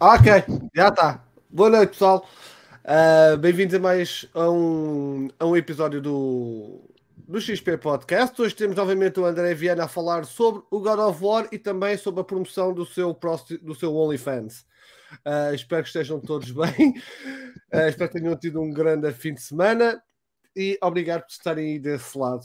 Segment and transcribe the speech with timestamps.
[0.00, 0.30] Ok,
[0.72, 1.24] já está.
[1.50, 2.24] Boa noite, pessoal.
[2.84, 8.40] Uh, Bem-vindos a mais a um, a um episódio do, do XP Podcast.
[8.40, 11.96] Hoje temos novamente o André Viana a falar sobre o God of War e também
[11.96, 13.12] sobre a promoção do seu,
[13.60, 14.64] do seu OnlyFans.
[15.26, 16.90] Uh, espero que estejam todos bem.
[17.74, 20.00] Uh, espero que tenham tido um grande fim de semana
[20.54, 22.44] e obrigado por estarem aí desse lado.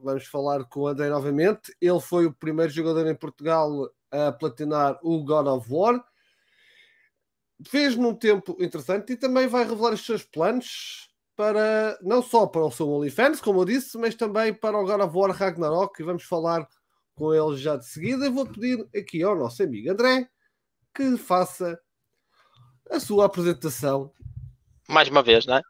[0.00, 1.74] Vamos falar com o André novamente.
[1.80, 6.00] Ele foi o primeiro jogador em Portugal a platinar o God of War
[7.66, 12.64] fez num tempo interessante e também vai revelar os seus planos para não só para
[12.64, 16.04] o seu OnlyFans, como eu disse, mas também para o God of War Ragnarok e
[16.04, 16.66] vamos falar
[17.14, 18.26] com ele já de seguida.
[18.26, 20.28] Eu vou pedir aqui ao nosso amigo André
[20.94, 21.78] que faça
[22.90, 24.12] a sua apresentação.
[24.88, 25.62] Mais uma vez, não é?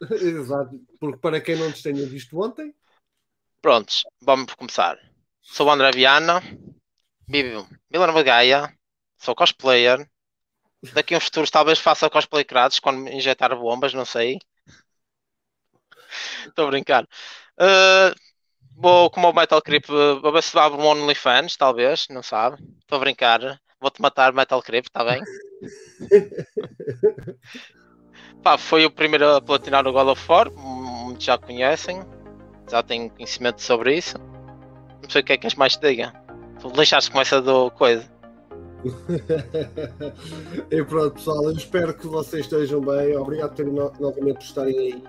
[0.14, 2.74] Exato, porque para quem não nos tenha visto ontem.
[3.60, 4.98] Prontos, vamos começar.
[5.42, 6.40] Sou o André Viana,
[7.28, 8.74] vivo Vila Nova Gaia,
[9.18, 10.09] sou cosplayer,
[10.94, 14.38] Daqui a uns futuros talvez faça cosplay crados quando injetar bombas, não sei.
[16.46, 17.04] Estou a brincar.
[17.58, 18.14] Uh,
[18.76, 22.56] vou como o Metal Creep, vou ver se abro um OnlyFans, talvez, não sabe.
[22.80, 23.60] Estou a brincar.
[23.80, 25.22] Vou-te matar, Metal Creep, está bem?
[28.42, 32.00] Pá, foi o primeiro a platinar o God of War, muitos já conhecem,
[32.70, 34.16] já têm conhecimento sobre isso.
[35.02, 36.12] Não sei o que é que és mais te diga.
[36.60, 38.19] Tu deixaste com essa do coisa.
[40.70, 43.16] e pronto, pessoal, eu espero que vocês estejam bem.
[43.16, 45.04] Obrigado por no novamente por estarem aí.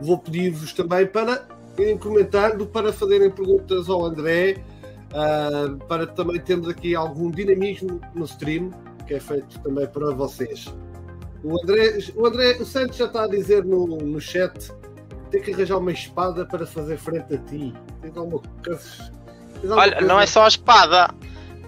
[0.00, 1.46] Vou pedir-vos também para
[1.78, 4.62] irem comentando, para fazerem perguntas ao André,
[5.12, 8.70] uh, para também termos aqui algum dinamismo no stream,
[9.06, 10.74] que é feito também para vocês.
[11.42, 14.72] O André, o André o Santos já está a dizer no, no chat
[15.30, 17.74] tem que arranjar uma espada para fazer frente a ti.
[18.00, 19.12] Tens alguma coisa?
[19.68, 21.08] Olha, não é só a espada.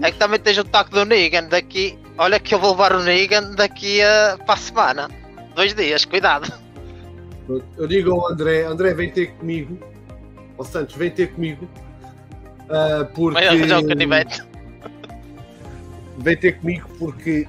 [0.01, 1.99] É que também tens o taco do Negan daqui.
[2.17, 5.09] Olha que eu vou levar o Negan daqui a, para a semana.
[5.55, 6.53] Dois dias, cuidado.
[7.77, 9.79] Eu digo ao André, André vem ter comigo.
[10.57, 11.69] Ó Santos, vem ter comigo.
[12.65, 13.41] Uh, porque.
[16.19, 17.47] Vem ter comigo porque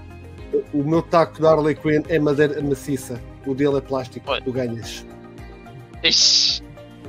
[0.73, 3.21] o meu taco da Harley Quinn é madeira maciça.
[3.45, 4.31] O dele é plástico.
[4.31, 4.41] Oi.
[4.41, 5.05] Tu ganhas.
[6.03, 6.63] Ixi,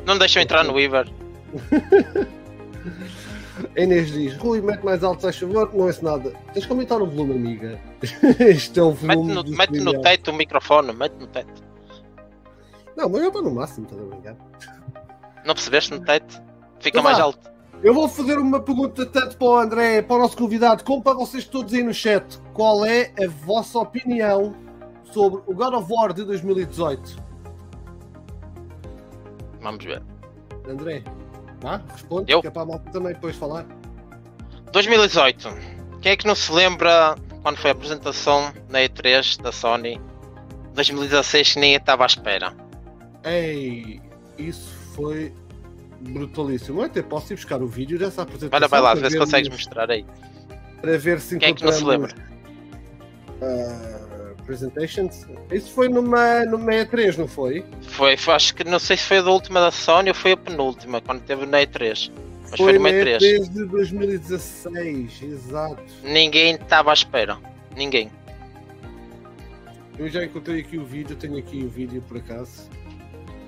[0.07, 1.07] não deixam entrar no Weaver.
[3.77, 5.73] Inês diz: Rui, mete mais alto, faz favor.
[5.75, 6.33] Não ouço nada.
[6.53, 7.81] Tens que aumentar o volume, amiga.
[8.41, 9.35] este é o volume.
[9.35, 11.63] Mete no, mete no teto o microfone, mete no teto.
[12.97, 14.37] Não, mas eu estou no máximo, estás a brincar?
[15.45, 16.43] Não percebeste no teto?
[16.81, 17.51] Fica então mais alto.
[17.83, 21.15] Eu vou fazer uma pergunta tanto para o André, para o nosso convidado, como para
[21.15, 22.39] vocês todos aí no chat.
[22.53, 24.55] Qual é a vossa opinião
[25.05, 27.17] sobre o God of War de 2018?
[29.63, 30.03] Vamos ver.
[30.69, 31.03] André.
[31.93, 32.41] Responde, eu?
[32.41, 33.67] que é para a malta também depois falar.
[34.73, 35.49] 2018.
[36.01, 40.01] Quem é que não se lembra quando foi a apresentação na E3 da Sony?
[40.75, 42.55] 2016 que nem estava à espera.
[43.25, 44.01] Ei,
[44.39, 45.35] isso foi
[46.01, 46.81] brutalíssimo.
[46.81, 48.57] Eu até posso ir buscar o vídeo dessa apresentação.
[48.57, 50.07] Olha, vai lá, vê se consegues mostrar aí.
[50.81, 52.15] Para ver se Quem é que não se lembra?
[53.43, 54.10] Uh,
[54.51, 55.29] Presentations.
[55.53, 57.65] Isso foi numa, numa E3, não foi?
[57.83, 60.33] Foi, foi, acho que não sei se foi a da última da Sony ou foi
[60.33, 62.11] a penúltima, quando teve na E3.
[62.43, 63.19] Mas foi, foi numa E3.
[63.19, 65.81] E3 de 2016, exato.
[66.03, 67.39] Ninguém estava à espera.
[67.77, 68.11] Ninguém.
[69.97, 72.69] Eu já encontrei aqui o vídeo, tenho aqui o vídeo por acaso.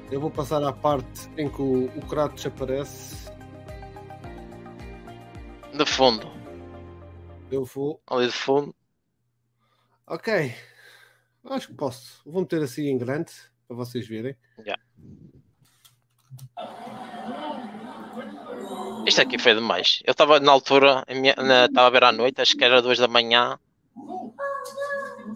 [0.08, 3.28] Eu vou passar à parte em que o, o Kratos aparece.
[5.74, 6.30] De fundo.
[7.50, 8.00] Eu vou.
[8.06, 8.72] Ali de fundo.
[10.06, 10.54] Ok.
[11.44, 12.20] Acho que posso.
[12.24, 13.32] Vou meter assim em grande
[13.66, 14.36] para vocês verem.
[14.58, 14.82] Yeah.
[19.06, 20.00] Isto aqui foi demais.
[20.04, 23.58] Eu estava na altura, estava a ver à noite, acho que era duas da manhã.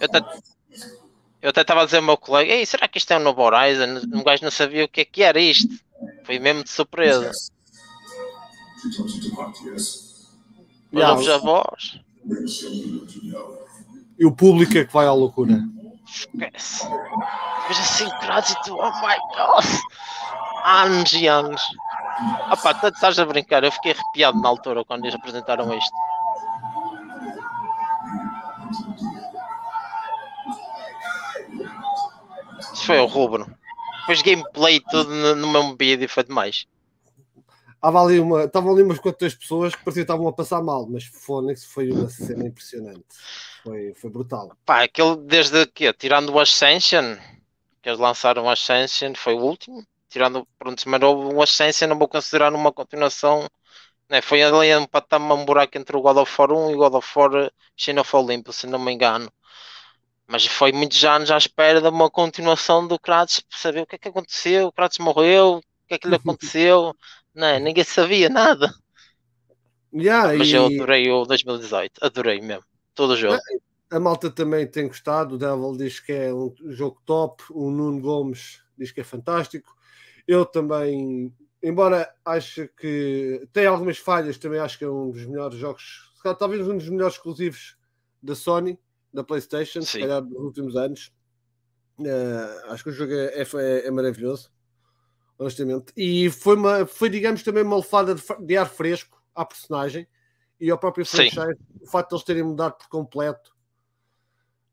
[0.00, 0.18] Eu até,
[1.42, 3.42] eu até estava a dizer ao meu colega: Ei, será que isto é um novo
[3.42, 4.00] Horizon?
[4.12, 5.74] Um gajo não sabia o que é que era isto.
[6.24, 7.32] Foi mesmo de surpresa.
[10.92, 11.18] Yeah.
[11.18, 12.00] Os avós.
[14.18, 15.62] E o público é que vai à loucura.
[16.34, 19.64] Veja assim, crédito, oh my god!
[20.64, 21.62] Anos e anos.
[22.18, 25.92] Ah pá, estás a brincar, eu fiquei arrepiado na altura quando eles apresentaram isto.
[32.72, 33.46] Isso foi o rubro.
[34.00, 36.66] Depois gameplay tudo no, mesmo vídeo foi demais.
[37.86, 40.88] Estava ali, uma, estavam ali umas quantas pessoas que parecia que estavam a passar mal,
[40.88, 43.04] mas Phoenix foi uma cena impressionante.
[43.62, 44.50] Foi, foi brutal.
[44.64, 47.16] Pá, aquele desde que tirando o Ascension,
[47.80, 49.86] que eles lançaram o Ascension, foi o último.
[50.08, 53.48] Tirando, pronto, mas um Ascension, não vou considerar uma continuação.
[54.08, 54.20] Né?
[54.20, 56.94] Foi ali um patamar, um buraco entre o God of War 1 e o God
[56.94, 59.30] of War Chain of Olympus, se não me engano.
[60.26, 63.94] Mas foi muitos anos à espera de uma continuação do Kratos para saber o que
[63.94, 66.92] é que aconteceu, o Kratos morreu, o que é que lhe aconteceu,
[67.36, 68.72] não, ninguém sabia nada.
[69.92, 73.42] Yeah, Mas e eu adorei o 2018, adorei mesmo, todo o jogo.
[73.90, 75.34] a malta também tem gostado.
[75.34, 77.42] O Devil diz que é um jogo top.
[77.50, 79.74] O Nuno Gomes diz que é fantástico.
[80.26, 85.56] Eu também, embora ache que tem algumas falhas, também acho que é um dos melhores
[85.58, 87.76] jogos, se talvez um dos melhores exclusivos
[88.22, 88.78] da Sony,
[89.12, 90.00] da PlayStation, se Sim.
[90.00, 91.12] calhar dos últimos anos.
[92.04, 94.50] Eh, acho que o jogo é, é- é maravilhoso,
[95.38, 95.92] honestamente.
[95.96, 100.06] E foi, uma, foi, digamos, também uma lefada de, de ar fresco à personagem
[100.60, 101.56] e ao próprio franchise.
[101.80, 103.54] O facto de eles terem mudado por completo.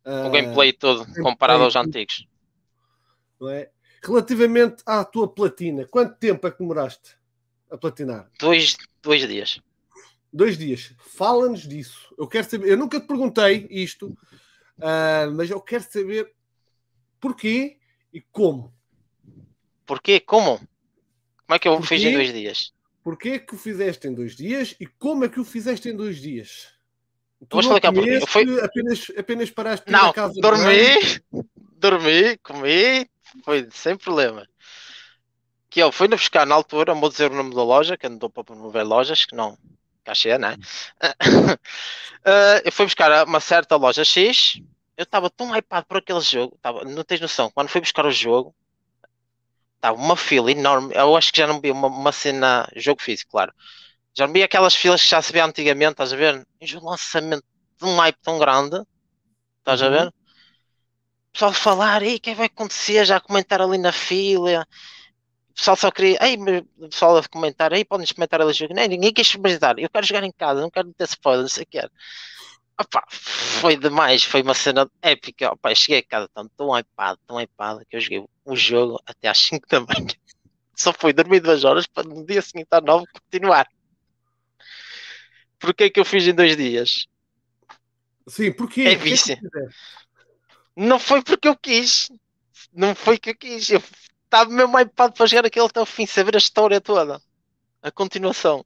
[0.06, 2.27] O eh, gameplay todo comparado aos antigos.
[3.39, 3.69] não é?
[4.01, 7.15] Relativamente à tua platina, quanto tempo é que demoraste
[7.71, 8.30] a platinar?
[8.38, 9.62] Dois, dois dias.
[10.31, 10.94] Dois dias.
[11.00, 12.13] Fala-nos disso.
[12.18, 12.68] Eu quero saber.
[12.69, 14.18] Eu nunca te perguntei isto,
[14.81, 16.33] ah, mas eu quero saber
[17.19, 17.77] porquê
[18.12, 18.74] e como.
[19.85, 20.19] Porquê?
[20.19, 20.57] Como?
[20.57, 21.88] Como é que eu Porquê?
[21.95, 22.74] fiz em dois dias?
[23.03, 26.21] Porquê que o fizeste em dois dias e como é que o fizeste em dois
[26.21, 26.74] dias?
[27.50, 28.18] Tu vou explicar porquê.
[28.18, 31.21] Eu comeste, apenas, apenas paraste Não, casa dormi,
[31.77, 33.09] dormi, comi,
[33.44, 34.47] foi sem problema.
[35.69, 38.44] Que ele foi-nos buscar na altura, vou dizer o nome da loja, que andou para
[38.44, 39.57] promover lojas, que não
[40.03, 40.56] cachê, né?
[41.01, 41.18] Uh,
[42.63, 44.62] eu fui buscar uma certa loja X,
[44.95, 48.12] eu estava tão hypado por aquele jogo, tava, não tens noção, quando fui buscar o
[48.12, 48.56] jogo,
[49.83, 53.31] estava uma fila enorme, eu acho que já não vi uma, uma cena, jogo físico,
[53.31, 53.53] claro,
[54.15, 56.45] já não vi aquelas filas que já se via antigamente, estás a ver?
[56.62, 57.45] E o lançamento
[57.80, 58.81] de um hype tão grande,
[59.59, 59.89] estás a Uhum.
[59.89, 60.13] ver?
[61.31, 63.06] pessoal a falar, ei, o que é que vai acontecer?
[63.06, 64.65] Já comentar ali na fila.
[65.51, 68.53] O pessoal só queria, ei, mas o pessoal a comentar, ei, podem experimentar ali o
[68.53, 68.74] jogo.
[68.75, 69.79] Nem, ninguém quer experimentar.
[69.79, 71.91] Eu quero jogar em casa, não quero ter spoiler, não sei o que era.
[72.79, 75.51] Opa, foi demais, foi uma cena épica.
[75.51, 79.27] Opa, cheguei a casa tão, tão hypado, tão hypado, que eu joguei o jogo até
[79.29, 80.07] às 5 da manhã.
[80.75, 83.67] Só fui dormir duas horas para no dia seguinte à 9 continuar.
[85.59, 87.07] Porquê que eu fiz em dois dias?
[88.27, 88.81] Sim, porquê?
[88.81, 89.38] É que vício.
[90.75, 92.09] Não foi porque eu quis.
[92.74, 93.69] Não foi que eu quis.
[93.69, 93.81] Eu
[94.24, 97.21] estava mesmo hypado para jogar aquele até o fim, saber a história toda.
[97.81, 98.65] A continuação.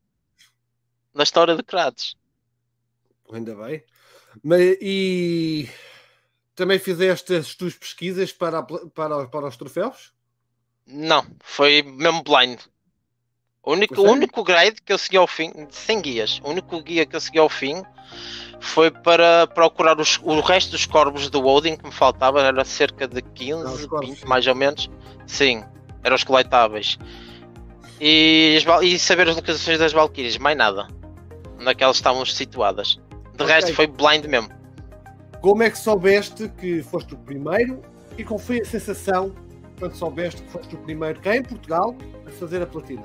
[1.13, 2.15] Da história de Kratos.
[3.31, 3.83] Ainda bem.
[4.43, 5.69] Mas, e
[6.55, 10.11] também fizeste as tuas pesquisas para, para, para os troféus?
[10.85, 12.59] Não, foi mesmo blind.
[13.63, 17.05] O único, o único grade que eu segui ao fim, sem guias, o único guia
[17.05, 17.83] que eu segui ao fim
[18.61, 23.07] foi para procurar os- o resto dos corvos do Odin que me faltava, era cerca
[23.07, 24.25] de 15, Ah, os corvos, 20 sim.
[24.25, 24.89] mais ou menos.
[25.25, 25.65] Sim,
[26.03, 26.97] eram os coletáveis.
[27.99, 30.87] E, e saber as localizações das Valkyrias, mais nada.
[31.59, 32.97] Onde é que elas estavam situadas.
[33.37, 33.53] De Ok.
[33.55, 34.49] resto foi blind mesmo.
[35.41, 37.81] Como é que soubeste que foste o primeiro
[38.17, 39.33] e qual foi a sensação
[39.79, 41.95] quando soubeste que foste o primeiro cá em Portugal
[42.27, 43.03] a fazer a platina?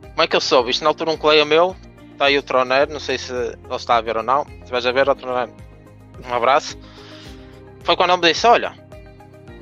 [0.00, 0.70] Como é que eu soube?
[0.70, 1.74] Isto na altura um colega meu,
[2.12, 4.44] está aí o Troneiro, não sei se ele está a ver ou não.
[4.64, 5.52] Se vais a ver, o Troneiro,
[6.28, 6.78] um abraço.
[7.82, 8.72] Foi quando ele me disse: Olha,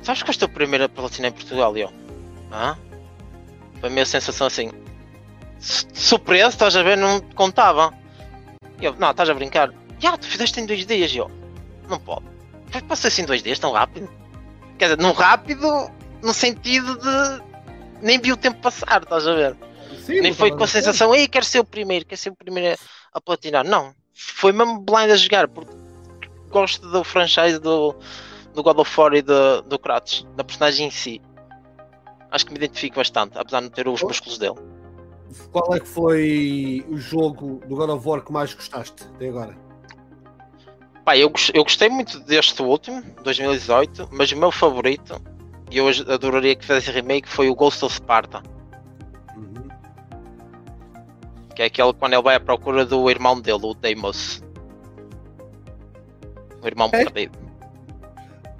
[0.03, 1.75] sabes que foste o primeiro a platina em Portugal?
[1.77, 1.91] E eu?
[3.79, 4.71] Foi a minha sensação assim,
[5.59, 6.97] su- surpreso, estás a ver?
[6.97, 7.93] Não contava.
[8.79, 9.73] E eu, não, estás a brincar.
[9.99, 11.11] Já, tu fizeste em dois dias.
[11.11, 11.31] E eu,
[11.89, 12.25] não pode.
[12.87, 14.09] Passou assim em dois dias, tão rápido.
[14.77, 15.67] Quer dizer, não rápido,
[16.21, 17.43] no sentido de.
[18.01, 19.57] Nem vi o tempo passar, estás a ver?
[20.05, 22.35] Sim, Nem foi estava com a sensação, ei, quero ser o primeiro, quero ser o
[22.35, 22.79] primeiro
[23.11, 23.65] a platinar.
[23.65, 25.75] Não, foi mesmo blind a jogar, porque
[26.49, 27.95] gosto do franchise do,
[28.53, 31.21] do God of War e do, do Kratos, da personagem em si.
[32.29, 34.55] Acho que me identifico bastante, apesar de não ter os músculos dele.
[35.51, 39.55] Qual é que foi o jogo do God of War que mais gostaste até agora?
[41.03, 45.21] Pá, eu, eu gostei muito deste último, 2018, mas o meu favorito,
[45.71, 48.43] e eu adoraria que fizesse remake, foi o Ghost of Sparta.
[49.35, 49.69] Uhum.
[51.55, 54.43] Que é aquele quando ele vai à procura do irmão dele, o Deimos.
[56.61, 57.05] O irmão Ok.
[57.05, 57.37] perdido.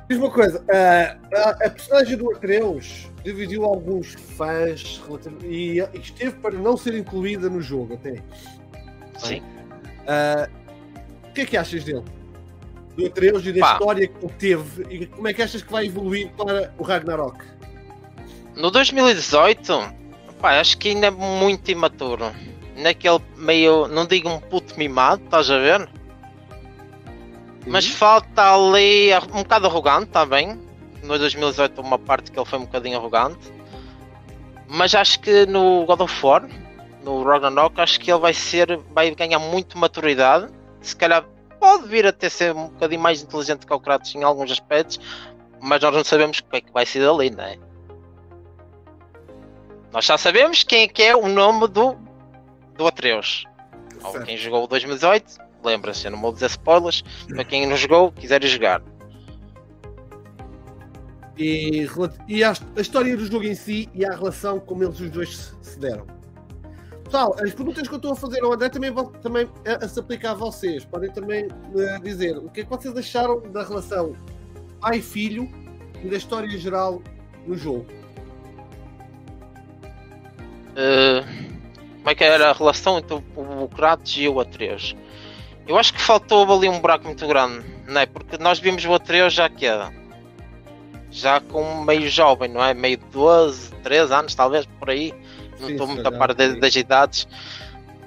[0.10, 5.01] Diz uma coisa, a, a, a personagem do Atreus dividiu alguns fãs
[5.43, 8.24] e, e esteve para não ser incluída no jogo até.
[9.17, 9.41] Sim.
[10.07, 10.48] Ah,
[11.29, 12.03] o que é que achas dele?
[12.96, 13.74] Do Atreus e da Pá.
[13.74, 17.38] história que ele teve e como é que achas que vai evoluir para o Ragnarok?
[18.55, 19.93] No 2018,
[20.41, 22.31] pá, acho que ainda é muito imaturo.
[22.77, 25.89] Naquele meio, não digo um puto mimado, estás a ver?
[27.67, 30.57] Mas falta ali a- um bocado arrogante também.
[31.04, 33.51] No 2018 uma parte que ele foi um bocadinho arrogante.
[34.68, 36.48] Mas acho que no God of War,
[37.04, 40.51] no Ragnarok, acho que ele vai ser, vai ganhar muito maturidade.
[40.82, 41.24] Se calhar
[41.60, 45.00] pode vir a ter ser um bocadinho mais inteligente que o Kratos em alguns aspectos,
[45.62, 47.58] mas nós não sabemos o que é que vai ser dali, não é?
[49.92, 51.98] Nós já sabemos quem é que é o nome do,
[52.75, 53.46] do Atreus.
[54.04, 58.12] Ou quem jogou o 2018, lembra-se, eu não vou dizer spoilers, para quem não jogou,
[58.12, 58.82] quiser jogar.
[61.38, 61.88] E,
[62.27, 65.56] e a, a, história do jogo em si e a relação como eles os dois
[65.62, 66.06] se deram.
[67.03, 70.00] Pessoal, as perguntas que eu estou a fazer ao André também, também a, a se
[70.00, 70.84] aplicar a vocês.
[70.84, 74.15] Podem também uh, dizer o que é que vocês acharam da relação
[74.82, 75.50] pai-filho
[76.03, 77.01] e da história geral
[77.46, 77.86] no jogo.
[80.74, 81.48] Uh,
[81.98, 84.96] como é que era a relação entre o Kratos e o Atreus?
[85.67, 88.06] Eu acho que faltou ali um buraco muito grande, não é?
[88.06, 89.91] Porque nós vimos o Atreus já que era
[91.12, 92.74] já com meio jovem, não é?
[92.74, 95.14] Meio 12, 13 anos, talvez por aí.
[95.60, 97.28] Não estou muito a par das, das idades.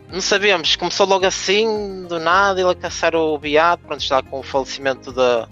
[0.09, 4.41] Não sabemos, começou logo assim, do nada, ele a caçar o Beato, pronto, está com
[4.41, 5.49] o falecimento da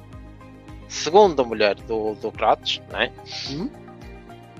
[0.88, 3.12] segunda mulher do, do Kratos, não é?
[3.50, 3.70] Hum?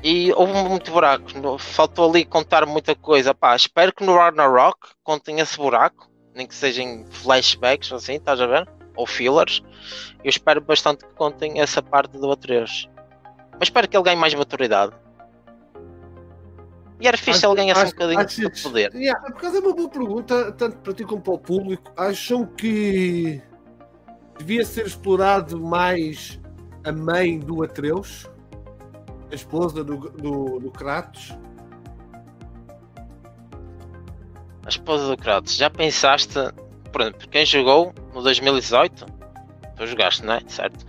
[0.02, 3.34] E houve muito buraco, faltou ali contar muita coisa.
[3.34, 8.46] Pá, espero que no Ragnarok contem esse buraco, nem que sejam flashbacks assim, estás a
[8.46, 8.68] ver?
[8.98, 9.62] Ou fillers.
[10.24, 12.90] Eu espero bastante que contem essa parte do Atreus.
[13.52, 14.92] Mas espero que ele ganhe mais maturidade.
[17.00, 18.92] E era fixe ele ganhasse um bocadinho de poder.
[18.92, 21.92] Yeah, por causa é uma boa pergunta, tanto para ti como para o público.
[21.96, 23.40] Acham que
[24.36, 26.40] devia ser explorado mais
[26.84, 28.28] a mãe do Atreus?
[29.30, 31.38] A esposa do, do, do Kratos?
[34.64, 35.54] A esposa do Kratos.
[35.54, 36.36] Já pensaste,
[36.92, 39.18] por exemplo, quem jogou no 2018
[39.78, 40.40] Tu jogaste, não é?
[40.48, 40.84] Certo?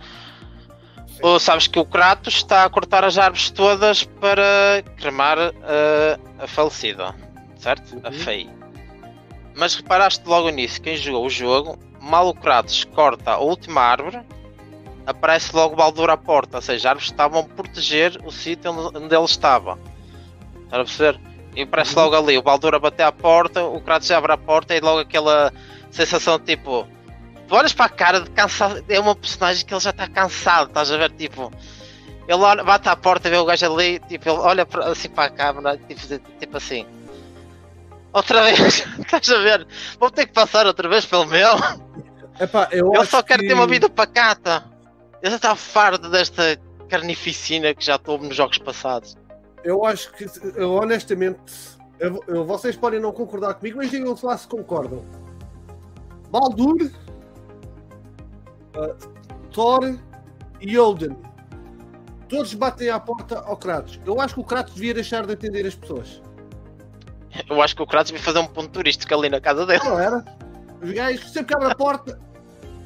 [1.22, 6.46] Ou sabes que o Kratos está a cortar as árvores todas para cremar a, a
[6.46, 7.14] falecida,
[7.56, 7.94] certo?
[7.94, 8.00] Uhum.
[8.04, 8.50] A Fei.
[9.54, 14.20] Mas reparaste logo nisso, quem jogou o jogo, mal o Kratos corta a última árvore,
[15.06, 18.72] aparece logo o Baldur à porta, ou seja, as árvores estavam a proteger o sítio
[18.72, 19.78] onde ele estava.
[20.64, 21.20] Está a perceber?
[21.54, 22.04] E aparece uhum.
[22.04, 25.00] logo ali, o Baldur a bater à porta, o Kratos abre a porta e logo
[25.00, 25.52] aquela
[25.90, 26.86] sensação tipo
[27.50, 30.68] tu olhas para a cara de cansado, é uma personagem que ele já está cansado,
[30.68, 31.10] estás a ver?
[31.10, 31.52] Tipo,
[32.28, 35.76] ele bate à porta, vê o gajo ali, tipo, ele olha assim para a câmera,
[35.76, 36.00] tipo,
[36.38, 36.86] tipo assim.
[38.12, 39.66] Outra vez, estás a ver?
[39.98, 41.56] Vou ter que passar outra vez pelo meu.
[42.38, 43.48] Epá, eu ele só quer que...
[43.48, 44.64] ter uma vida pacata.
[45.20, 46.56] Eu já está fardo desta
[46.88, 49.16] carnificina que já estou nos jogos passados.
[49.64, 51.52] Eu acho que, eu honestamente,
[51.98, 55.04] eu, eu, vocês podem não concordar comigo, mas digam lá se concordam.
[56.30, 56.90] Baldur
[58.76, 58.94] uh,
[59.50, 59.98] Thor
[60.60, 61.16] e Odin.
[62.28, 63.98] Todos batem à porta ao Kratos.
[64.06, 66.22] Eu acho que o Kratos devia deixar de atender as pessoas.
[67.48, 69.82] Eu acho que o Kratos devia fazer um ponto turístico ali na casa dele.
[69.84, 70.24] Não era?
[70.80, 72.20] Os gajos sempre que abre a porta.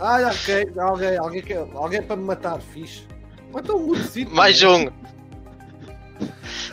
[0.00, 3.06] Ah, ok, alguém, alguém, alguém para me matar, fixe.
[3.54, 4.34] Então muito sítio.
[4.34, 4.88] Mais um.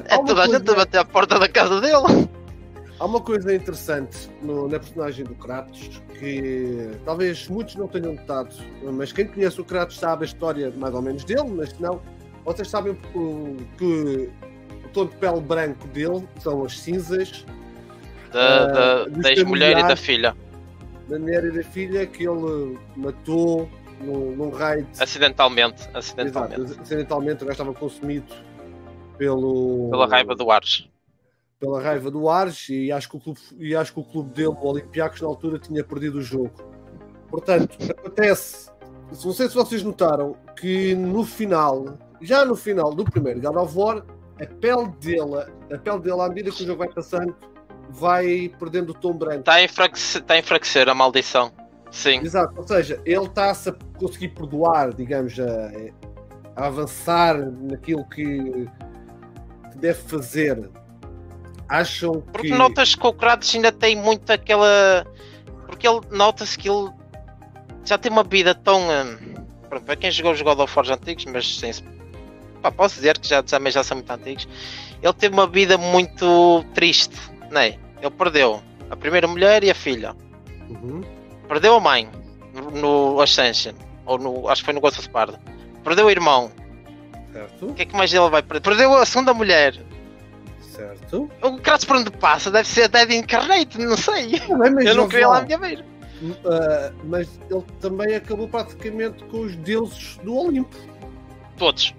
[0.06, 2.28] É toda a gente a bater à porta da casa dele.
[3.02, 8.56] Há uma coisa interessante no, na personagem do Kratos que talvez muitos não tenham notado,
[8.94, 12.00] mas quem conhece o Kratos sabe a história mais ou menos dele, mas se não,
[12.46, 13.18] vocês sabem que
[14.86, 17.44] o tom de pele branco dele são as cinzas
[18.32, 20.38] da, da, uh, da ex-mulher e da filha.
[21.10, 23.68] Da mulher e da filha que ele matou
[24.02, 24.88] num, num raid.
[25.00, 25.90] Acidentalmente.
[25.92, 26.62] Acidentalmente.
[26.62, 28.32] Exato, acidentalmente, o gajo estava consumido
[29.18, 29.90] pelo.
[29.90, 30.91] Pela raiva do Ares
[31.62, 34.50] pela raiva do Ares e acho que o clube, e acho que o clube dele,
[34.60, 36.52] o Olympiacos, na altura tinha perdido o jogo.
[37.30, 38.72] Portanto, acontece,
[39.24, 43.78] não sei se vocês notaram, que no final, já no final do primeiro God of
[43.78, 44.04] War,
[44.42, 47.36] a pele dele, a pele dele, à medida que o jogo vai passando,
[47.90, 49.42] vai perdendo o tom branco.
[49.42, 51.52] Está a enfraquecer, está a, enfraquecer a maldição.
[51.92, 52.22] Sim.
[52.22, 55.72] Exato, ou seja, ele está-se a conseguir perdoar, digamos, a,
[56.56, 58.26] a avançar naquilo que,
[59.72, 60.72] que deve fazer
[61.72, 62.32] acham que.
[62.32, 65.08] Porque notas que o Kratos ainda tem muito aquela.
[65.66, 66.92] Porque ele nota-se que ele
[67.86, 68.82] já tem uma vida tão.
[68.82, 69.36] Hum,
[69.70, 71.72] pronto, para quem jogou os God of War antigos, mas sem.
[72.62, 74.48] Pá, posso dizer que já, também já são muito antigos.
[75.02, 77.16] Ele teve uma vida muito triste,
[77.50, 77.80] não é?
[78.00, 80.16] Ele perdeu a primeira mulher e a filha.
[80.70, 81.02] Uhum.
[81.48, 82.08] Perdeu a mãe
[82.54, 83.74] no, no Ascension,
[84.06, 85.40] ou no, acho que foi no Ghost of Sparta.
[85.84, 86.52] Perdeu o irmão.
[87.34, 87.66] Certo.
[87.70, 88.62] O que é que mais ele vai perder?
[88.62, 89.74] Perdeu a segunda mulher.
[90.82, 91.30] Certo.
[91.44, 94.40] O Kratos por onde passa deve ser Dead Incarnate, não sei.
[94.40, 95.80] Também, eu não queria lá a minha vez.
[95.80, 100.76] Uh, mas ele também acabou praticamente com os deuses do Olimpo.
[101.58, 101.94] Todos.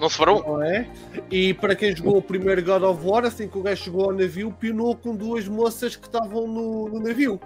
[0.00, 0.42] Não se farou?
[0.42, 0.90] Não é?
[1.30, 4.12] E para quem jogou o primeiro God of War, assim que o gajo chegou ao
[4.12, 7.40] navio, pinou com duas moças que estavam no, no navio.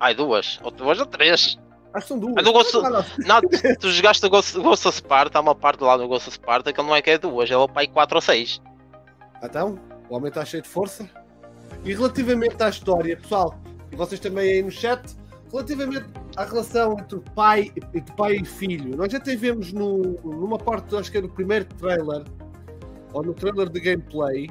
[0.00, 0.58] Ai, duas.
[0.62, 1.58] Ou duas ou três.
[1.94, 2.44] Acho que são duas.
[2.44, 3.40] Do Ghost- Ah, não.
[3.40, 3.48] Tu-
[3.80, 6.72] tu jogaste o Ghost, Ghost of Sparta, há uma parte lá no Ghost of Sparta
[6.72, 8.60] que ele não é que é duas, ele é o pai 4 ou 6.
[9.42, 9.78] Então,
[10.08, 11.08] o homem está cheio de força.
[11.84, 13.58] E relativamente à história, pessoal,
[13.92, 15.00] e vocês também aí no chat,
[15.52, 20.94] relativamente à relação entre pai, entre pai e filho, nós já tivemos no, numa parte,
[20.96, 22.24] acho que é do primeiro trailer,
[23.12, 24.50] ou no trailer de gameplay,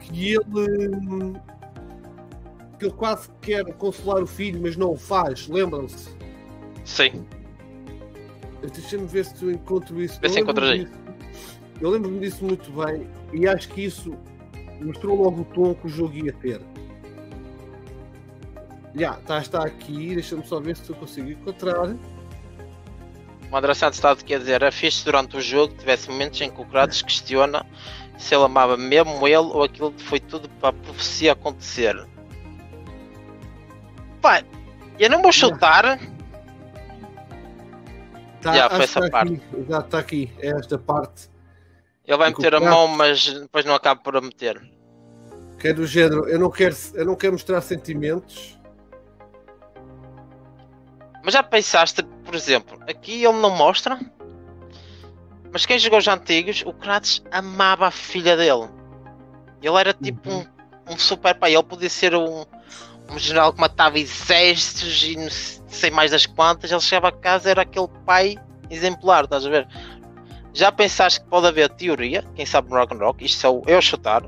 [0.00, 1.38] que ele,
[2.78, 6.10] que ele quase quer consolar o filho, mas não o faz, lembram-se?
[6.84, 7.24] Sim.
[8.60, 10.20] Deixa-me ver se eu encontro isso.
[10.20, 10.84] Vê se encontras aí.
[10.84, 10.98] disso-
[11.80, 14.16] Eu lembro-me disso muito bem e acho que isso
[14.80, 16.60] mostrou logo o tom que o jogo ia ter.
[18.94, 21.94] Já, tá, está aqui, deixa-me só ver se eu consigo encontrar.
[23.50, 26.50] O André Santos está a dizer: é fixe durante o jogo que tivesse momentos em
[26.50, 27.64] que o Kratos questiona
[28.18, 31.96] se ele amava mesmo ele ou aquilo foi tudo para a profecia acontecer.
[34.20, 34.44] Pai,
[34.98, 35.98] eu não vou chutar,
[38.40, 41.28] Tá, Já, foi que essa está aqui, Já está aqui, é esta parte.
[42.08, 44.58] Ele vai meter a mão, mas depois não acaba por a meter.
[45.58, 48.58] Que é do género, eu não quero, eu não quero mostrar sentimentos.
[51.22, 54.00] Mas já pensaste, por exemplo, aqui ele não mostra,
[55.52, 58.70] mas quem jogou os antigos, o Kratos amava a filha dele.
[59.60, 60.46] Ele era tipo um,
[60.88, 62.46] um super pai, ele podia ser um,
[63.10, 65.28] um general que matava exércitos e não
[65.68, 68.38] sei mais das quantas, ele chegava a casa era aquele pai
[68.70, 69.68] exemplar, estás a ver?
[70.58, 74.24] Já pensaste que pode haver teoria, quem sabe no Ragnarok, isto é o eu chutar,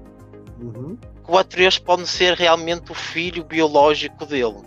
[0.60, 0.96] Uhum.
[0.96, 4.58] que o Atreus pode ser realmente o filho biológico dele.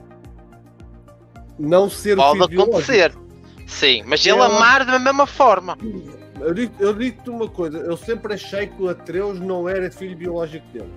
[1.57, 2.77] Não ser o Pode filho biológico.
[2.91, 3.13] acontecer.
[3.65, 5.77] Sim, mas ele Eu- amar da mesma forma.
[6.81, 10.91] Eu digo-te uma coisa, eu sempre achei que o Atreus não era filho biológico dele.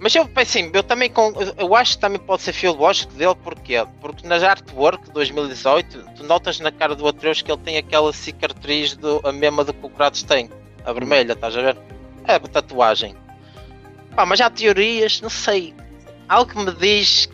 [0.00, 3.34] Mas eu assim, eu também com, eu acho que também pode ser filho biológico dele,
[3.34, 3.86] porquê?
[4.00, 8.10] Porque nas artwork de 2018, tu notas na cara do Atreus que ele tem aquela
[8.10, 10.50] cicatriz do, a mesma do que o Kratos tem,
[10.86, 11.78] a vermelha, estás a ver?
[12.26, 13.14] É a tatuagem.
[14.16, 15.74] Pá, mas há teorias, não sei.
[16.26, 17.28] Algo que me diz.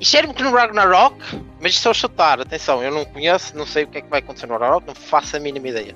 [0.00, 1.18] Isto era que no Ragnarok,
[1.60, 4.08] mas isto é a chutar, atenção, eu não conheço, não sei o que é que
[4.08, 5.94] vai acontecer no Ragnarok, não faço a mínima ideia.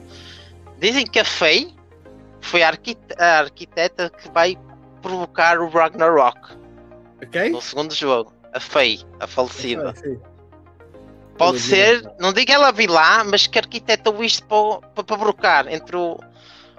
[0.79, 1.80] Dizem que a Faye
[2.41, 4.57] foi a, arquite- a arquiteta que vai
[5.03, 6.39] provocar o Ragnarok
[7.23, 7.51] Ok?
[7.51, 8.33] no segundo jogo.
[8.53, 9.91] A Faye, a falecida.
[9.91, 10.19] Ah, sim.
[11.39, 16.19] Pode ser, não digo ela lá, mas que arquitetou isto para, para provocar entre o-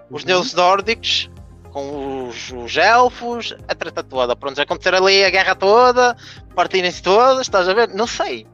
[0.10, 0.28] os Uhum.
[0.28, 1.30] deuses nórdicos
[1.72, 4.36] com os, os elfos, a treta toda.
[4.36, 6.16] Pronto, já acontecer ali a guerra toda,
[6.54, 7.88] partirem-se todas, estás a ver?
[7.90, 8.46] Não sei.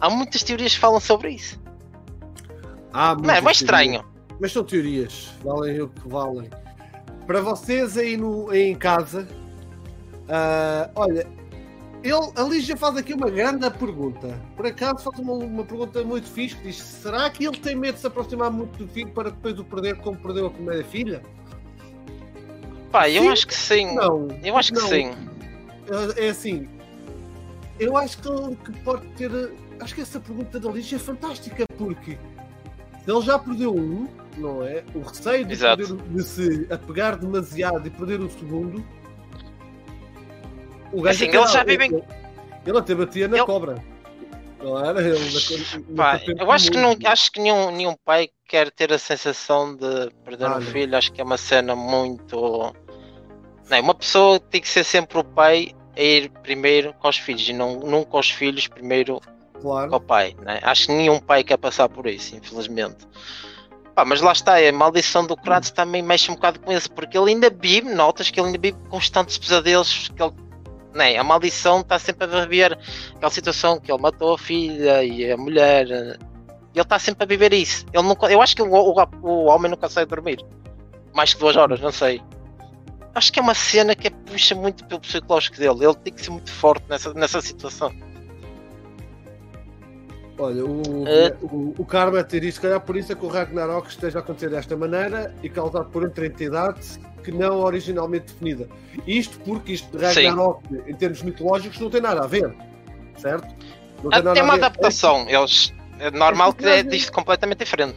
[0.00, 1.58] Há muitas teorias que falam sobre isso.
[2.92, 4.04] Há Não é, muitas mais estranho.
[4.42, 6.50] Mas são teorias, valem o que valem.
[7.28, 9.28] Para vocês aí, no, aí em casa,
[10.28, 11.28] ah, olha,
[12.02, 14.36] ele, a Lígia faz aqui uma grande pergunta.
[14.56, 17.94] Por acaso faz uma, uma pergunta muito fixe que diz: será que ele tem medo
[17.94, 21.22] de se aproximar muito do filho para depois o perder como perdeu a primeira filha?
[22.90, 23.28] Pá, eu Sim.
[23.28, 23.94] acho que sim.
[23.94, 24.26] Não.
[24.42, 24.88] Eu acho que não.
[24.88, 25.12] sim.
[26.16, 26.68] É assim,
[27.78, 29.30] eu acho que ele que pode ter.
[29.78, 32.18] Acho que essa pergunta da Lígia é fantástica, porque
[33.06, 34.82] ele já perdeu um, não é?
[34.94, 38.84] O receio de, perder- de se apegar demasiado e perder o segundo.
[40.92, 42.04] O gajo Assim, até- eles já vivem- Ele,
[42.66, 43.82] ele até batia na Ele- cobra.
[44.62, 45.00] Não era?
[45.00, 48.98] Ele na- Pá, eu acho que, não, acho que nenhum, nenhum pai quer ter a
[48.98, 50.62] sensação de perder Ah, um não.
[50.62, 50.96] filho.
[50.96, 52.72] Acho que é uma cena muito.
[53.68, 57.48] Não, uma pessoa tem que ser sempre o pai a ir primeiro com os filhos
[57.48, 59.20] e não, nunca os filhos primeiro
[59.60, 59.90] Claro.
[59.90, 60.36] com o pai.
[60.42, 60.60] Né?
[60.62, 63.06] Acho que nenhum pai quer passar por isso, infelizmente.
[63.94, 67.16] Pá, mas lá está, a maldição do Kratos também mexe um bocado com isso, porque
[67.16, 70.32] ele ainda vive, notas que ele ainda vive constantes pesadelos, que ele,
[70.94, 72.78] né, a maldição está sempre a viver
[73.14, 76.16] aquela situação que ele matou a filha e a mulher, eh,
[76.74, 77.84] ele está sempre a viver isso.
[77.92, 80.42] Ele nunca, eu acho que o, o, o homem nunca consegue dormir,
[81.14, 82.22] mais que duas horas, não sei.
[83.14, 86.30] Acho que é uma cena que puxa muito pelo psicológico dele, ele tem que ser
[86.30, 87.92] muito forte nessa, nessa situação.
[90.42, 91.34] Olha, o, É.
[91.40, 94.22] o, o Karma ter isto, se calhar por isso é que o Ragnarok esteja a
[94.22, 96.80] acontecer desta maneira e causado por outra entidade
[97.22, 98.68] que não originalmente definida.
[99.06, 100.26] Isto porque isto de Sim.
[100.26, 102.52] Ragnarok, em termos mitológicos, não tem nada a ver,
[103.16, 103.46] certo?
[104.02, 104.64] Não Ah, nada Tem a uma ver.
[104.64, 107.96] adaptação, eles, é normal que é disto completamente diferente.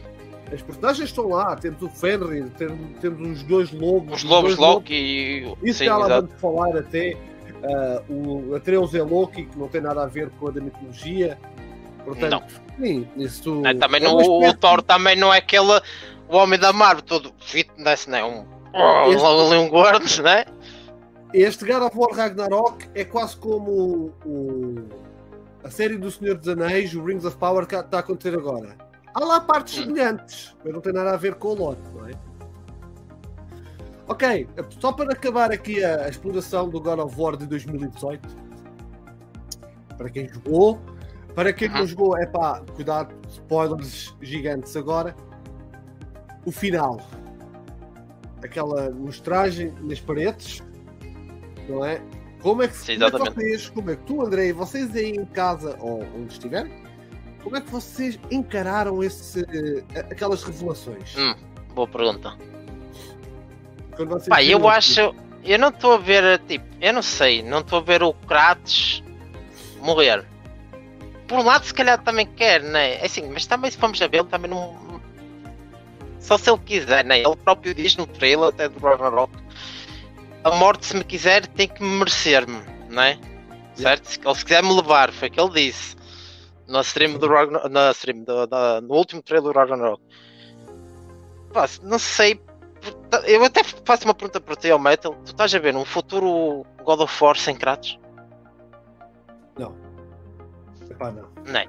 [0.52, 4.18] As personagens estão lá, temos o Fenrir, temos, temos os dois lobos.
[4.18, 5.68] Os lobos dois Loki e.
[5.68, 7.16] Isso Sim, já lá vamos falar até.
[7.64, 11.36] ah, o Atreus é Loki, que não tem nada a ver com a da mitologia.
[12.06, 15.80] Portanto, sim, isso É, também é não, o espécie- Thor também não é aquele.
[16.28, 18.24] O homem da Marvel todo fitness, né?
[18.24, 18.44] Um.
[19.10, 20.44] Este- ali um gordo, né?
[21.34, 24.88] este God of War Ragnarok é quase como o, o-
[25.64, 28.76] a série do Senhor dos Anéis, o Rings of Power, que está a acontecer agora.
[29.14, 29.82] Há lá partes Hum.
[29.84, 32.12] semelhantes, mas não tem nada a ver com o lote, não é?
[34.08, 34.48] Ok,
[34.80, 38.28] só para acabar aqui a, a exploração do God of War de 2018,
[39.98, 40.78] para quem jogou,
[41.36, 41.86] para quem não Uhum.
[41.86, 45.14] jogou, é pá, cuidado, spoilers gigantes agora.
[46.46, 46.98] O final,
[48.42, 50.62] aquela mostragem nas paredes,
[51.68, 52.00] não é?
[52.40, 55.10] Como é que, Sim, como é que vocês, como é que tu, André, vocês aí
[55.10, 56.72] em casa ou onde estiverem,
[57.42, 61.16] como é que vocês encararam esse, eh, aquelas revelações?
[61.16, 61.34] Hum,
[61.74, 62.36] boa pergunta.
[64.28, 65.14] Pá, eu acho.
[65.44, 69.02] Eu não estou a ver, tipo, eu não sei, não estou a ver o Kratos
[69.80, 70.24] morrer.
[71.26, 72.94] Por um lado, se calhar também quer, né?
[72.96, 75.00] É assim, mas também se formos a ver, ele também não.
[76.20, 77.20] Só se ele quiser, né?
[77.20, 79.32] Ele próprio diz no trailer até do Ragnarok:
[80.44, 83.18] A morte, se me quiser, tem que merecer-me, né?
[83.74, 84.06] Certo?
[84.06, 85.96] Se ele se quiser me levar, foi o que ele disse
[86.66, 90.02] na stream do Ragnarok, na stream, do- da- no último trailer do Ragnarok.
[91.52, 92.40] Pá, não sei
[93.24, 95.14] eu até faço uma pergunta para ti, ao Metal.
[95.24, 97.98] Tu estás a ver um futuro God of War sem Kratos?
[100.96, 101.28] Epá, não.
[101.46, 101.68] Não é?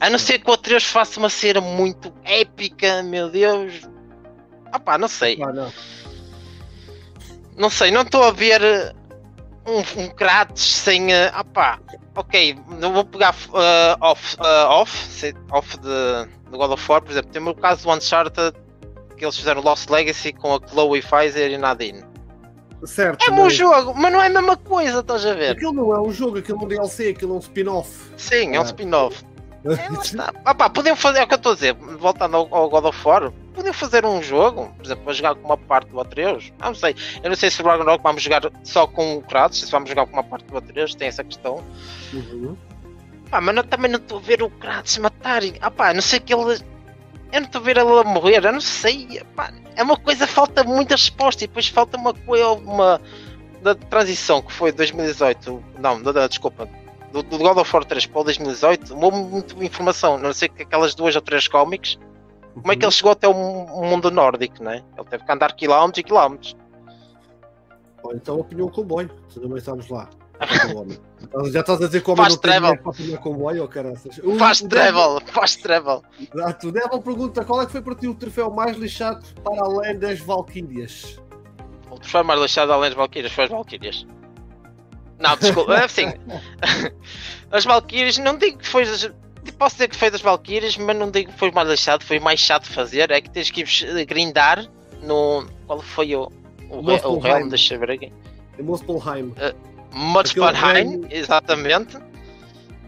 [0.00, 3.82] A não ser que o Atreus faça uma cena muito épica, meu Deus.
[4.72, 5.34] Ah pá, não sei.
[5.34, 5.72] Epá, não.
[7.56, 8.92] Não sei, não estou a ver eh,
[9.66, 11.12] um, um Kratos sem.
[11.12, 11.78] eh, Ah pá,
[12.14, 17.10] ok, não vou pegar eh, off, eh, off, off de, de God of War, por
[17.10, 17.30] exemplo.
[17.30, 18.52] Tem o caso do Uncharted
[19.16, 22.04] que eles fizeram Lost Legacy com a Chloe Pfizer e Nadine.
[22.84, 23.24] Certo.
[23.26, 25.52] É um mas jogo, mas não é a mesma coisa, estás a ver?
[25.52, 27.90] Aquilo não é um jogo, aquilo é um DLC, aquilo é um spin-off.
[28.16, 28.66] Sim, é um Ah.
[28.66, 29.24] spin-off.
[29.66, 30.32] É, lá está.
[30.44, 32.84] Ah, pá, podiam fazer, é o que eu estou a dizer, voltando ao, ao God
[32.84, 36.52] of War, podiam fazer um jogo, por exemplo, para jogar com uma parte do Atreus.
[36.60, 39.58] Ah, não sei, eu não sei se o Ragnarok vamos jogar só com o Kratos,
[39.62, 41.64] se vamos jogar com uma parte do Atreus, tem essa questão.
[42.12, 42.56] Uhum.
[43.28, 45.42] Pá, mas eu também não estou a ver o Kratos matar.
[45.42, 46.60] e- Ah, pá, não sei que ele.
[47.32, 49.22] Eu não estou a ver ele a morrer, eu não sei.
[49.34, 53.00] Pá, é uma coisa, falta muita resposta e depois falta uma coisa, uma.
[53.62, 56.68] Da transição que foi 2018, não, da, da- desculpa,
[57.12, 60.48] do, do God of War 3 para o 2018, não houve muita informação, não sei
[60.48, 61.98] que aquelas duas ou três cómics,
[62.54, 64.84] como é que ele chegou até o mu- mundo nórdico, né?
[64.96, 66.56] Ele teve que andar quilómetros e quilómetros.
[68.14, 70.08] Então apanhou o comboio, tu também sabes lá.
[71.52, 73.18] Já estás a dizer que o homem Fast não tem travel.
[73.20, 74.18] comboio ou caraças?
[74.22, 76.02] O- Fast o travel, fast travel.
[76.34, 76.68] Exato.
[76.68, 79.98] O Devil pergunta qual é que foi para ti o troféu mais lixado para além
[79.98, 81.18] das Valkyrias?
[81.90, 84.06] O troféu mais lixado além das Valkyrias foi as Valkyrias.
[85.18, 86.12] Não, desculpa, é assim.
[87.50, 88.84] As Valkyrias, não digo que foi.
[88.84, 89.10] das-
[89.58, 92.38] Posso dizer que foi das Valkyrias, mas não digo que foi mais lixado, foi mais
[92.40, 93.10] chato de fazer.
[93.10, 94.66] É que tens que ir grindar
[95.02, 95.46] no.
[95.66, 96.30] Qual foi o.
[96.68, 98.12] O, o realm, deixa eu ver aqui.
[98.58, 99.32] Em Muspelheim.
[99.96, 101.96] Muspelheim, reino- exatamente.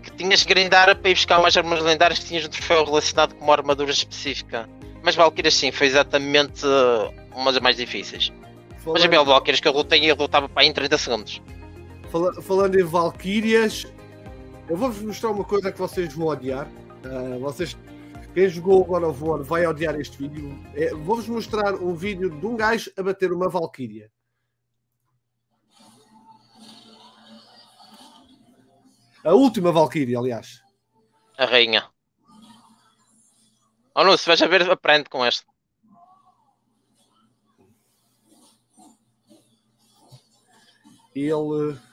[0.03, 3.35] Que tinhas que grindar para ir buscar mais armas lendárias que tinhas um troféu relacionado
[3.35, 4.69] com uma armadura específica.
[5.03, 8.33] Mas Valkyrias sim, foi exatamente uh, uma das mais difíceis.
[8.87, 11.43] Mas a Valkyrias que eu lutei e eu lutava para aí em 30 segundos.
[12.11, 13.87] Fala- falando em Valkyrias,
[14.69, 16.67] eu vou-vos mostrar uma coisa que vocês vão odiar.
[17.05, 17.77] Ah, vocês,
[18.35, 20.59] quem jogou God of War vai odiar este vídeo.
[20.75, 24.09] É, vou-vos mostrar um vídeo de um gajo a bater uma Valkyria.
[29.25, 30.63] A última Valkyria, aliás.
[31.37, 31.89] A rainha.
[33.95, 35.45] Oh não, se vais a ver, aprende com este.
[41.15, 41.89] Ele eh,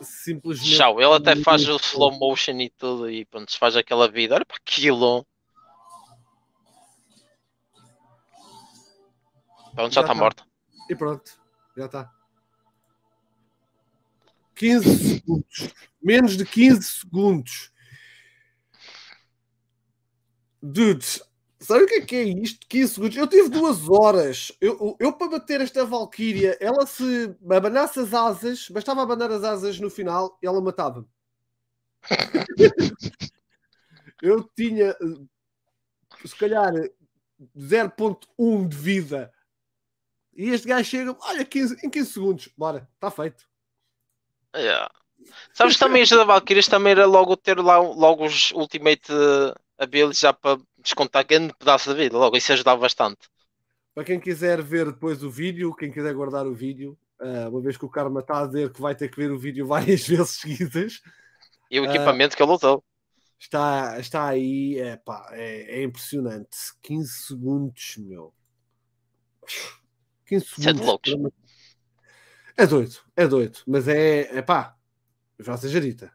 [0.00, 0.76] simplesmente.
[0.76, 4.36] Tchau, ele até faz o slow motion e tudo e pronto, se faz aquela vida.
[4.36, 5.26] Olha para aquilo.
[9.74, 10.14] Pronto, já está tá.
[10.14, 10.46] morta.
[10.88, 11.32] E pronto,
[11.76, 12.13] já está.
[14.64, 15.74] 15 segundos.
[16.02, 17.70] Menos de 15 segundos.
[20.62, 21.04] Dude,
[21.60, 22.66] sabe o que é que é isto?
[22.66, 23.16] 15 segundos.
[23.18, 24.52] Eu tive duas horas.
[24.62, 29.78] Eu, eu para bater esta Valkyria, ela se abanasse as asas, bastava abanar as asas
[29.78, 31.06] no final, ela matava-me.
[34.22, 34.96] eu tinha,
[36.24, 36.72] se calhar,
[37.54, 39.30] 0.1 de vida.
[40.34, 43.46] E este gajo chega, olha, 15, em 15 segundos, bora, está feito.
[44.54, 44.90] Yeah.
[45.52, 50.20] Sabes também isto da Valkyries também era logo ter lá logo os Ultimate eh, Abilities
[50.20, 52.16] já para descontar grande pedaço da vida.
[52.16, 53.28] Logo, isso ajudava bastante.
[53.94, 57.76] Para quem quiser ver depois o vídeo, quem quiser guardar o vídeo, ah, uma vez
[57.76, 60.30] que o Karma está a dizer que vai ter que ver o vídeo várias vezes
[60.30, 61.00] seguidas,
[61.70, 62.84] E o equipamento que ele usou.
[63.38, 66.56] está, está aí, é, pá, é, é impressionante.
[66.82, 68.32] 15 segundos, meu.
[70.26, 70.86] 15 Isso é de segundos.
[70.86, 71.10] loucos.
[71.12, 71.32] para uma-
[72.56, 74.76] É doido, é doido, mas é, é pá,
[75.38, 76.12] já seja dita.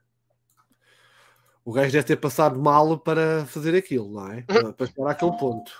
[1.66, 4.42] O gajo deve ter passado mal para fazer aquilo, não é?
[4.42, 5.72] Para, para chegar àquele ponto.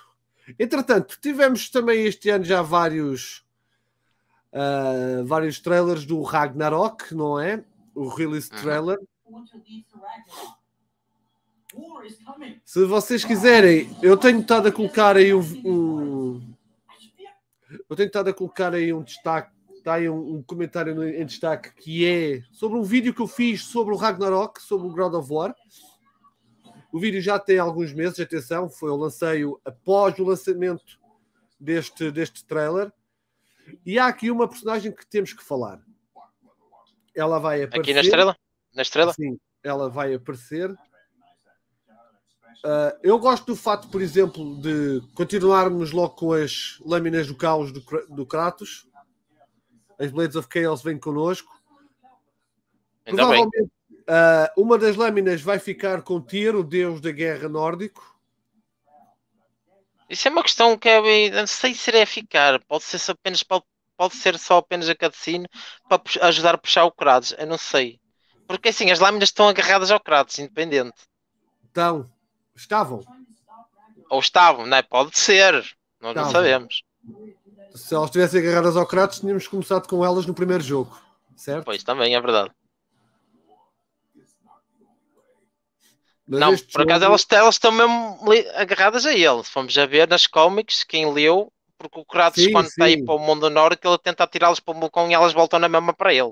[0.58, 3.46] Entretanto, tivemos também este ano já vários
[4.54, 7.64] uh, vários trailers do Ragnarok, não é?
[7.96, 9.00] O release trailer.
[12.66, 16.54] Se vocês quiserem, eu tenho estado a colocar aí um, um
[17.88, 19.52] eu tenho estado a colocar aí um destaque,
[19.90, 23.28] está aí um, um comentário no, em destaque que é sobre um vídeo que eu
[23.28, 25.56] fiz sobre o Ragnarok, sobre o God of War.
[26.92, 31.00] O vídeo já tem alguns meses, atenção, foi eu lancei após o lançamento
[31.60, 32.92] deste, deste trailer.
[33.86, 35.82] E há aqui uma personagem que temos que falar.
[37.16, 37.82] Ela vai aparecer.
[37.82, 38.38] Aqui na estrela?
[38.74, 39.14] Na estrela?
[39.14, 40.72] Sim, ela vai aparecer.
[40.72, 47.72] Uh, eu gosto do fato, por exemplo, de continuarmos logo com as lâminas do caos
[47.72, 48.89] do, do Kratos.
[50.00, 51.54] As Blades of Chaos vêm connosco.
[53.06, 58.18] Ainda Provavelmente uh, uma das lâminas vai ficar com Tyr, o deus da guerra nórdico.
[60.10, 62.60] Isso é uma questão que é, não sei se irá ficar.
[62.66, 65.48] Pode ser apenas pode, pode ser só apenas a cutscene
[65.88, 67.36] para ajudar a puxar o Kratos.
[67.38, 68.00] Eu não sei.
[68.48, 70.96] Porque assim, as lâminas estão agarradas ao Kratos, independente.
[71.70, 72.10] Então,
[72.60, 73.02] Estavam.
[74.10, 74.82] Ou estavam, não é?
[74.82, 75.54] Pode ser.
[76.02, 76.84] Nós não sabemos.
[77.76, 81.00] Se elas tivessem agarradas ao Kratos, tínhamos começado com elas no primeiro jogo.
[81.36, 81.66] Certo?
[81.66, 82.52] Pois, também é verdade.
[86.28, 88.20] Mas não, por acaso elas, elas estão mesmo
[88.56, 89.44] agarradas a ele.
[89.44, 92.72] Fomos a ver nas cómics, quem leu, porque o Kratos, sim, quando sim.
[92.72, 95.60] está aí para o mundo norte, ele tenta atirá-las para o vulcão e elas voltam
[95.60, 96.32] na mesma para ele.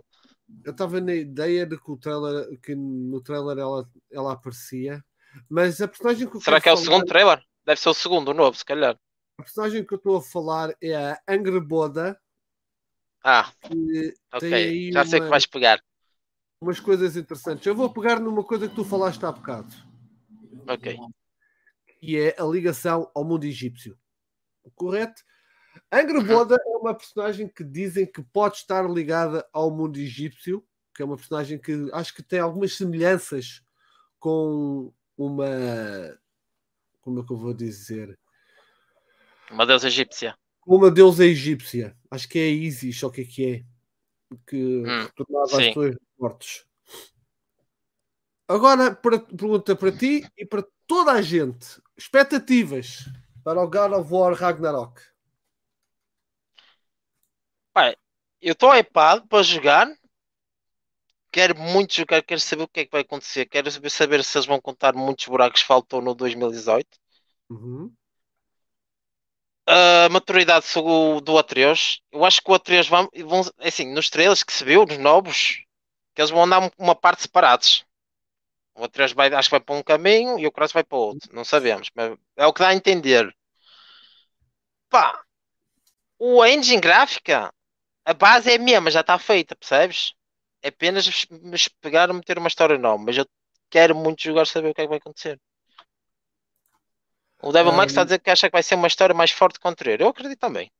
[0.64, 5.04] Eu estava na ideia de que, o trailer, que no trailer ela, ela aparecia,
[5.50, 7.42] mas a personagem que Será que é o segundo trailer?
[7.66, 8.96] Deve ser o segundo, o novo, se calhar.
[9.38, 12.20] A personagem que eu estou a falar é a Angreboda.
[13.24, 13.52] Ah,
[14.34, 14.92] ok.
[14.92, 15.84] Já sei uma, que vais pegar.
[16.60, 17.66] Umas coisas interessantes.
[17.68, 19.72] Eu vou pegar numa coisa que tu falaste há bocado.
[20.68, 20.98] Ok.
[22.00, 23.98] Que é a ligação ao mundo egípcio.
[24.76, 25.24] Correto?
[25.92, 26.74] Angreboda uhum.
[26.74, 31.16] é uma personagem que dizem que pode estar ligada ao mundo egípcio, que é uma
[31.16, 33.62] personagem que acho que tem algumas semelhanças
[34.20, 35.46] com uma.
[37.02, 38.18] Como é que eu vou dizer?
[39.52, 40.38] Uma deusa egípcia.
[40.66, 41.98] Uma deusa egípcia.
[42.12, 43.64] Acho que é a Isis, ou o que é que é?
[44.46, 46.66] Que hum, retornava suas mortes.
[48.48, 53.06] Agora, para, pergunta para ti e para toda a gente: expectativas
[53.44, 55.02] para o God of War Ragnarok?
[57.74, 57.96] Pai,
[58.42, 59.88] eu estou hypado para jogar
[61.38, 64.38] quero muito jogar, quero saber o que é que vai acontecer, quero saber, saber se
[64.38, 66.88] eles vão contar muitos buracos que faltou no 2018.
[67.50, 67.94] Uhum.
[69.68, 74.44] A maturidade do, do Atreus, eu acho que o Atreus vão, vão assim, nos trailers
[74.44, 75.64] que se viu, nos novos,
[76.16, 77.86] que eles vão andar uma parte separados.
[78.76, 81.36] O Atreus vai, acho que vai para um caminho e o Cross vai para outro,
[81.36, 83.36] não sabemos, mas é o que dá a entender.
[84.90, 85.22] Pá,
[86.20, 87.54] o engine gráfica,
[88.06, 90.14] a base é a mesma, já está feita, percebes?
[90.62, 91.26] é apenas
[91.82, 93.26] pegar e meter uma história nova, mas eu
[93.70, 95.40] quero muito jogar saber o que é que vai acontecer.
[97.42, 99.60] O Devil Max está a dizer que acha que vai ser uma história mais forte
[99.60, 100.02] que o anterior.
[100.02, 100.72] Eu acredito também.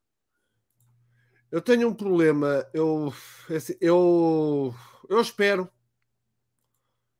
[1.50, 2.68] Eu tenho um problema.
[2.74, 3.12] Eu,
[3.54, 4.74] assim, eu,
[5.08, 5.70] eu espero.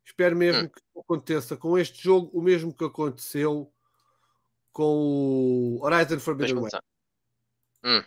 [0.05, 0.69] Espero mesmo hum.
[0.69, 3.73] que aconteça com este jogo o mesmo que aconteceu
[4.73, 6.77] com o Horizon Forbidden West.
[7.85, 8.05] Hum.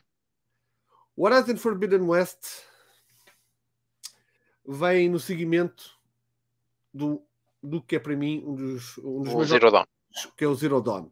[1.15, 2.63] O Horizon Forbidden West
[4.65, 5.97] vem no seguimento
[6.93, 7.25] do,
[7.61, 9.85] do que é para mim um dos, um dos o Zero Dawn.
[10.37, 11.09] que é o Zero Dawn.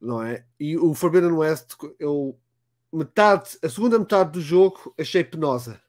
[0.00, 0.44] Não é?
[0.58, 2.38] E o Forbidden West, eu
[2.92, 5.80] metade, a segunda metade do jogo achei penosa.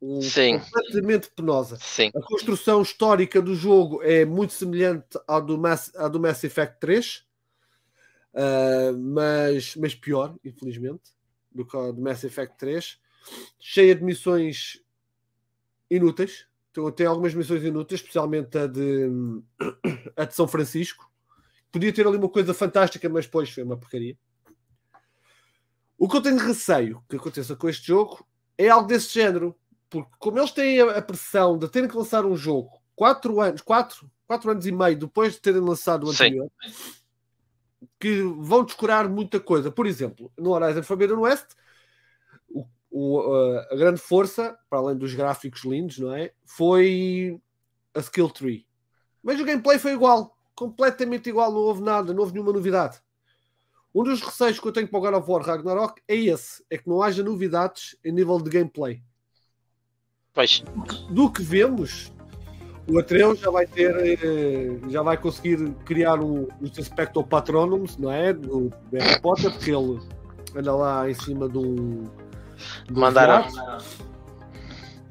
[0.00, 0.58] Um, Sim.
[0.58, 1.78] Completamente penosa.
[1.80, 2.10] Sim.
[2.14, 6.80] A construção histórica do jogo é muito semelhante à do Mass, à do Mass Effect
[6.80, 7.22] 3, uh,
[8.34, 11.02] ah, mas, mas pior, infelizmente,
[11.52, 13.00] do que a do Mass Effect 3.
[13.60, 14.82] Cheia de missões
[15.88, 16.46] inúteis.
[16.72, 19.08] Então, tem algumas missões inúteis, especialmente a de,
[20.16, 21.11] a de São Francisco.
[21.72, 24.16] Podia ter ali uma coisa fantástica, mas depois foi uma porcaria.
[25.98, 28.26] O que eu tenho receio que aconteça com este jogo
[28.58, 29.56] é algo desse género.
[29.88, 34.10] Porque como eles têm a pressão de terem que lançar um jogo 4 anos, 4,
[34.26, 36.92] 4 anos e meio depois de terem lançado o anterior, Sim.
[37.98, 39.70] que vão descurar muita coisa.
[39.70, 41.46] Por exemplo, no Horizon Forbidden West,
[42.90, 43.34] o,
[43.70, 46.32] a grande força, para além dos gráficos lindos, não é?
[46.44, 47.40] Foi
[47.94, 48.66] a skill tree.
[49.22, 53.00] Mas o gameplay foi igual, completamente igual, não houve nada, não houve nenhuma novidade.
[53.94, 56.78] Um dos receios que eu tenho para o God of War Ragnarok é esse: é
[56.78, 59.02] que não haja novidades em nível de gameplay.
[60.32, 60.64] Pois.
[61.10, 62.10] Do que vemos,
[62.88, 67.98] o Atreus já vai ter, eh, já vai conseguir criar o, o seu Spectral Patronums,
[67.98, 68.32] não é?
[68.32, 70.00] Do Harry Potter, porque ele
[70.56, 72.04] anda lá em cima do.
[72.86, 73.48] do Mandaram.
[73.50, 74.12] jato.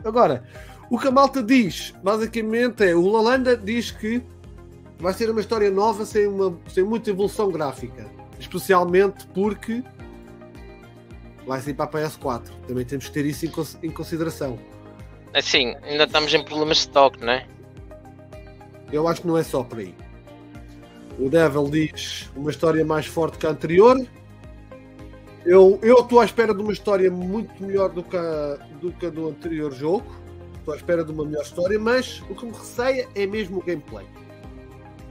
[0.03, 0.43] Agora,
[0.89, 4.23] o que a malta diz, basicamente, é o Lalanda diz que
[5.01, 8.05] vai ser uma história nova sem, uma, sem muita evolução gráfica.
[8.39, 9.83] Especialmente porque
[11.45, 12.43] vai sair para a PS4.
[12.67, 14.57] Também temos que ter isso em, cons- em consideração.
[15.33, 17.47] Assim, ainda estamos em problemas de stock, não é?
[18.91, 19.95] Eu acho que não é só por aí.
[21.19, 23.97] O Devil diz uma história mais forte que a anterior.
[25.45, 29.05] Eu eu estou à espera de uma história muito melhor do que a do, que
[29.05, 30.05] a do anterior jogo.
[30.57, 33.61] Estou à espera de uma melhor história, mas o que me receia é mesmo o
[33.63, 34.05] gameplay.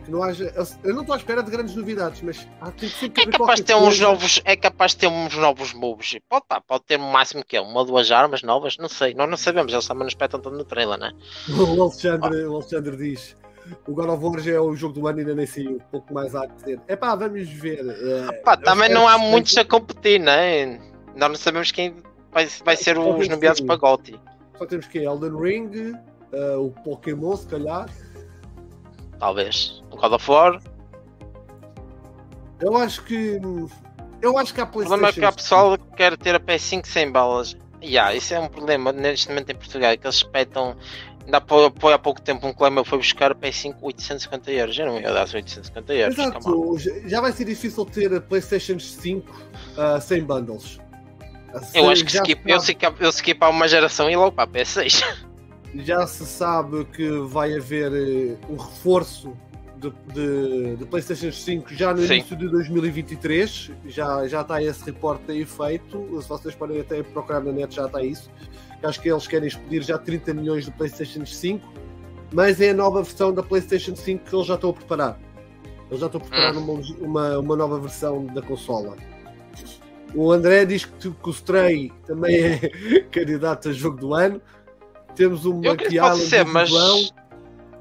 [0.05, 2.97] Que não haja, eu não estou à espera de grandes novidades, mas há tem que
[2.99, 4.41] sempre É capaz de ter uns novos.
[4.45, 6.19] É capaz de ter uns novos moves.
[6.29, 9.13] Pode, pá, pode ter no máximo que é uma ou duas armas novas, não sei,
[9.15, 11.13] nós não sabemos, eles também não espetam tanto no trailer, né?
[11.77, 13.37] O Alexandre, o Alexandre diz:
[13.87, 15.73] o God of War já é o jogo do ano e ainda nem saiu.
[15.77, 16.81] Um pouco mais há a dizer.
[16.89, 17.81] É pá, vamos ver.
[17.87, 20.79] eh, Pá, eu também não há que muitos seja- a competir, né?
[21.15, 21.95] Nós não sabemos quem
[22.33, 24.19] vai, vai ser Só os nomeados que- para GOTY.
[24.57, 25.93] Só temos que Elden Ring,
[26.33, 27.87] eh, o Pokémon, se calhar.
[29.19, 29.83] Talvez.
[30.01, 30.61] God of War.
[32.61, 33.41] Eu acho que.
[34.23, 35.21] Eu acho que a O problema é PlayStation.
[35.21, 37.57] que há pessoal que quer ter a PS5 sem balas.
[37.81, 40.77] E yeah, isso é um problema neste momento em Portugal, que eles espetam.
[41.25, 44.79] Ainda há há pouco tempo um colega meu foi buscar a PS5 850 euros.
[44.79, 46.19] Eu não ia dar 850 euros.
[46.19, 49.33] Exato, já- já vai ser difícil ter a PlayStation 5
[49.79, 50.81] ah, sem bundles.
[51.55, 54.17] Ah, Eu acho que já skip, se eu, skip, eu skip há uma geração e
[54.17, 55.03] logo para a PS6.
[55.77, 59.33] já se sabe que vai haver eh, um reforço
[59.81, 62.15] de, de, de PlayStation 5 já no Sim.
[62.15, 63.71] início de 2023.
[63.87, 66.21] Já, já está esse reporte aí feito.
[66.21, 68.31] Se vocês podem até procurar na net, já está isso.
[68.83, 71.67] Acho que eles querem expedir já 30 milhões de PlayStation 5,
[72.33, 75.19] mas é a nova versão da PlayStation 5 que eles já estão a preparar.
[75.89, 76.65] Eles já estão a preparar Hum.
[76.65, 78.97] uma, uma, uma nova versão da consola.
[80.15, 82.59] O André diz que, que o Stray também é
[83.11, 84.41] candidato a jogo do ano.
[85.15, 85.45] Temos
[85.97, 86.71] Island ser, do mas.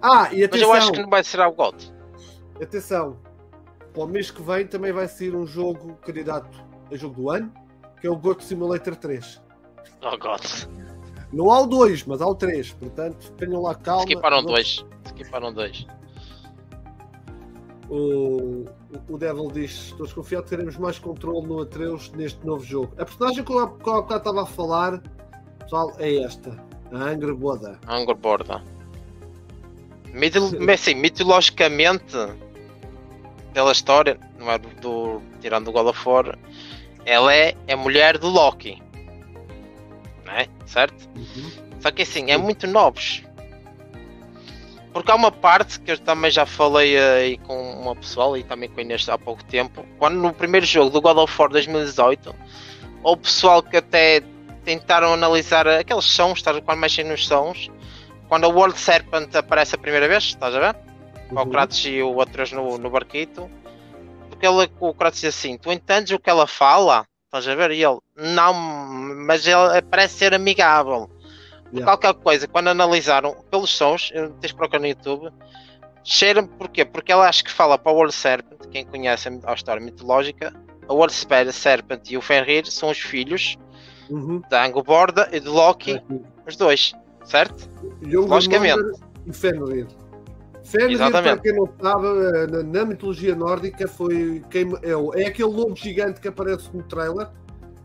[0.01, 1.93] Ah, e mas atenção, eu acho que não vai ser ao GOT.
[2.61, 3.17] atenção.
[3.93, 7.51] Para o mês que vem também vai ser um jogo candidato a jogo do ano,
[7.99, 9.41] que é o Goat Simulator 3.
[10.01, 10.67] Oh GOT.
[11.33, 12.73] Não há o 2, mas há o 3.
[12.73, 14.03] Portanto, tenham lá calma.
[14.03, 14.85] Skiparam dois.
[15.05, 15.85] Skiparam dois.
[17.89, 18.65] O,
[19.09, 22.93] o Devil diz: Estou desconfiado que teremos mais controle no Atreus neste novo jogo.
[22.97, 25.01] A personagem que eu há que eu há bocado estava a falar,
[25.59, 26.55] pessoal, é esta:
[26.91, 27.79] a Angra Boda.
[27.87, 28.63] Angor Borda.
[30.13, 30.39] Mito,
[30.71, 32.15] assim, mitologicamente,
[33.53, 36.37] pela história, não é do, do- tirando o God of War,
[37.05, 38.81] ela é a mulher do Loki.
[40.25, 40.47] Não é?
[40.65, 41.09] Certo?
[41.79, 43.23] Só que assim, é muito novos.
[44.93, 48.67] Porque há uma parte que eu também já falei aí com uma pessoa e também
[48.69, 49.85] com a Inês há pouco tempo.
[49.97, 52.35] Quando no primeiro jogo do God of War 2018,
[53.03, 54.21] houve pessoal que até
[54.65, 57.69] tentaram analisar aqueles sons, estás quando mexem nos sons.
[58.29, 60.75] Quando a World Serpent aparece a primeira vez, estás a ver?
[61.29, 61.49] Com o Uhum.
[61.49, 63.49] Kratos e o Atreus no, no barquito.
[64.29, 67.05] Porque ele, o Kratos diz assim: Tu entendes o que ela fala?
[67.25, 67.71] Estás a ver?
[67.71, 71.09] E ele: Não, mas ele parece ser amigável.
[71.73, 71.85] Yeah.
[71.85, 74.11] Qualquer coisa, quando analisaram pelos sons,
[74.41, 75.31] tens procurar no YouTube,
[76.03, 76.83] cheira-me porquê?
[76.83, 80.51] Porque ela acho que fala para o World Serpent, quem conhece a história mitológica,
[80.87, 81.13] a World
[81.53, 83.55] Serpent e o Fenrir são os filhos
[84.09, 84.41] Uhum.
[84.49, 86.01] da Angoborda e de Loki,
[86.47, 87.69] os dois, certo?
[88.01, 88.77] Logicamente.
[88.79, 88.99] Logicamente.
[89.27, 89.87] E Fenrir.
[90.63, 91.33] Fenrir, Exatamente.
[91.33, 95.75] para quem não sabe, na, na mitologia nórdica foi quem é, o- é aquele lobo
[95.75, 97.27] gigante que aparece no trailer.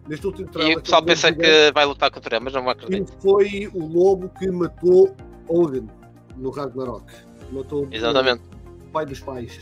[0.06, 0.78] Neste último E trailer.
[0.78, 3.10] o pessoal pensa gigante, que vai lutar contra ele, mas não acredito.
[3.16, 5.16] que foi o lobo que matou
[5.48, 5.88] Odin
[6.36, 7.04] no Ragnarok.
[7.50, 8.42] Matou Exatamente.
[8.86, 9.58] o pai dos pais.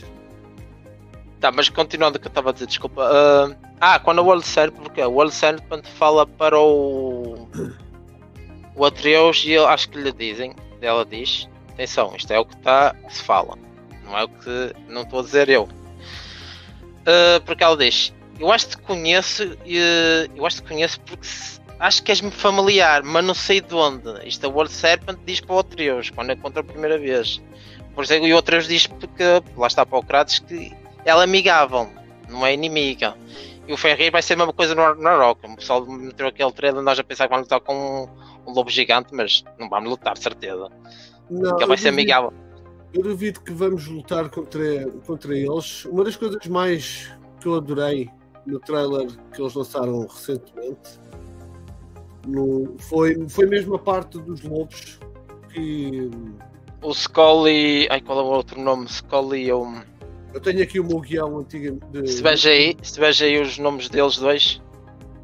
[1.39, 3.03] Tá, mas continuando o que eu estava a dizer, desculpa.
[3.03, 7.47] ah, ah, quando a World Serpent, porque a World Serpent fala para o.
[8.75, 12.95] O Atreus e acho que lhe dizem, ela diz, atenção, isto é o que está
[13.09, 13.57] se fala,
[14.03, 15.69] não é o que não estou a dizer eu.
[17.05, 20.99] Ah, porque ela diz, eu acho que te conheço, e, eu acho que te conheço
[21.01, 24.09] porque se- acho que és-me familiar, mas não sei de onde.
[24.27, 27.41] Isto a World Serpent diz para o Atreus, quando é contra a primeira vez.
[27.93, 29.23] Por exemplo, e o Atreus diz porque
[29.55, 30.71] lá está para o Kratos que
[31.05, 31.89] ela é amigável,
[32.29, 33.15] não é inimiga.
[33.67, 35.45] E o Fenrir vai ser a mesma coisa no na Rock.
[35.45, 38.09] O pessoal meteu aquele trailer, nós já pensávamos que vamos lutar com
[38.45, 40.69] um, um lobo gigante, mas não vamos lutar, de certeza.
[41.29, 42.33] Não, ele vai ser duvido- amigável.
[42.93, 45.85] Eu duvido que vamos lutar contra, contra eles.
[45.85, 48.09] Uma das coisas mais que eu adorei
[48.45, 50.99] no trailer que eles lançaram recentemente
[52.27, 54.99] No, foi, foi mesmo a parte dos lobos
[55.53, 56.11] que.
[56.81, 57.87] O Scully.
[57.89, 58.87] Ai, qual é o outro nome?
[58.89, 59.65] Scully ou.
[60.33, 61.79] Eu tenho aqui o meu guião antigo.
[61.91, 62.07] De...
[62.07, 64.61] Se tiveres aí, se tiveres aí os nomes deles dois.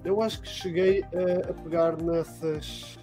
[0.06, 2.98] Eu acho que cheguei a, a pegar nessas,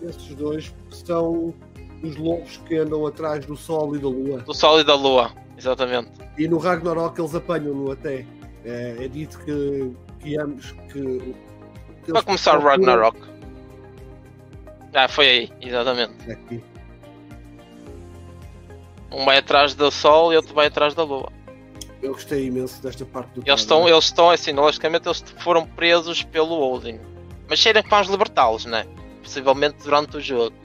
[0.00, 1.54] nesses dois, que são
[2.02, 4.38] os lobos que andam atrás do Sol e da Lua.
[4.40, 6.10] Do Sol e da Lua, exatamente.
[6.36, 8.26] E no Ragnarok eles apanham-no até.
[8.64, 11.34] É, é dito que, que ambos que.
[12.04, 13.18] que Vai começar o Ragnarok.
[14.94, 16.30] Ah, foi aí, exatamente.
[16.30, 16.62] Aqui.
[19.10, 21.31] Um vai atrás do Sol e outro vai atrás da Lua.
[22.02, 26.24] Eu gostei imenso desta parte do Eles estão, eles estão assim, logicamente eles foram presos
[26.24, 26.98] pelo Odin.
[27.48, 28.84] Mas cheira que vamos libertá-los, né?
[29.22, 30.56] Possivelmente durante o jogo.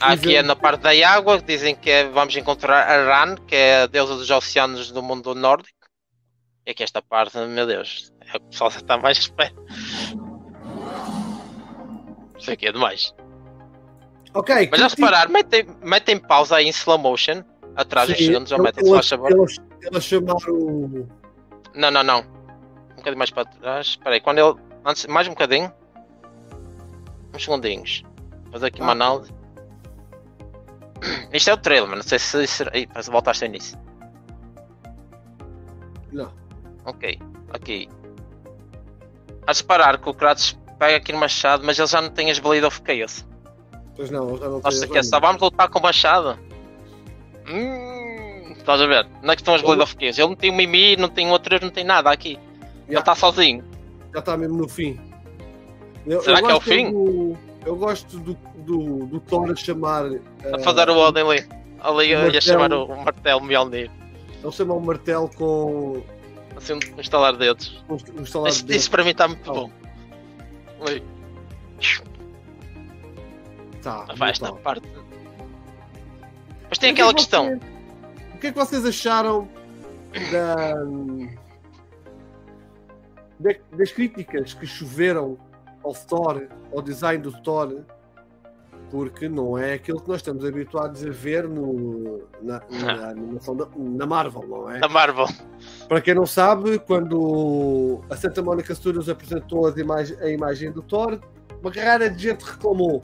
[0.00, 3.54] Há aqui é na parte da água, dizem que é, vamos encontrar a Ran, que
[3.54, 5.88] é a deusa dos oceanos do mundo nórdico.
[6.64, 9.52] E aqui esta parte, meu Deus, é o pessoal já está mais espera.
[12.38, 13.12] Isso aqui é demais.
[14.32, 14.68] Ok.
[14.70, 17.42] Mas a reparar, metem, metem pausa aí em slow motion,
[17.76, 19.30] atrás dos segundos, ou metem, se faz favor.
[19.30, 21.08] Eles, eles chamaram.
[21.74, 22.20] Não, não, não.
[22.92, 23.86] Um bocadinho mais para trás.
[23.88, 24.54] Espera aí, quando ele.
[24.84, 25.72] Antes, mais um bocadinho.
[27.34, 28.04] Uns segundinhos.
[28.44, 28.92] Vou fazer aqui uma Ah.
[28.92, 29.32] análise.
[31.32, 32.46] Isto é o trailer, mas não sei se.
[32.46, 33.78] se Ih, parece voltaste ao início.
[36.12, 36.32] Não.
[36.86, 37.18] Ok,
[37.52, 37.88] aqui.
[39.46, 42.38] A reparar que o Kratos pega aqui no machado, mas ele já não tem as
[42.38, 43.26] Blade of Chaos.
[43.96, 46.38] Pois não, já não Nossa, têm que é só vamos lutar com o machado.
[47.48, 49.06] Hum, estás a ver?
[49.22, 50.18] Não é que estão as Blade of Chaos.
[50.18, 52.38] Ele não tem um Mimi, não tem outro, não tem nada aqui.
[52.88, 53.64] Ele está sozinho.
[54.12, 54.98] Já está mesmo no fim.
[56.06, 56.90] Eu, Será eu que é o fim?
[56.92, 57.36] do-
[57.66, 60.04] eu gosto do, do, do Thor a chamar.
[60.06, 60.10] A
[60.48, 61.46] eh, fazer o Odin ali.
[61.80, 62.42] Ali ia martelo.
[62.42, 63.90] chamar o, o martelo Mjolnir.
[64.42, 66.02] Ele chama o martelo com
[66.56, 67.82] Assim, um estalar de dedos.
[67.88, 68.82] um, um estalar Isso, de dedos.
[68.82, 69.54] isso para mim está muito Oh.
[69.54, 69.70] bom.
[70.86, 71.02] Ali.
[73.82, 74.86] Tá, Vai esta parte.
[76.68, 77.44] Mas tem que aquela é que questão.
[77.46, 77.60] vocês-
[78.34, 79.48] O que é que vocês acharam
[80.30, 80.74] da,
[83.40, 85.38] da- das críticas que choveram
[85.82, 87.82] ao Thor, ao design do Thor?
[88.90, 93.66] Porque não é aquilo que nós estamos habituados a ver no, na, na animação da,
[93.76, 94.78] na Marvel, não é?
[94.78, 95.26] Da Marvel.
[95.88, 100.82] Para quem não sabe, quando a Santa Monica Studios apresentou as imag- a imagem do
[100.82, 101.18] Thor,
[101.60, 103.02] uma carreira de gente reclamou.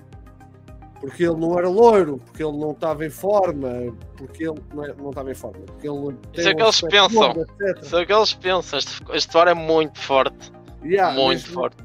[1.00, 3.70] Porque ele não era loiro, porque ele não estava em forma,
[4.16, 6.80] porque ele não, é- não estava em forma, porque ele Isso é um que eles
[6.82, 7.08] pensam.
[7.34, 7.84] gordo, etc.
[7.84, 8.78] Só que eles pensam.
[8.78, 10.52] Este, este é muito forte.
[10.84, 11.76] Yeah, muito mas forte.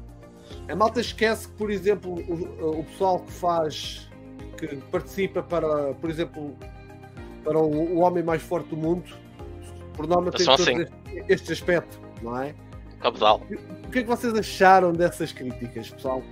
[0.68, 4.10] A malta esquece que, por exemplo, o, o pessoal que faz,
[4.58, 6.54] que participa para, por exemplo,
[7.42, 9.04] para o, o homem mais forte do mundo,
[9.94, 10.82] por norma tem todo assim.
[10.82, 10.92] este,
[11.32, 12.54] este aspecto, não é?
[13.00, 13.40] Cabedal.
[13.86, 16.22] O que é que vocês acharam dessas críticas, pessoal?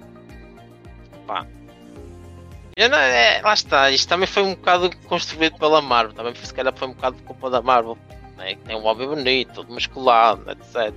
[2.77, 6.53] Eu não- é, lá está, isto também foi um bocado construído pela Marvel, também se
[6.53, 7.97] calhar foi um bocado de culpa da Marvel,
[8.37, 8.57] né?
[8.57, 10.93] que tem um homem bonito, todo musculado, etc.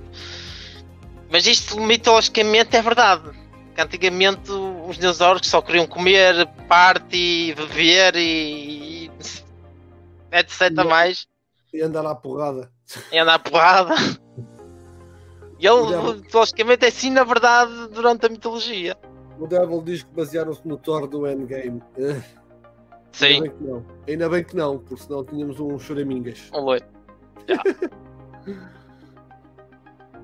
[1.30, 3.30] Mas isto mitologicamente é verdade.
[3.74, 9.04] Que antigamente os dinossauros só queriam comer, party, beber e.
[9.04, 9.10] e
[10.32, 10.62] etc.
[10.62, 10.84] Yeah.
[10.84, 11.28] mais.
[11.72, 12.72] E andar à porrada.
[13.12, 13.94] E andar porrada.
[15.60, 18.96] E ele, mitologicamente, é assim na verdade durante a mitologia.
[19.38, 21.82] O Devil diz que basearam-se no Thor do Endgame.
[23.12, 23.84] Sim, Ainda bem que não.
[24.08, 26.50] Ainda bem que não, porque senão tínhamos um choramingas.
[26.54, 26.84] um loiro.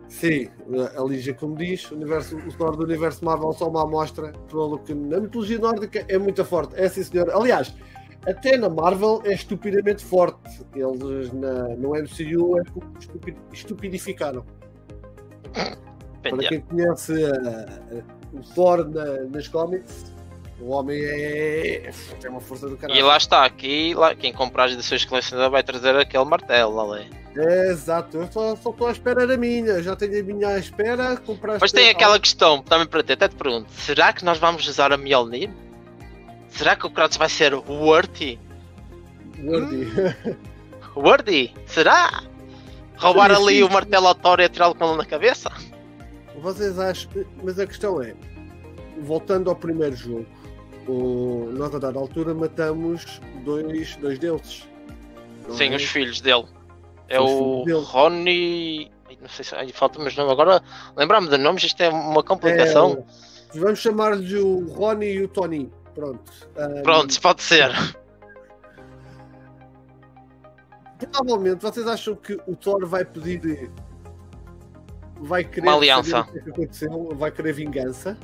[0.09, 0.49] Sim,
[0.97, 4.79] a Lígia, como diz, o, universo, o Thor do universo Marvel só uma amostra, pelo
[4.79, 6.75] que na mitologia nórdica é muito forte.
[6.77, 7.29] É sim, senhor.
[7.31, 7.75] Aliás,
[8.25, 10.65] até na Marvel é estupidamente forte.
[10.75, 14.45] Eles na, no MCU é que o estupi- estupidificaram.
[16.23, 17.13] Para quem conhece
[18.35, 20.13] o Thor na- nas cómics,
[20.61, 21.91] o homem é.
[22.21, 22.99] tem uma força do caralho.
[22.99, 27.11] E lá está, aqui, lá, quem comprar as edições colecionadas vai trazer aquele martelo ali.
[27.37, 30.59] É, exato, eu só só estou à espera da minha, já tenho a minha à
[30.59, 31.17] espera.
[31.17, 34.67] Compraste Mas tem aquela questão, também para ti, até te pergunto, será que nós vamos
[34.69, 35.51] usar a Mjolnir?
[36.49, 38.39] Será que o Kratos vai ser worthy?
[39.43, 39.89] Worthy.
[40.95, 41.53] Worthy?
[41.67, 42.23] Será?
[42.97, 45.51] Roubar ali o martelo ao Thor e atirá-lo com ele na cabeça?
[46.41, 47.11] Vocês acham.
[47.43, 48.15] Mas a questão é,
[49.03, 50.27] voltando ao primeiro jogo,
[50.87, 51.51] o...
[51.53, 54.69] nós a dada altura matamos dois, dois deuses.
[55.51, 55.77] Sim, é?
[55.77, 56.47] os filhos dele.
[57.09, 57.83] É o dele.
[57.85, 58.93] Ronnie.
[59.21, 60.63] Não sei se ai, falta-me os nomes agora.
[60.97, 63.05] Lembrar-me de nomes, isto é uma complicação.
[63.55, 65.71] É, vamos chamar-lhe o Ronnie e o Tony.
[65.95, 66.33] Pronto.
[66.57, 67.71] Ahm, Pronto, pode ser.
[71.13, 73.71] Provavelmente vocês acham que o Thor vai pedir
[75.25, 76.21] vai querer Uma aliança.
[76.21, 78.17] o que é aconteceu, vai querer vingança.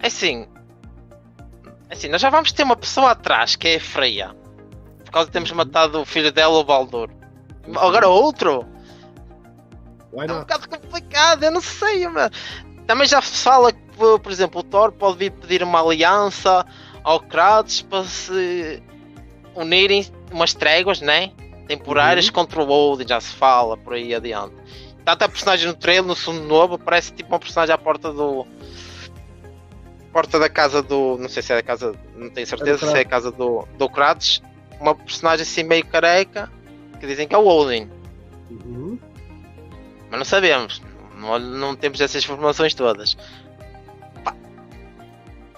[0.00, 0.46] É assim.
[1.88, 4.34] é assim, nós já vamos ter uma pessoa atrás que é Freya.
[5.04, 7.10] Por causa de termos matado o filho dela, o Baldur.
[7.76, 8.64] Agora outro?
[10.12, 10.40] Why É um not?
[10.40, 12.30] bocado complicado, eu não sei, mas
[12.86, 13.78] também já se fala que,
[14.22, 16.64] por exemplo, o Thor pode vir pedir uma aliança
[17.02, 18.82] ao Kratos para se
[19.54, 21.32] unirem umas tréguas, né?
[21.66, 22.32] Temporárias Uhum.
[22.32, 24.54] contra o Odin, já se fala por aí adiante.
[25.08, 28.46] Tanto a personagem no trailer, no segundo novo, parece tipo uma personagem à porta do.
[30.12, 31.16] Porta da casa do.
[31.16, 31.94] Não sei se é da casa.
[32.14, 34.42] Não tenho certeza É se é a casa do, do Kratos.
[34.78, 36.52] Uma personagem assim meio careca
[37.00, 37.90] que dizem que é o Odin.
[38.50, 38.98] Uhum.
[40.10, 40.82] Mas não sabemos.
[41.14, 43.16] Não, não temos essas informações todas.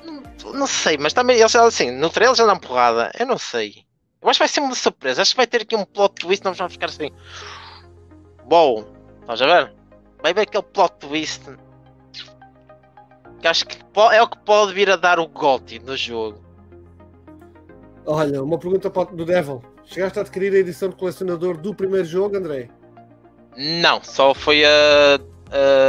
[0.04, 3.10] Não, não sei, mas também eles assim, no trailer já dão porrada.
[3.18, 3.84] Eu não sei.
[4.22, 5.22] Eu acho que vai ser uma surpresa.
[5.22, 6.44] Acho que vai ter aqui um plot twist.
[6.44, 7.10] Nós vamos ficar assim.
[8.46, 8.99] Bom,
[9.32, 9.72] estás a ver?
[10.22, 11.42] Vai ver aquele plot twist.
[13.40, 13.78] Que acho que
[14.12, 16.40] é o que pode vir a dar o GOTY no jogo.
[18.06, 19.62] Olha, uma pergunta para o- do Devil.
[19.84, 22.68] Chegaste a adquirir a edição de colecionador do primeiro jogo, André?
[23.56, 24.68] Não, só foi a.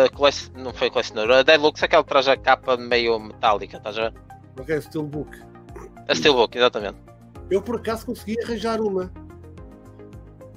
[0.05, 0.35] a colec...
[0.55, 1.39] Não foi a colecionadora.
[1.39, 4.13] A Deluxe, aquela que traz a capa meio metálica, estás a ver?
[4.59, 5.37] Ok, Steelbook.
[6.07, 6.97] A Steelbook, exatamente.
[7.49, 9.11] Eu por acaso consegui arranjar uma.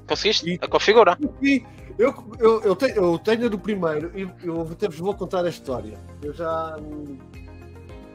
[0.08, 0.48] Conseguiste?
[0.54, 1.18] E- A configura?
[1.42, 1.64] E
[1.98, 5.44] eu, eu, eu, tenho, eu tenho a do primeiro e eu até vos vou contar
[5.44, 5.98] a história.
[6.22, 6.76] Eu já.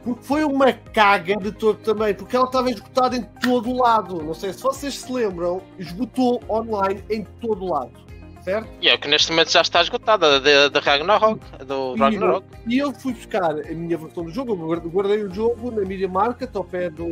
[0.02, 4.22] Porque foi uma caga de todo também, porque ela estava esgotada em todo lado.
[4.22, 7.92] Não sei se vocês se lembram, esgotou online em todo lado.
[8.42, 8.66] Certo?
[8.80, 12.46] E é que neste momento já está esgotada, da da Ragnarok, do E- Ragnarok.
[12.66, 15.82] E eu fui buscar a minha versão do jogo, eu guard- guardei o jogo na
[15.86, 17.04] Media Market, ao pé do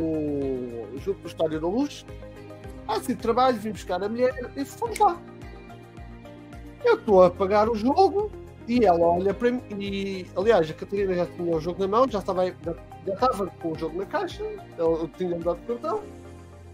[1.05, 2.03] jogo do Estádio da Luz.
[2.87, 5.15] Ah, sim, trabalho, vim buscar a mulher e fomos lá.
[6.83, 8.31] Eu estou a pagar o jogo
[8.67, 9.61] e ela olha para mim.
[9.79, 13.71] E, aliás, a Catarina já tinha o jogo na mão, já estava, já, estava com
[13.71, 14.43] o jogo na caixa,
[14.77, 16.03] eu, tinha-me dado o cartão.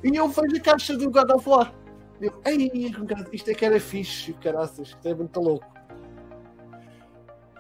[0.04, 1.74] E eu vejo a caixa do God of War.
[2.22, 2.94] Eu, ei,
[3.32, 5.66] isto é que era fixe, caraças, isto é muito louco.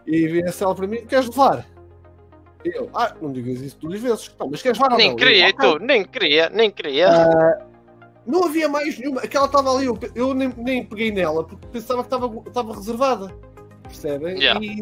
[0.05, 1.65] E vira-se ela para mim: queres levar?
[2.63, 4.35] Eu, ah, não digas isso duas vezes.
[4.39, 5.15] Não, mas queres levar ou Nem não?
[5.15, 5.79] queria, Eu, tu?
[5.79, 7.09] Nem queria, nem queria.
[8.25, 9.21] Não havia mais nenhuma.
[9.21, 13.35] Aquela estava ali, eu, eu nem, nem peguei nela porque pensava que estava, estava reservada.
[13.83, 14.37] Percebem?
[14.39, 14.59] Yeah.
[14.63, 14.81] E,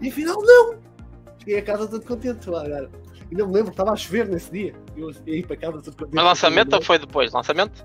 [0.06, 0.78] e afinal, não!
[1.38, 2.48] Cheguei a casa todo contente.
[2.48, 2.64] lá.
[3.30, 4.74] E não me lembro, estava a chover nesse dia.
[4.96, 6.14] Eu ia para casa todo contente.
[6.14, 7.32] Mas lançamento ou foi depois?
[7.32, 7.84] Lançamento?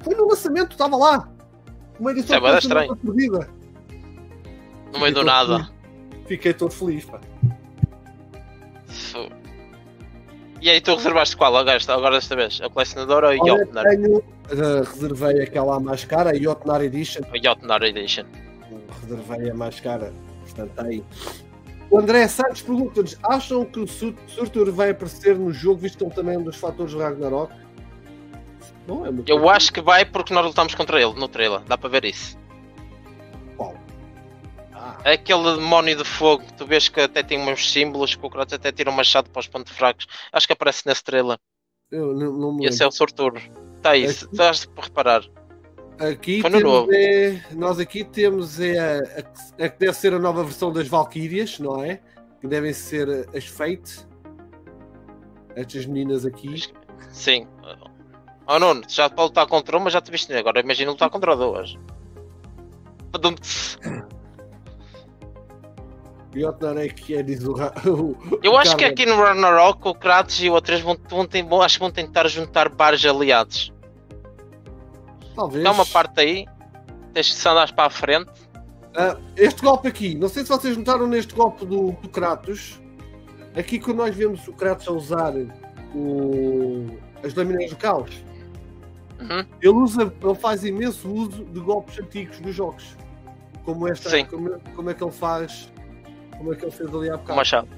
[0.00, 1.28] Foi no lançamento, estava lá.
[1.98, 2.96] Uma edição é estranho.
[2.96, 3.48] perdida.
[4.92, 5.70] No meio do nada.
[6.26, 7.20] Fiquei todo feliz, pá.
[10.60, 12.60] E aí tu reservaste qual agora, agora desta vez?
[12.62, 13.84] A colecionadora ou a Olha, Jotnar?
[13.86, 14.18] tenho,
[14.50, 17.22] eh, reservei aquela mais cara, a Jotnar Edition.
[17.32, 18.24] A Jotnar Edition.
[19.02, 20.12] Reservei a mais cara.
[20.44, 21.02] Portanto, tá aí.
[21.90, 26.04] O André Santos pergunta-nos: acham que o Sur- Surtur vai aparecer no jogo, visto que
[26.04, 27.52] ele também é um dos fatores do Ragnarok?
[28.86, 31.88] Não é Eu acho que vai porque nós lutamos contra ele no trailer, dá para
[31.88, 32.38] ver isso.
[35.04, 38.70] Aquele demónio de fogo tu vês que até tem uns símbolos que o Kratos até
[38.70, 40.06] tira um machado para os pontos fracos.
[40.32, 41.38] Acho que aparece nesse trailer.
[41.90, 43.40] eu não, não me esse é o Sorturo.
[43.76, 45.22] Está aí, se estás para reparar.
[45.98, 46.92] Aqui Foi no temos novo.
[46.94, 50.86] é- nós aqui temos é, a, a- a que deve ser a nova versão das
[50.88, 52.00] Valkyrias, não é?
[52.40, 54.06] Que devem ser as Fate.
[55.56, 56.62] Estas meninas aqui.
[57.10, 57.46] Sim.
[58.46, 61.74] Oh Nuno, já para lutar contra uma já te viste agora imagina lutar contra duas.
[63.12, 63.78] Badum-ts.
[66.32, 70.40] É que é, diz o, Ra- o- Eu acho que aqui no Ragnarok o Kratos
[70.40, 73.72] e o Atreus vão, vão, vão- acho que vão tentar juntar vários aliados.
[75.34, 75.64] Talvez.
[75.64, 76.46] Dá uma parte aí,
[77.12, 78.30] tens que se andares para a frente.
[78.96, 82.80] Ah, este golpe aqui, não sei se vocês notaram neste golpe do, do Kratos.
[83.56, 85.32] Aqui quando nós vemos o Kratos a usar
[85.94, 86.86] o-
[87.24, 88.10] as lâminas do caos,
[89.20, 89.44] Uhum.
[89.60, 92.96] ele usa, ele faz imenso uso de golpes antigos dos jogos.
[93.64, 94.24] Como esta, Sim.
[94.24, 95.70] como, como é que ele faz,
[96.40, 97.36] como é que ele fez ali há Com o bocado.
[97.36, 97.68] machado.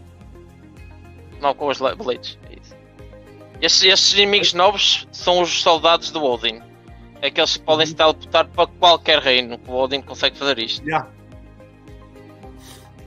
[1.40, 2.38] Não, com os blades.
[2.48, 2.76] é isso.
[3.60, 6.62] Estes, estes inimigos novos são os soldados do Odin.
[7.20, 9.58] É que eles podem se teleportar para qualquer reino.
[9.58, 10.86] que O Odin consegue fazer isto.
[10.88, 11.08] Já.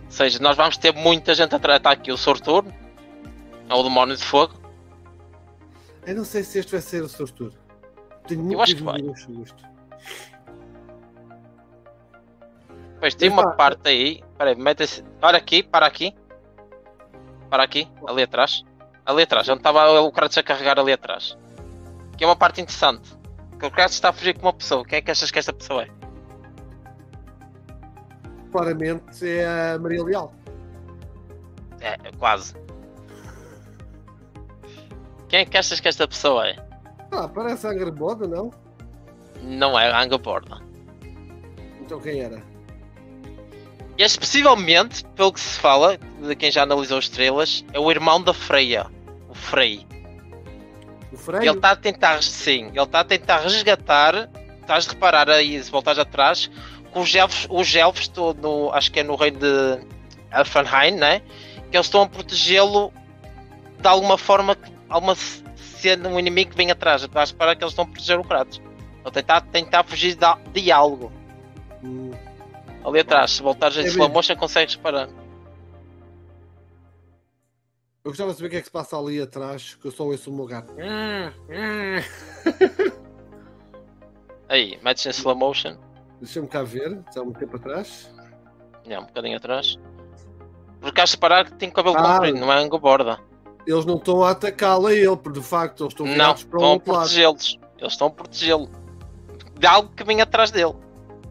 [0.06, 2.12] Ou seja, nós vamos ter muita gente a tratar aqui.
[2.12, 2.66] O Sortur,
[3.70, 4.54] é o demónio de fogo.
[6.06, 7.56] Eu não sei se este vai ser o sortudo.
[8.28, 9.02] Tenho muito acho que vai.
[13.06, 14.24] Depois tem uma parte aí.
[14.32, 15.04] Espera aí, mete-se.
[15.22, 16.12] Olha aqui, para aqui.
[17.52, 18.64] Para aqui, ali atrás.
[19.06, 21.38] Ali atrás, onde estava o Kratos a carregar ali atrás.
[22.18, 23.16] Que é uma parte interessante.
[23.60, 24.84] Que o Kratos está a fugir com uma pessoa.
[24.84, 25.90] Quem é que achas que esta pessoa é?
[28.52, 30.34] claramente é a Maria Leal.
[31.82, 32.56] É, quase.
[35.28, 36.56] Quem é que achas que esta pessoa é?
[37.12, 38.50] Ah, parece a Angra Boda, não?
[39.44, 40.58] Não é a Anga Borda.
[41.82, 42.55] Então quem era?
[43.98, 48.34] Este, possivelmente, pelo que se fala, de quem já analisou estrelas, é o irmão da
[48.34, 48.88] Freya,
[49.30, 49.88] o Frey.
[51.12, 51.44] O Freio?
[51.44, 54.30] Ele está a tentar, sim, ele está a tentar resgatar.
[54.60, 56.50] Estás a reparar aí, se voltares atrás,
[56.92, 59.86] que os elfos, os elfos no, acho que é no reino de
[60.32, 61.22] Elfenheim, né?
[61.70, 62.92] Que eles estão a protegê-lo
[63.80, 64.58] de alguma forma,
[64.90, 65.16] alguma
[65.56, 67.04] cena, um inimigo que vem atrás.
[67.04, 68.60] Estás a reparar que eles estão a proteger o Kratos.
[69.04, 71.12] Ele tentar, tentar fugir de, de algo.
[72.86, 75.10] Ali atrás, se voltares em É slow motion, consegues reparar.
[78.04, 80.04] Eu gostava de saber o que é que se passa ali atrás, que eu só
[80.04, 80.72] ouço o meu gato.
[84.48, 85.76] Aí, metes em slow motion,
[86.22, 88.10] Deixa-me cá ver, está há muito tempo atrás.
[88.88, 89.78] é, um bocadinho atrás.
[90.80, 92.14] Porque has de reparar que tem cabelo Ah.
[92.16, 93.20] comprido, não é anga borda.
[93.66, 96.58] Eles não estão a atacá-lo a ele, porque de facto eles estão Não, virados para
[96.58, 97.02] o estão a outro lado.
[97.02, 97.60] protegê-los.
[97.80, 98.70] Eles estão a protegê-lo
[99.60, 100.76] de algo que vem atrás dele.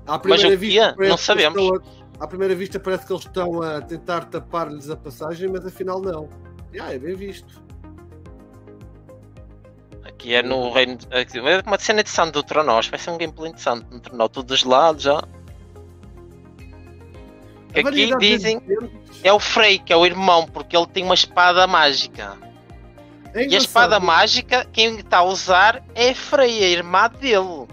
[0.07, 0.93] À Mas primeira o que vista, é?
[0.93, 1.71] parece Não que sabemos.
[2.21, 6.01] a- À primeira vista parece que eles estão a tentar tapar-lhes a passagem, mas afinal
[6.01, 6.29] não.
[6.81, 7.63] Ah, é bem visto.
[10.05, 10.97] Aqui é no reino.
[11.11, 12.89] aqui- É uma cena interessante do Tronos.
[12.89, 14.29] Vai ser um gameplay interessante no Tronos.
[14.33, 15.23] Tudo dos lados já.
[17.77, 18.61] Aqui dizem
[19.25, 22.37] é o Frey, que é o irmão, porque ele tem uma espada mágica.
[23.35, 27.67] é E a espada mágica, quem está a usar é a Frey, a irmã dele.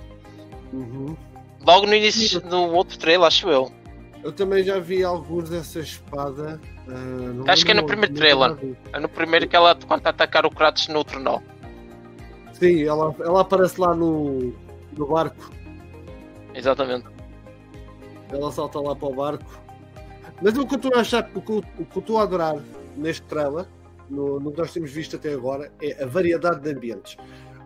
[1.65, 3.71] Logo no início do outro trailer, acho eu.
[4.23, 6.59] Eu também já vi alguns dessa espada.
[6.87, 8.55] não Acho que é no primeiro trailer.
[8.55, 8.77] vi.
[8.93, 11.41] É no primeiro que ela, quando atacar o Kratos no Tronos.
[12.53, 14.53] Sim, ela, ela aparece lá no,
[14.95, 15.51] no barco.
[16.53, 17.07] Exatamente.
[18.31, 19.61] Ela salta lá para o barco.
[20.41, 22.23] Mas o que eu estou a achar, o que eu, o que eu estou a
[22.23, 22.55] adorar
[22.95, 23.65] neste trailer,
[24.09, 27.17] no, no que nós temos visto até agora, é a variedade de ambientes.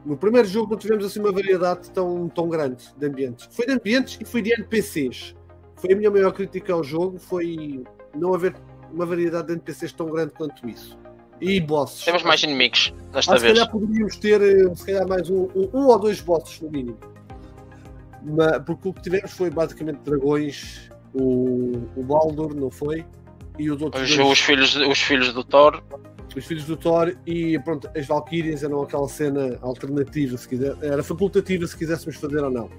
[0.05, 3.47] No primeiro jogo não tivemos assim uma variedade tão, tão grande de ambientes.
[3.51, 5.35] Foi de ambientes e foi de NPCs.
[5.75, 7.83] Foi a minha maior crítica ao jogo, foi
[8.15, 8.55] não haver
[8.93, 10.97] uma variedade de NPCs tão grande quanto isso.
[11.41, 12.05] E bosses.
[12.05, 13.53] Temos mais inimigos desta Ah, se vez.
[13.57, 16.97] calhar poderíamos ter eh, se calhar mais um, um, um ou dois bosses no mínimo.
[18.23, 23.05] Mas, porque o que tivemos foi basicamente dragões, o, o Baldur, não foi?
[23.59, 25.83] E os outros Os, dois, os filhos, os filhos do Thor.
[26.39, 31.03] Os filhos do Thor e pronto, as Valkyrias eram aquela cena alternativa, se quiser, era
[31.03, 32.69] facultativa se quiséssemos fazer ou não.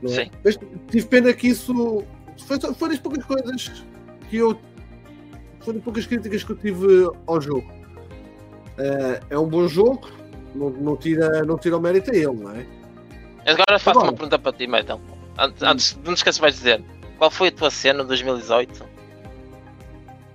[0.00, 0.24] não é?
[0.24, 0.30] Sim.
[0.44, 0.58] Mas
[0.90, 2.04] tive pena que isso
[2.46, 3.84] foi, foram as poucas coisas
[4.30, 4.58] que eu
[5.60, 7.70] foram poucas críticas que eu tive ao jogo.
[8.78, 10.08] Eh, é um bom jogo,
[10.54, 12.66] não, não, tira, não tira o mérito a ele, não é?
[13.46, 14.06] Agora faço Agora.
[14.06, 15.00] uma pergunta para ti, Metal.
[15.38, 16.82] Antes, antes não te esqueças vais dizer.
[17.18, 18.84] Qual foi a tua cena de 2018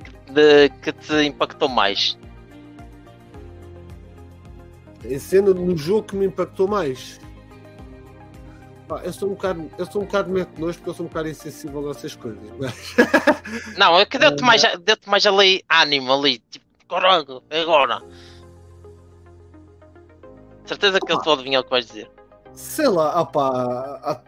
[0.03, 2.17] que, de- que te impactou mais?
[5.13, 7.19] A cena no jogo que me impactou mais.
[8.87, 11.09] Pá, eu sou um bocado, eu sou um bocado meto nojo porque eu sou um
[11.09, 12.39] bocado insensível a essas coisas.
[12.59, 12.95] Mas,
[13.77, 16.65] Não, é que deu-te Eh, mais, deu mais ali ânimo ali, tipo,
[17.49, 18.01] é agora.
[20.65, 22.09] Certeza que eu estou a adivinhar o que vais dizer.
[22.53, 24.21] sei lá, opá, há-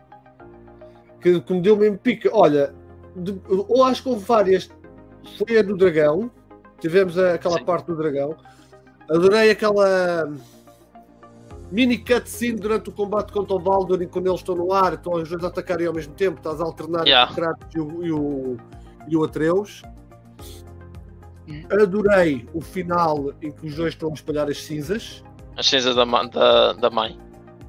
[1.22, 2.30] que, que me deu mesmo pica.
[2.34, 2.74] Olha,
[3.16, 4.70] de- ou acho que houve várias.
[5.38, 6.32] Foi a do dragão.
[6.80, 7.66] Tivemos a- aquela Sim.
[7.66, 8.38] parte do dragão.
[9.10, 10.32] Adorei aquela
[11.72, 15.14] mini cutscene durante o combate contra o Baldur e quando eles estão no ar, estão
[15.14, 17.32] os dois a atacarem ao mesmo tempo, estás a alternar Yeah.
[17.32, 18.58] o Kratos e o, e o,
[19.08, 19.82] e o Atreus.
[21.82, 25.24] Adorei o final em que os dois estão a espalhar as cinzas.
[25.58, 27.18] As cinzas da, da, da mãe.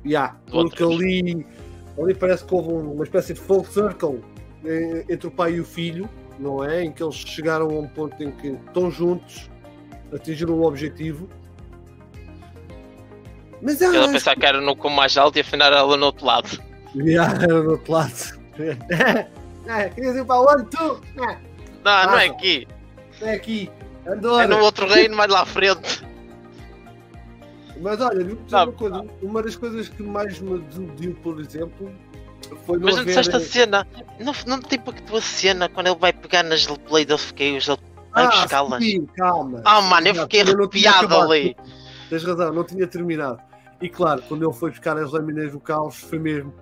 [0.05, 0.95] Yeah, Do porque Atreus.
[1.01, 1.47] ali,
[1.99, 4.21] ali parece que houve um- uma espécie de full circle
[4.65, 6.85] eh, entre o pai e o filho, não é?
[6.85, 9.51] Em que eles chegaram a um ponto em que estão juntos,
[10.13, 11.29] atingiram o objetivo.
[13.63, 16.07] Mas Ele a ela pensar que era no com mais alto e afinal era no
[16.07, 16.49] outro lado.
[16.95, 18.41] yeah, era do outro lado.
[19.67, 21.01] é, querias ir para onde tu?
[21.17, 21.39] É,
[21.85, 22.67] Não, não é aqui.
[23.21, 23.71] é aqui,
[24.07, 26.03] É no outro reino, mais lá à frente.
[27.81, 28.63] Mas olha, Não.
[28.65, 31.91] uma coisa, uma das coisas que mais me desiludiu, por exemplo,
[32.67, 33.87] foi Mas não disseste a cena.
[34.19, 37.69] Não, não te impactou a cena quando ele vai pegar nas Blade of Chaos.
[37.69, 37.79] Ele
[38.13, 38.73] vai buscá-las.
[38.75, 39.63] Ah, sim, calma.
[39.65, 41.57] Ah, mano, eu fiquei eu arrepiado ali.
[42.11, 43.41] Tens razão, não tinha terminado.
[43.81, 46.53] E claro, quando ele foi buscar as lâminas do caos, foi mesmo.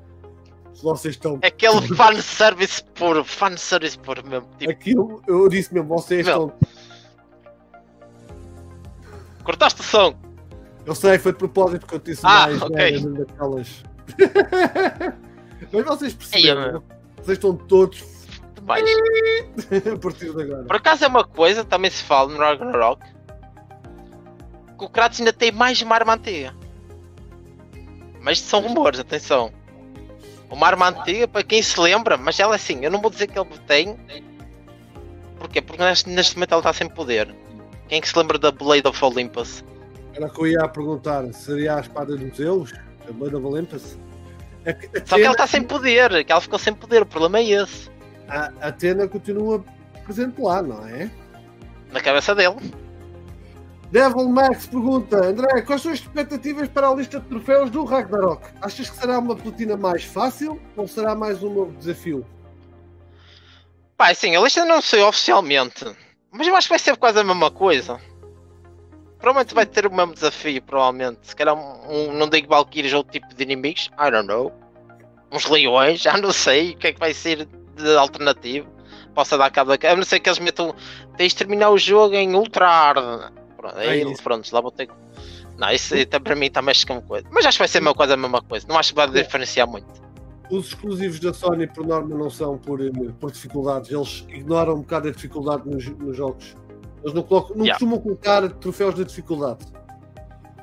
[0.82, 1.40] Vocês estão.
[1.42, 4.48] Aquele fanservice puro, fanservice puro mesmo.
[4.58, 6.46] Tipo, Aquilo, eu disse mesmo, vocês Meu.
[6.46, 6.68] estão.
[9.42, 10.14] cortaste o som.
[10.86, 13.00] Eu sei, foi de propósito que eu disse Ah, mais ok.
[13.00, 13.82] né, daquelas.
[15.72, 16.84] Mas vocês Ei, perceberam, meu.
[17.16, 18.02] vocês estão todos
[18.62, 18.84] mais.
[19.92, 20.64] a partir de agora.
[20.64, 23.02] Por acaso é uma coisa, também se fala no Ragnarok,
[24.78, 26.54] que o Kratos ainda tem mais uma arma antiga.
[28.28, 29.50] Mas são rumores, atenção.
[30.50, 33.38] Uma arma antiga, para quem se lembra, mas ela assim, eu não vou dizer que
[33.38, 33.96] ele tem.
[35.38, 35.62] Porquê?
[35.62, 37.34] Porque neste, neste momento ela está sem poder.
[37.88, 39.64] Quem é que se lembra da Blade of Olympus?
[40.12, 42.74] Era que eu ia perguntar, seria a espada dos Zeus?
[43.08, 43.96] A Blade of Olympus?
[44.66, 47.38] A, a Só que ela está sem poder, que ela ficou sem poder, o problema
[47.38, 47.90] é esse.
[48.28, 49.64] a Atena continua
[50.04, 51.10] presente lá, não é?
[51.90, 52.56] Na cabeça dele.
[53.90, 58.42] Devil Max pergunta, André, quais são as expectativas para a lista de troféus do Ragnarok?
[58.60, 62.26] Achas que será uma platina mais fácil ou será mais um novo desafio?
[63.96, 65.86] Pá, assim, a lista não sei oficialmente,
[66.30, 67.98] mas eu acho que vai ser quase a mesma coisa.
[69.18, 71.20] Provavelmente vai ter o mesmo desafio, provavelmente.
[71.22, 74.52] Se calhar um, um, não digo Valkyries ou outro tipo de inimigos, I don't know.
[75.32, 78.68] Uns leões, já não sei o que é que vai ser de alternativo.
[79.14, 79.90] Possa dar cabo da.
[79.90, 80.74] A não ser que eles metam.
[81.16, 83.37] Tens de terminar o jogo em ultra hard.
[83.58, 84.94] Pronto, aí, É pronto, lá vou ter que.
[85.58, 87.26] Não, isso até para mim também acho que é uma coisa.
[87.30, 88.66] Mas acho que vai ser a mesma coisa, a mesma coisa.
[88.68, 89.86] Não acho que vai diferenciar muito.
[90.50, 92.90] Os exclusivos da Sony, por norma, não são por, eh,
[93.20, 93.90] por dificuldades.
[93.90, 96.56] Eles ignoram um bocado a dificuldade nos, nos jogos.
[97.02, 97.78] Eles não, colocam, não Yeah.
[97.78, 99.58] costumam colocar troféus de dificuldade.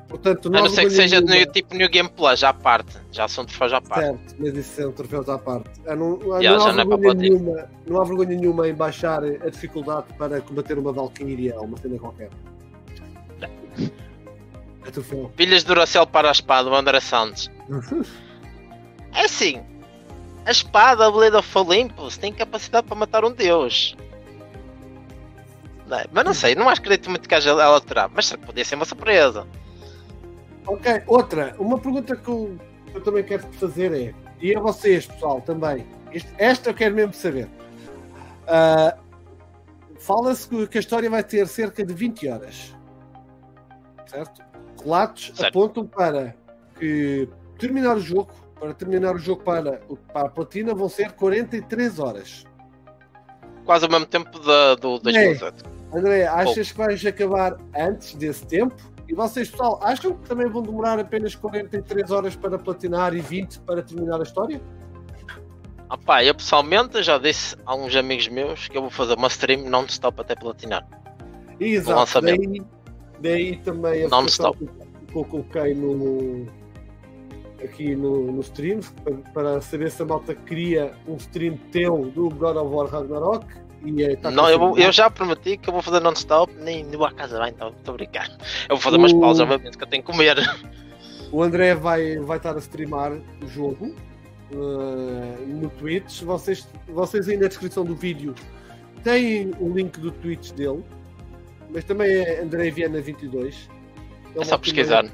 [0.08, 1.52] Portanto, A não ser que seja no, nenhuma.
[1.52, 2.96] tipo New Game Plus, à parte.
[3.12, 4.04] Já são troféus à parte.
[4.06, 5.68] Certo, mas isso são troféus à parte.
[5.86, 7.38] Ah, Não, não, há já não é para vergonha platino.
[7.38, 11.76] nenhuma, não há vergonha nenhuma em baixar a dificuldade para combater uma Valkyria ou uma
[11.76, 12.30] cena qualquer.
[13.78, 15.30] É.
[15.36, 17.50] Pilhas de Duracell para a espada, o André Santos.
[19.14, 19.62] É assim,
[20.44, 23.96] a espada, a Blade of Olympus, tem capacidade para matar um deus.
[25.86, 26.04] Não é?
[26.12, 28.84] Mas não sei, não acho que muito que haja ela terá, mas podia ser uma
[28.84, 29.46] surpresa.
[30.66, 31.56] ok, outra.
[31.58, 32.58] Uma pergunta que eu,
[32.94, 35.86] eu também quero fazer é, e a vocês, pessoal, também.
[36.12, 37.48] Este- esta eu quero mesmo saber.
[38.46, 38.98] Ah,
[39.98, 42.75] Fala-se que a história vai ter cerca de 20 horas.
[44.16, 44.42] Certo?
[44.82, 45.58] Relatos Certo.
[45.58, 46.34] apontam para
[46.78, 49.80] que terminar o jogo, para terminar o jogo para,
[50.12, 52.44] para a platina, vão ser 43 horas.
[53.66, 55.64] Quase ao mesmo tempo da, do 2017.
[55.92, 58.74] André, achas que vais acabar antes desse tempo?
[59.08, 63.60] E vocês, pessoal, acham que também vão demorar apenas 43 horas para platinar e 20
[63.60, 64.60] para terminar a história?
[65.88, 69.28] Ah pá, eu pessoalmente já disse a uns amigos meus que eu vou fazer uma
[69.28, 70.84] stream non-stop até platinar.
[71.60, 72.62] Exato, daí,
[73.20, 74.58] daí também a Non-stop.
[75.08, 76.46] que eu coloquei no,
[77.62, 78.80] aqui no, no stream
[79.32, 83.46] para, saber se a malta queria um stream teu do God of War Ragnarok.
[83.84, 86.84] E, eh, tá Não, eu, vou- eu já prometi que eu vou fazer non-stop, nem
[86.90, 88.28] vou à casa bem, então estou a brincar.
[88.68, 90.36] Eu vou fazer umas O- pausas, obviamente, que eu tenho que comer.
[91.32, 93.94] O André vai, vai estar a streamar o jogo
[94.52, 96.22] eh, no Twitch.
[96.22, 98.34] Vocês, vocês aí na descrição do vídeo
[99.04, 100.82] têm o link do Twitch dele,
[101.70, 103.68] mas também é André Viana 22.
[104.34, 105.04] Ele É só e meia- pesquisar.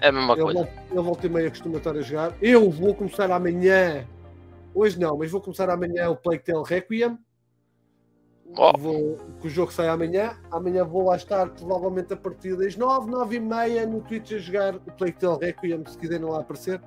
[0.00, 0.58] É a mesma Ele, coisa.
[0.64, 2.32] volta- ele volta e meia costuma estar a jogar.
[2.40, 4.06] Eu vou começar amanhã.
[4.74, 7.18] Hoje não, mas vou começar amanhã o Plague Tale Requiem.
[8.56, 8.76] Oh.
[8.78, 10.36] Vou, que o jogo sai amanhã.
[10.50, 14.38] Amanhã vou lá estar, provavelmente a partir das 9, 9 e meia no Twitch a
[14.38, 15.84] jogar o Plague Tale Requiem.
[15.86, 16.80] Se quiserem lá aparecer,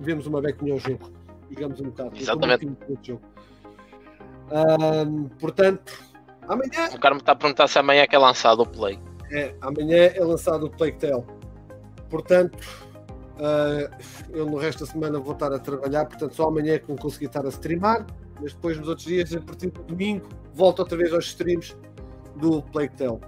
[0.00, 1.12] vemos uma bequinha ao jogo.
[1.50, 2.16] Jogamos um bocado.
[2.16, 2.66] Exatamente.
[2.66, 3.22] desse jogo.
[4.50, 5.92] Ahm, portanto,
[6.48, 8.98] amanhã O cara me está a perguntar se amanhã é que é lançado o Play.
[9.30, 11.24] é, amanhã é lançado o Plague Tale.
[12.10, 12.58] Portanto,
[13.38, 13.90] ah,
[14.30, 16.96] eu no resto da semana vou estar a trabalhar, portanto só amanhã é que vou
[16.96, 18.06] conseguir estar a streamar,
[18.40, 21.76] mas depois nos outros dias, a partir do domingo, volto outra vez aos streams
[22.36, 23.18] do Plague Tale.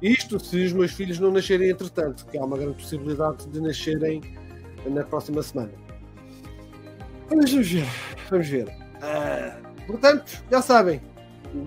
[0.00, 4.20] Isto se os meus filhos não nascerem entretanto, que há uma grande possibilidade de nascerem
[4.86, 5.70] na próxima semana.
[7.28, 7.86] Vamos ver,
[8.30, 8.68] vamos ver.
[9.00, 9.56] Ah,
[9.86, 11.00] portanto, já sabem,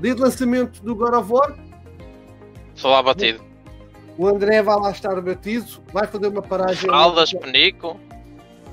[0.02, 1.56] dia de lançamento do God of War,
[2.76, 3.42] Sou lá batido.
[4.18, 6.90] o André vai lá estar batido, vai fazer uma paragem.
[6.90, 8.00] Fraldas, penico,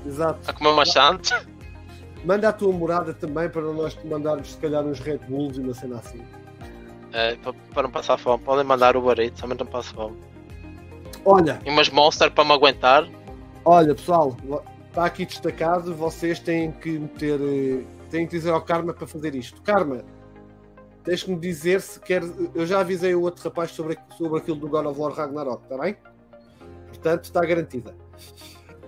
[0.05, 0.39] Exato.
[0.49, 1.33] a comer uma chante.
[2.25, 5.61] Manda a tua morada também para nós te mandarmos, se calhar, uns Red Bulls e
[5.61, 6.21] uma cena assim.
[7.11, 8.41] É, para, para não passar fome.
[8.43, 10.17] Podem mandar o barito, também não passo fome.
[11.25, 13.07] Olha, E umas monster para me aguentar.
[13.65, 14.35] olha, pessoal,
[14.89, 15.93] está aqui destacado.
[15.95, 17.39] Vocês têm que meter.
[17.41, 19.61] eh, têm que dizer ao Karma para fazer isto.
[19.61, 20.03] Karma,
[21.03, 22.21] tens que me dizer se quer.
[22.55, 25.77] Eu já avisei o outro rapaz sobre, sobre aquilo do God of War Ragnarok, está
[25.77, 25.95] bem?
[26.87, 27.95] Portanto, está garantida.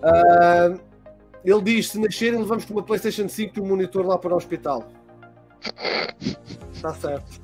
[0.01, 0.77] Ah,
[1.43, 4.37] ele diz: se nascerem, levamos com uma PlayStation 5 e um monitor lá para o
[4.37, 4.87] hospital.
[6.73, 7.41] Está certo.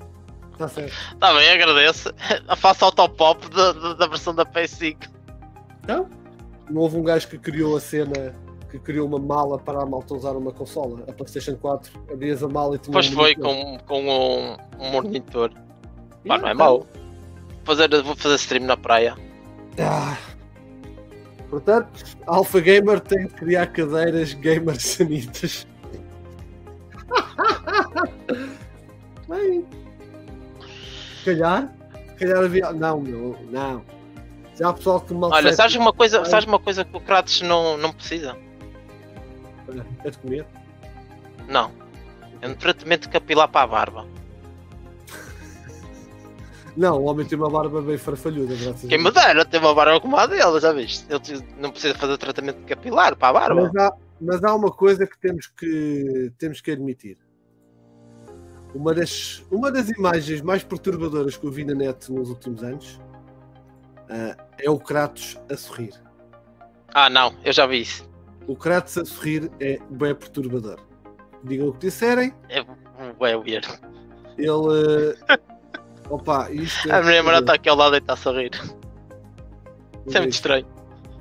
[0.53, 0.93] Está certo.
[1.13, 2.13] Está bem, agradeço.
[2.57, 5.09] Faço autopop da, da, da versão da PS5.
[5.83, 6.09] Então,
[6.69, 8.35] não houve um gajo que criou a cena
[8.71, 11.03] que criou uma mala para a malta usar uma consola.
[11.07, 14.91] A PlayStation 4 abrias a mala e tinha Depois um foi com, com um, um
[14.91, 15.51] monitor.
[16.25, 16.87] Pá, não é Yeah, mau.
[17.65, 19.17] Fazer, vou fazer stream na praia.
[19.77, 20.17] Ah.
[21.49, 25.67] Portanto, Alpha Gamer tem que criar cadeiras gamers sanitas.
[29.27, 29.65] Bem,
[31.25, 31.69] calhar,
[32.17, 32.71] calhar havia.
[32.71, 33.83] Não, meu, não.
[34.57, 37.41] Já há pessoal que mal Olha, sabes uma coisa, sabes uma coisa que o Kratos
[37.41, 38.37] não, não precisa?
[40.03, 40.45] É de comer.
[41.47, 41.71] Não.
[42.41, 44.07] É um tratamento capilar para a barba.
[46.75, 49.75] Não, o homem tem uma barba bem farfalhuda, graças Quem a me dera ter uma
[49.75, 51.05] barba como a dele, já viste?
[51.09, 53.61] Ele não precisa fazer tratamento capilar para a barba.
[53.63, 57.17] Mas há, mas há uma coisa que temos que, temos que admitir.
[58.73, 63.01] Uma das, uma das imagens mais perturbadoras que eu vi na net nos últimos anos
[64.09, 65.93] ah, é o Kratos a sorrir.
[66.93, 68.10] Ah, não, eu já vi isso.
[68.47, 70.79] O Kratos a sorrir é bem perturbador.
[71.43, 72.63] Digam o que disserem, É
[73.17, 73.67] bué weird.
[74.37, 75.17] ele.
[75.27, 75.39] ah,
[76.09, 78.51] opa, isto é A minha mulher está aqui ao lado e está a sorrir.
[80.05, 80.67] Isso é muito estranho.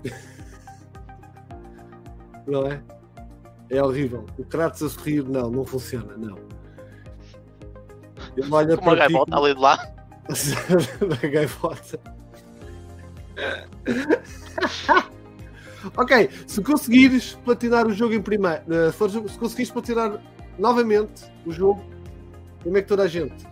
[2.47, 2.83] Não é?
[3.71, 4.27] É horrível.
[4.39, 6.37] O Kratos a sorrir, não, não funciona, não.
[8.37, 9.77] Ele olha Como uma para ti gaivota ali de lá.
[11.23, 12.01] da gaivota.
[15.97, 20.21] ok, se conseguires platinar o jogo em primeiro, eh, se fores- se conseguires platinar
[20.59, 21.83] novamente o jogo,
[22.63, 23.47] como é que toda a gente?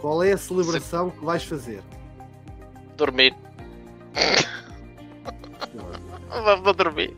[0.00, 1.82] Qual é a celebração que vais fazer?
[2.96, 3.34] Dormir.
[6.62, 7.16] Vou dormir.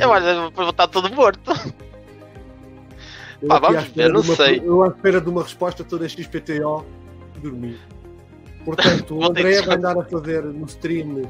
[0.00, 1.52] Eu acho que vou estar todo morto.
[3.40, 4.60] Eu pá, vamos ver, não de uma- sei.
[4.64, 6.84] Eu à espera de uma resposta toda XPTO
[7.40, 7.78] dormir.
[8.64, 11.28] Portanto, o André vai andar a fazer no stream.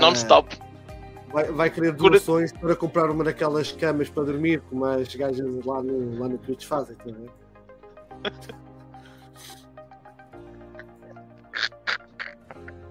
[0.00, 0.58] Non-stop.
[1.32, 5.80] Vai, vai querer doações para comprar uma daquelas camas para dormir, como as gajas lá
[5.82, 8.30] no, lá no Twitch fazem, tá?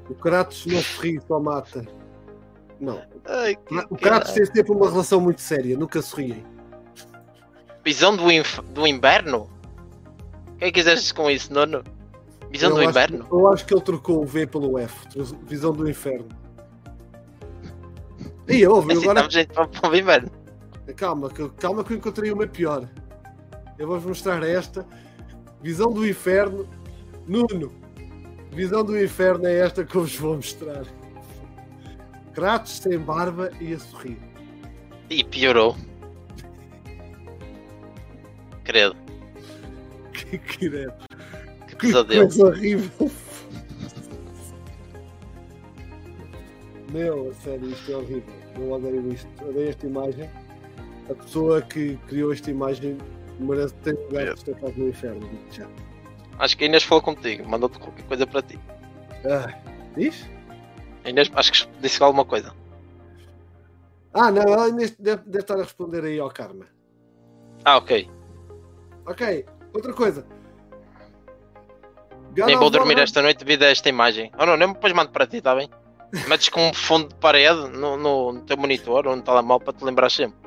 [0.09, 1.85] O Kratos não se ri, só mata.
[2.79, 3.01] Não.
[3.25, 3.57] Ai,
[3.89, 6.43] O Kratos tem sempre uma relação muito séria, nunca se riem.
[7.83, 9.49] Visão do, inf- do inverno?
[10.53, 11.83] O que é que quiseste com isso, Nuno?
[12.49, 13.27] Visão eu do acho, inverno?
[13.31, 15.07] Eu acho que ele trocou o V pelo F,
[15.43, 16.27] visão do inferno.
[18.49, 19.67] E eu, Assim, agora gente para.
[20.95, 22.87] Calma, que- calma que eu encontrei uma pior.
[23.77, 24.85] Eu vou-vos mostrar esta.
[25.61, 26.67] Visão do inferno.
[27.27, 27.71] Nuno.
[28.51, 30.83] Visão do inferno é esta que eu vos vou mostrar.
[32.33, 34.17] Kratos sem barba e a sorrir.
[35.09, 35.75] E piorou.
[38.63, 38.95] Credo,
[40.13, 40.95] Que, que, ideia.
[41.67, 42.21] que que pesadelo.
[42.21, 43.11] coisa horrível.
[46.91, 48.33] Meu, a sério, isto é horrível.
[48.55, 49.27] Eu odeio isto.
[49.43, 50.29] Odeio esta imagem.
[51.09, 52.97] A pessoa que criou esta imagem
[53.39, 55.29] merece ter um lugar de destacado no inferno.
[55.51, 55.67] já.
[56.37, 58.59] Acho que a Inês falou contigo, mandou-te qualquer coisa para ti.
[59.25, 59.53] Ah,
[59.95, 60.29] diz?
[61.03, 62.53] A Inês, acho que disse alguma coisa.
[64.13, 66.65] Ah, não, ela ainda deve, deve estar a responder aí ao Karma.
[67.65, 68.09] Ah, ok.
[69.05, 70.25] Ok, outra coisa.
[72.35, 74.31] God Nem vou dormir esta noite devido a esta imagem.
[74.39, 75.69] Oh não, nem depois mando para ti, está bem?
[76.27, 79.73] Metes com um fundo de parede no, no, no teu monitor ou no telemóvel para
[79.73, 80.37] te lembrar sempre.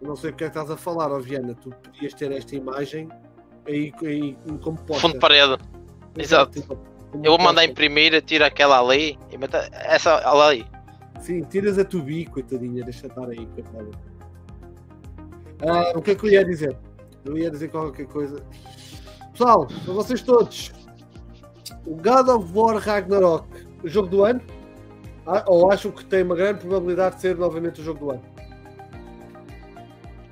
[0.00, 1.54] Eu Não sei o que é que estás a falar, ó Viana.
[1.54, 3.08] Tu podias ter esta imagem
[3.66, 5.02] aí, aí como posta.
[5.02, 5.56] Fundo de parede.
[6.18, 6.62] exato.
[6.62, 10.66] como Eu vou mandar imprimir, tiro aquela ali e meto essa ali.
[11.20, 13.90] Sim, tiras a tubi, coitadinha, deixa estar aí, coitada.
[15.66, 16.76] Ah, o que é que eu ia dizer?
[17.24, 18.44] Eu ia dizer qualquer coisa.
[19.32, 20.72] Pessoal, para vocês todos,
[21.86, 23.46] o God of War Ragnarok,
[23.82, 24.40] o jogo do ano?
[25.26, 28.22] Ah, ou acham que tem uma grande probabilidade de ser novamente o jogo do ano?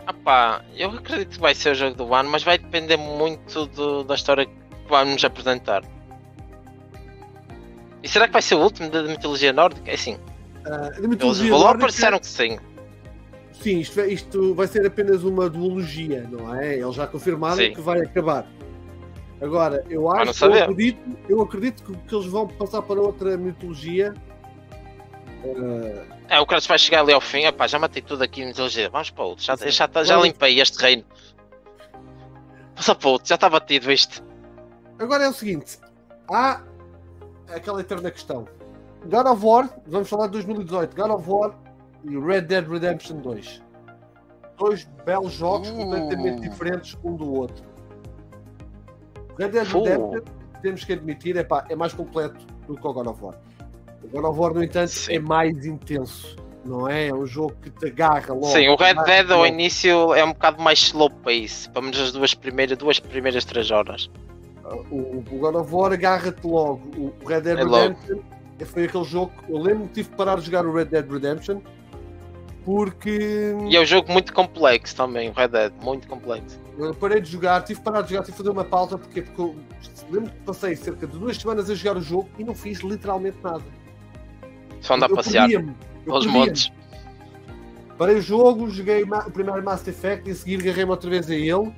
[0.07, 3.66] Ah pá, eu acredito que vai ser o jogo do ano, mas vai depender muito
[3.66, 4.53] do- da história que
[4.88, 5.82] vamos apresentar.
[8.03, 9.90] E será que vai ser o último da mitologia nórdica?
[9.90, 10.11] É de
[11.01, 12.59] os mitologia developers nórdica- disseram que sim.
[13.53, 16.78] Sim, isto, vai- isto vai ser apenas uma duologia, não é?
[16.78, 17.72] Eles já confirmaram Sim.
[17.72, 18.45] que vai acabar.
[19.40, 24.12] Agora, eu acho, eu acredito, eu acredito que, que eles vão passar para outra mitologia.
[25.45, 28.47] Ah, É, o Kratos vai chegar ali ao fim, epá, já matei tudo aqui em
[28.47, 30.28] mitologia, vamos para outro, já, já, tá- já Vamos.
[30.28, 31.05] limpei este reino.
[32.74, 34.22] Passa para outro, já está batido isto.
[34.99, 35.78] Agora é o seguinte:
[36.30, 36.62] há
[37.55, 38.47] aquela eterna questão.
[39.07, 41.55] God of War, vamos falar de 2018, God of War
[42.05, 43.62] e Red Dead Redemption 2.
[44.57, 45.76] Dois belos jogos Uh.
[45.76, 47.64] completamente diferentes um do outro.
[49.38, 49.66] Red Dead.
[49.66, 50.22] Redemption,
[50.62, 53.34] temos que admitir, epá, é mais completo do que o God of War.
[54.05, 55.14] O God of War, no entanto, Sim.
[55.14, 56.36] é mais intenso.
[56.64, 57.09] não é?
[57.09, 58.46] É um jogo que te agarra logo.
[58.46, 62.00] Sim, o Red Vai, Dead ao início é um bocado mais slow pace, pelo menos
[62.00, 64.11] as duas primeiras, duas primeiras três horas.
[64.90, 66.80] O, o God of War agarra-te logo.
[66.96, 67.76] O Red Dead É logo.
[67.76, 68.18] Redemption
[68.64, 69.32] foi aquele jogo.
[69.48, 71.61] Eu lembro que tive que parar de jogar o Red Dead Redemption
[72.64, 76.61] porque E é um jogo muito complexo também, o Red Dead, muito complexo.
[76.78, 79.22] eu parei de jogar, tive que parar de jogar, tive que fazer uma pausa porque,
[79.22, 79.57] porque eu
[80.11, 83.38] lembro que passei cerca de duas semanas a jogar o jogo e não fiz literalmente
[83.42, 83.64] nada.
[84.82, 85.74] Só andar a passear perdia-me.
[86.26, 86.70] montes.
[87.96, 91.34] Parei o jogo, joguei o primeiro Mass Effect e a seguir agarrei-me outra vez a
[91.34, 91.72] ele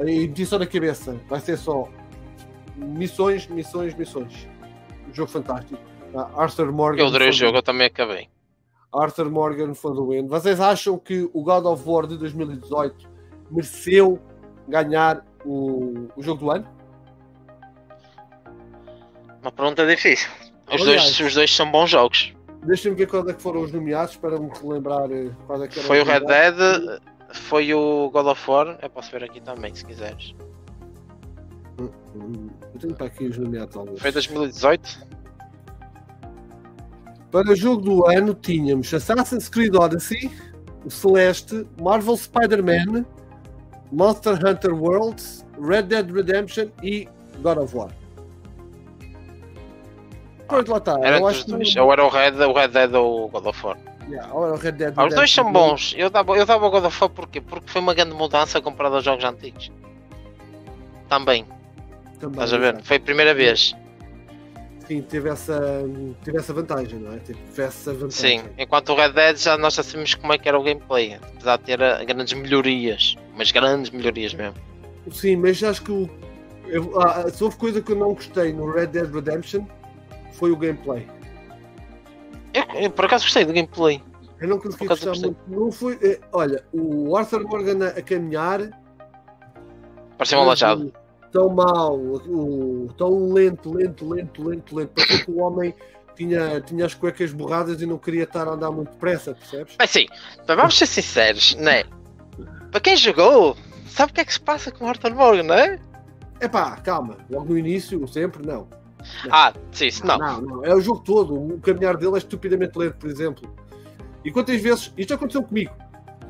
[0.00, 1.20] e meti só na cabeça.
[1.28, 1.88] Vai ser só
[2.76, 4.48] missões, missões, missões.
[5.08, 5.78] Um jogo fantástico.
[6.14, 7.02] Ah, Arthur Morgan.
[7.02, 8.28] Eu adorei o jogo, eu também acabei.
[8.92, 10.26] Arthur Morgan foi do win.
[10.26, 13.08] Vocês acham que o God of War de 2018
[13.50, 14.20] mereceu
[14.68, 16.66] ganhar o, o jogo do ano?
[19.42, 20.30] Uma pergunta difícil.
[20.68, 21.02] Os Aliás.
[21.02, 22.34] dois, os dois são bons jogos.
[22.64, 25.80] Deixem-me ver quais é que foram os nomeados para me relembrar eh, quais é que
[25.80, 26.20] Foi o Red.
[26.20, 27.00] Dead,
[27.32, 28.78] foi o God of War.
[28.80, 30.34] Eu posso ver aqui também, se quiseres.
[31.78, 31.92] Eu
[32.80, 34.00] tenho para aqui os nomeados alguns.
[34.00, 35.06] Foi 2018?
[37.30, 40.30] Para o jogo do ano tínhamos Assassin's Creed Odyssey,
[40.84, 43.04] o Celeste, Marvel Spider-Man,
[43.90, 47.08] Monster Hunter Worlds, Red Dead Redemption e
[47.42, 47.90] God of War.
[50.48, 50.98] Pois lá está.
[51.02, 53.66] Era eu acho que Ou era o Red, o Red Dead ou o God of
[53.66, 53.78] War.
[54.08, 55.94] Yeah, ou era o Red Dead Ah, os dois são bons.
[55.96, 57.40] Eu dava, eu dava o God of War porquê?
[57.40, 59.72] Porque foi uma grande mudança comparado aos jogos antigos.
[61.08, 61.46] Também,
[62.18, 62.82] Também, estás a ver?
[62.82, 63.74] Foi a primeira vez.
[64.86, 65.82] Sim, teve essa,
[66.22, 67.16] teve essa vantagem, não é?
[67.16, 68.40] Teve essa vantagem.
[68.40, 71.14] Sim, enquanto o Red Dead já nós já sabemos como é que era o gameplay.
[71.14, 73.16] Apesar de ter ah, grandes melhorias.
[73.34, 74.56] Mas grandes melhorias mesmo.
[75.10, 76.10] Sim, mas acho que o,
[76.66, 79.64] eu, ah, se houve coisa que eu não gostei no Red Dead Redemption
[80.34, 81.06] foi o gameplay.
[82.52, 84.02] Eu, eu, por acaso gostei do gameplay.
[84.40, 85.36] Eu não consegui gostar muito.
[85.48, 88.70] Não foi, eh, olha, o Arthur Morgan a, a caminhar
[90.16, 90.92] Parecia um aleijado.
[91.32, 94.90] tão mal, o, tão lento, lento, lento, lento, lento.
[94.94, 95.74] Parecia que o homem
[96.16, 99.74] tinha, tinha as cuecas borradas e não queria estar a andar muito depressa, percebes?
[99.78, 100.06] Mas sim,
[100.46, 101.84] mas vamos ser sinceros, né?
[102.70, 103.56] Para quem jogou,
[103.86, 105.80] sabe o que é que se passa com o Arthur Morgan, não é?
[106.40, 108.68] Epá, calma, logo no início, sempre não.
[109.30, 110.18] Ah, sim, não.
[110.18, 111.34] Não, não, é o jogo todo.
[111.34, 113.48] O caminhar dele é estupidamente lento, por exemplo.
[114.24, 115.72] E quantas vezes, isto aconteceu comigo,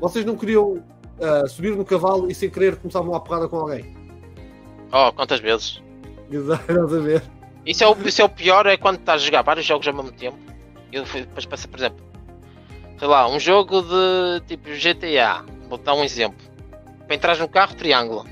[0.01, 0.83] vocês não queriam
[1.21, 3.95] ah, subir no cavalo e sem querer começavam a porrada com alguém?
[4.91, 5.81] Oh, quantas vezes?
[6.31, 7.23] Exato, a ver?
[7.65, 9.93] Isso é, o, isso é o pior, é quando estás a jogar vários jogos ao
[9.93, 10.37] mesmo tempo.
[10.91, 12.05] Eu fui- depois passei, por exemplo,
[12.99, 16.37] sei lá, um jogo de tipo GTA, vou dar um exemplo.
[17.07, 18.25] Para entrar no carro, triângulo.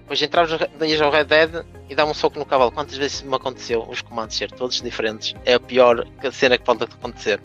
[0.00, 2.72] Depois entravas no Red Dead e dá um soco no cavalo.
[2.72, 5.34] Quantas vezes me aconteceu os comandos ser todos diferentes?
[5.44, 7.40] É a pior cena que pode acontecer.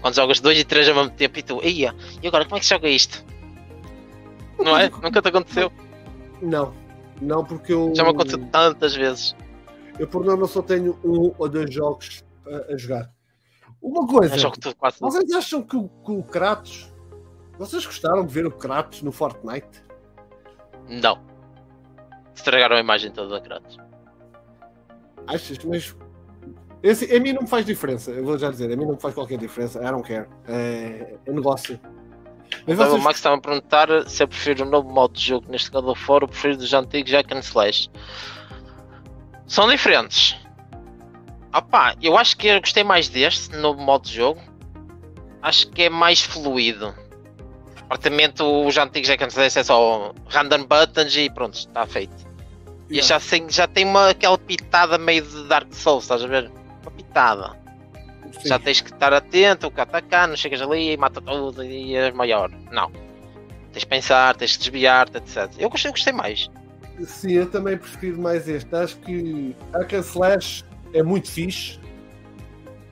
[0.00, 2.60] Quando jogas dois e três ao mesmo tempo e tu, ia, e agora como é
[2.60, 3.24] que se joga isto?
[4.58, 4.88] Não é?
[5.02, 5.72] Nunca te aconteceu?
[6.40, 6.72] Não,
[7.20, 7.92] não, porque eu.
[7.94, 9.34] Já me aconteceu tantas vezes.
[9.98, 13.10] Eu por norma só tenho um ou dois jogos a, a jogar.
[13.80, 14.36] Uma coisa,
[15.00, 16.92] vocês acham que o, que o Kratos.
[17.58, 19.82] Vocês gostaram de ver o Kratos no Fortnite?
[20.88, 21.18] Não.
[22.36, 23.78] Estragaram a imagem toda da Kratos.
[25.26, 25.58] Achas?
[25.64, 25.96] Mas.
[26.82, 29.00] Esse, a mim não me faz diferença, eu vou já dizer, a mim não me
[29.00, 30.28] faz qualquer diferença, I don't care.
[30.46, 31.80] É, é negócio.
[32.64, 35.24] Mas Então, vocês, O Max estava a perguntar se eu prefiro o novo modo de
[35.24, 37.90] jogo neste God of War ou prefiro dos antigos Jack and Slash.
[39.46, 40.36] São diferentes.
[41.56, 44.40] Opá, eu acho que eu gostei mais deste novo modo de jogo.
[45.42, 46.94] Acho que é mais fluido.
[47.88, 52.14] Aparentemente os antigos Jack and Slash é só random buttons e pronto, está feito.
[52.90, 53.06] E Yeah.
[53.08, 56.50] já, tem- já tem uma, aquela pitada meio de Dark Souls, estás a ver?
[56.82, 57.56] Uma pitada.
[58.40, 58.48] sim.
[58.48, 61.96] Já tens que estar atento, o que atacar, não chegas ali e mata tudo e
[61.96, 62.50] és maior.
[62.70, 62.90] Não.
[63.72, 65.48] Tens de pensar, tens de desviar-te, etc.
[65.58, 66.50] Eu gostei, gostei mais.
[67.04, 68.74] Sim, eu também prefiro mais este.
[68.74, 71.78] Acho que Hack and Slash é muito fixe.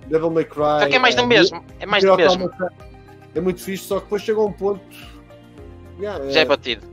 [0.07, 0.81] Devil May Cry.
[0.83, 1.65] Só que é mais do é, mesmo.
[1.81, 2.51] É mais do mesmo.
[3.35, 4.83] É muito fixe, só que depois chega a um ponto.
[5.99, 6.87] Yeah, Já é é- batido.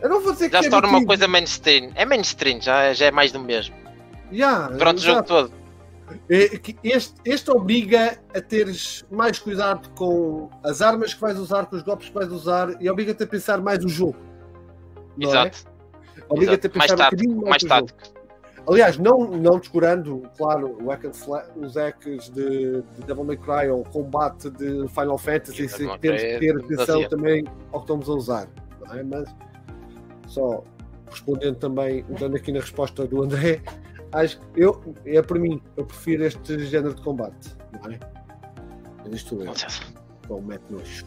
[0.00, 1.90] eu não vou dizer que Já é se torna uma coisa mainstream.
[1.94, 3.74] É mainstream, já, já é mais do mesmo.
[4.32, 5.52] Yeah, Durante o jogo todo.
[6.28, 11.76] É Este, este obriga a teres mais cuidado com as armas que vais usar, com
[11.76, 14.16] os golpes que vais usar e obriga-te a pensar mais o jogo.
[15.18, 15.66] Exato.
[16.18, 16.22] É?
[16.28, 16.78] Obriga-te a Exato.
[16.78, 17.22] Mais pensar um tático.
[17.22, 17.88] bocadinho Mais o jogo.
[18.68, 21.04] Aliás, não, não descurando, claro, o hack
[21.56, 26.08] os hacks de, de Devil May Cry ou combate de Final Fantasy, se temos que
[26.08, 28.48] é ter atenção também ao que estamos a usar.
[28.80, 29.02] Não é?
[29.02, 29.34] Mas
[30.28, 30.62] só
[31.10, 33.60] respondendo também, entrando aqui na resposta do André,
[34.12, 37.56] acho que eu, é para mim, eu prefiro este género de combate.
[37.82, 37.98] Não é?
[39.04, 39.46] Mas isto é.
[39.46, 40.28] Com.
[40.28, 41.04] Bom, mete nojo.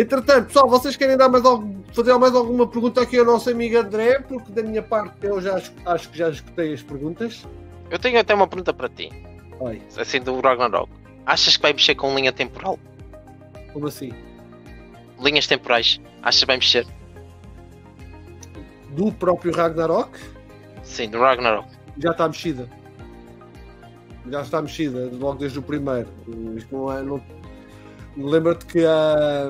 [0.00, 3.76] Entretanto, pessoal, vocês querem dar mais algum, fazer mais alguma pergunta aqui ao nosso amigo
[3.78, 4.20] André?
[4.20, 7.44] Porque da minha parte eu já acho, que já escutei as perguntas.
[7.90, 9.10] Eu tenho até uma pergunta para ti,
[9.58, 10.88] Oi, assim do Ragnarok.
[11.26, 12.78] Achas que vai mexer com linha temporal?
[13.72, 14.12] como assim?
[15.20, 16.00] Linhas temporais?
[16.22, 16.86] Achas que vai mexer?
[18.90, 20.16] Do próprio Ragnarok
[20.82, 21.68] Sim, do Ragnarok.
[21.98, 22.68] já está mexida.
[24.30, 26.08] Já está mexida, logo desde o primeiro.
[26.56, 27.02] Isto não é.
[27.02, 27.20] Não...
[28.18, 29.48] Lembra-te que a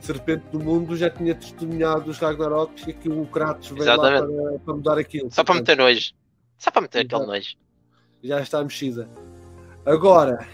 [0.00, 4.26] Serpente do Mundo já tinha testemunhado os Ragnaroks e que o Kratos veio lá para,
[4.58, 5.30] para mudar aquilo.
[5.30, 6.12] Só para meter nojo.
[6.58, 7.56] Só para meter aquele nojo.
[8.22, 9.08] Já está mexida.
[9.84, 10.46] Agora.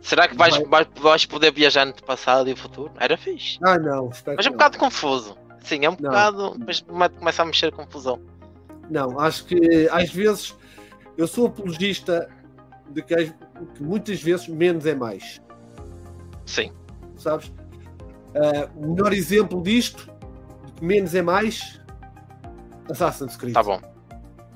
[0.00, 0.86] Será que vais, Vai.
[0.98, 2.92] vais, poder viajar no passado e no futuro?
[2.98, 3.58] Era fixe.
[3.62, 4.06] Ah, não.
[4.08, 4.52] Mas é um não.
[4.52, 5.36] bocado confuso.
[5.62, 6.10] Sim, é um Não.
[6.10, 6.56] bocado.
[6.86, 8.18] Come- começa a mexer confusão.
[8.88, 10.56] Não, acho que às vezes
[11.18, 12.28] eu sou apologista
[12.88, 13.14] de que,
[13.74, 15.40] que muitas vezes menos é mais.
[16.50, 16.72] Sim.
[17.16, 17.52] Sabes?
[18.34, 20.10] Ah, o melhor exemplo disto,
[20.66, 21.80] de que menos é mais,
[22.90, 23.54] Assassin's Creed.
[23.54, 23.80] Tá bom.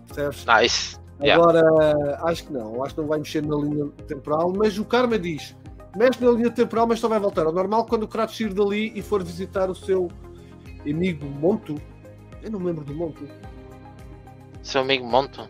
[0.09, 0.45] Percebes?
[0.45, 0.99] Nice.
[1.21, 1.41] yeah.
[1.41, 2.83] Agora, acho que não.
[2.83, 5.57] Acho que não vai mexer na linha temporal, mas o Karma diz:
[5.97, 8.93] mexe na linha temporal, mas só vai voltar ao normal quando o Kratos sair dali
[8.95, 10.09] e for visitar o seu
[10.83, 11.81] amigo Monto.
[12.43, 13.27] Eu não me lembro do Monto.
[14.63, 15.49] Seu amigo Monto.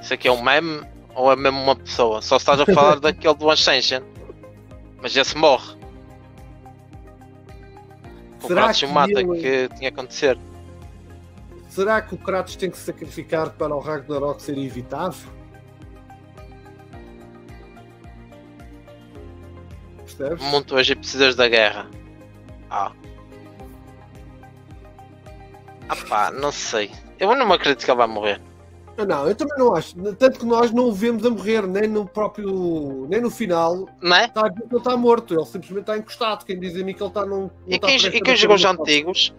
[0.00, 0.82] Isso aqui é um meme
[1.14, 2.22] ou é mesmo uma pessoa?
[2.22, 4.02] Só estás a falar daquele do Ascension.
[5.04, 5.76] Mas esse morre.
[8.42, 10.38] O Será Kratos que o mata, ele- que tinha que acontecer.
[11.68, 15.30] Será que o Kratos tem que se sacrificar para o Ragnarok ser evitável?
[19.98, 20.42] Percebes?
[20.42, 21.86] Muito hoje precisas da guerra.
[22.70, 22.90] Ah.
[25.86, 26.90] Ah pá, não sei.
[27.18, 28.40] Eu não me acredito que ele vai morrer.
[28.96, 29.94] Ah, Não, eu também não acho.
[30.14, 33.06] Tanto que nós não o vemos a morrer, nem no próprio.
[33.08, 33.88] nem no final.
[34.00, 34.26] Não é?
[34.26, 36.44] Está a dizer que ele está morto, ele simplesmente está encostado.
[36.44, 37.50] Quem diz a mim que ele está num.
[37.66, 39.34] E quem, e quem jogou os antigos,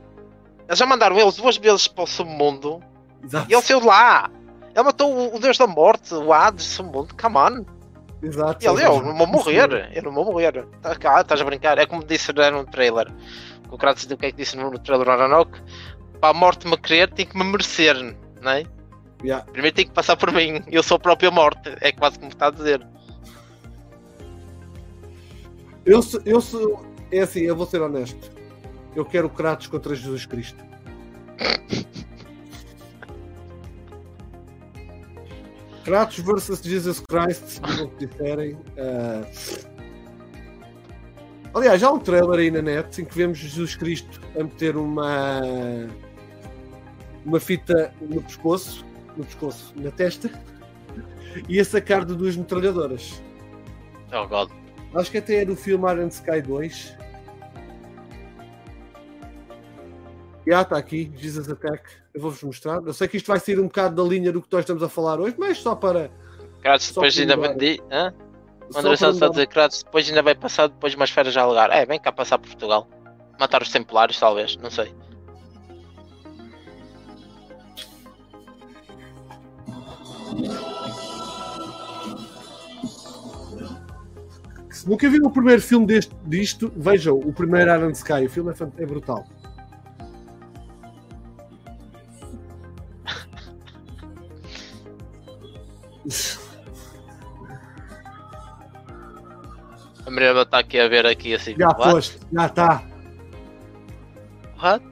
[0.67, 2.81] eles já mandaram eles duas vezes para o submundo
[3.23, 3.49] Exato.
[3.49, 4.29] e ele saiu de lá.
[4.73, 7.65] Ele matou o, Deus da Morte, o Hades, o submundo, come on.
[8.21, 8.65] Exato.
[8.65, 10.65] E ele, eu não vou morrer, eu não vou morrer.
[10.82, 13.07] Tá, cá, estás a brincar, é como disse no trailer.
[13.71, 15.51] O Kratos o que é que disse no trailer do Ragnarok?
[16.19, 17.95] Para a morte me querer, tem que me merecer,
[18.41, 18.63] não é?
[19.25, 19.43] Yeah.
[19.51, 22.47] Primeiro tem que passar por mim, eu sou a própria morte, é quase como está
[22.47, 22.85] a dizer.
[25.83, 26.85] Eu, sou- eu sou.
[27.11, 28.31] É assim, eu vou ser honesto.
[28.95, 30.63] Eu quero Kratos contra Jesus Cristo.
[35.83, 38.57] Kratos versus Jesus Christ, como que disserem.
[38.77, 39.23] ah,
[41.53, 45.39] Aliás, há um trailer aí na net em que vemos Jesus Cristo a meter uma
[47.25, 48.84] uma fita no pescoço,
[49.17, 50.29] no pescoço, na testa,
[51.50, 53.21] e a sacar de duas metralhadoras.
[54.13, 54.50] Oh god.
[54.93, 56.97] Acho que até é do filme Iron Sky 2.
[60.47, 61.83] Já está aqui, Jesus Attack.
[62.13, 62.82] Eu vou-vos mostrar.
[62.86, 64.89] Eu sei que isto vai sair um bocado da linha do que nós estamos a
[64.89, 66.12] falar hoje, mas só para.
[66.62, 68.13] Kratos Só depois ainda vai di- hã?
[68.70, 71.09] O só André Santos está a dizer Kratos depois ainda vai passar depois de umas
[71.09, 71.70] férias a alegar.
[71.71, 72.87] É, vem cá passar por Portugal.
[73.39, 74.93] Matar os Templários, talvez, não sei.
[84.70, 88.25] Se nunca viram o primeiro filme deste, disto, vejam o primeiro Iron Sky.
[88.25, 89.25] O filme é, é brutal.
[100.05, 101.55] A Miranda está aqui a ver aqui assim.
[101.57, 102.83] Já foste, já está.
[104.62, 104.86] What?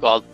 [0.00, 0.24] God.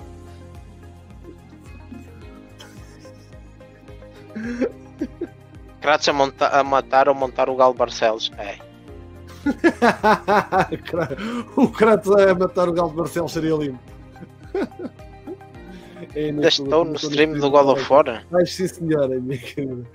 [5.80, 8.30] Kratos a, monta- a matar ou montar o Galo Barcelos.
[8.38, 8.58] É.
[11.56, 13.78] o Kratos a matar o Galo de Marcelo seria lindo.
[16.14, 18.24] É, Ainda estou no stream do God of War.
[18.32, 19.86] Ai, sim, senhora, minha querida.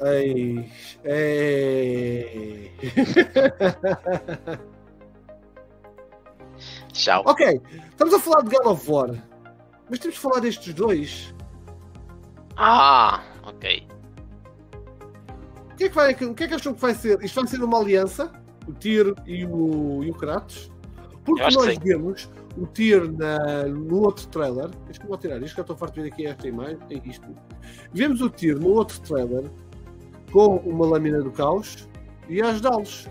[0.00, 0.70] Ei,
[1.04, 2.70] ei.
[6.92, 7.22] Tchau.
[7.26, 7.60] ok,
[7.90, 9.10] estamos a falar de God of War,
[9.88, 11.34] mas temos de falar destes dois.
[12.56, 13.86] Ah, ok.
[15.72, 17.22] O que é que, vai, o que, é que acham que vai ser?
[17.22, 18.32] Isto vai ser uma aliança,
[18.66, 20.72] o Tyr e o, e o Kratos?
[21.24, 24.70] Porque Eu nós vemos o Tyr na, no outro trailer.
[24.86, 26.78] Deixa-me lá tirar isto, que eu estou farto de ver aqui esta imagem.
[26.88, 27.26] É isto.
[27.92, 29.50] Vemos o Tyr no outro trailer
[30.32, 31.86] com uma lâmina do caos
[32.28, 33.08] e a ajudá-los.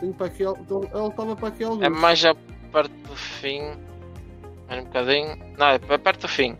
[0.00, 1.82] Tenho para aqui, então, ela estava para aqui alguns.
[1.82, 2.34] É mais a
[2.66, 3.62] parte do fim.
[4.68, 5.36] Mais um bocadinho.
[5.58, 6.56] Não, é perto do fim.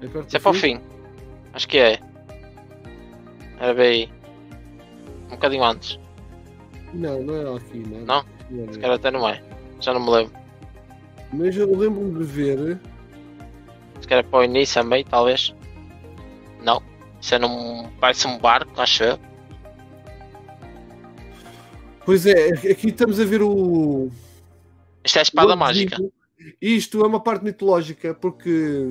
[0.00, 0.80] É perto Isso é para o fim.
[1.52, 2.00] Acho que é.
[3.58, 4.12] Era bem aí.
[5.26, 5.98] Um bocadinho antes.
[6.92, 8.00] Não, não é aqui, não.
[8.00, 8.24] Não?
[8.50, 8.72] Não é.
[8.72, 9.42] Se calhar até não é.
[9.80, 10.32] Já não me lembro.
[11.32, 12.80] Mas eu lembro-me de ver.
[14.00, 15.54] Se calhar para o início também, talvez.
[16.62, 16.82] Não.
[17.20, 17.90] Isso é num.
[18.00, 19.18] Parece um barco, acho eu.
[22.04, 24.10] Pois é, aqui estamos a ver o.
[25.04, 25.98] Isto é a espada mágica.
[26.60, 28.86] Isto é uma parte mitológica porque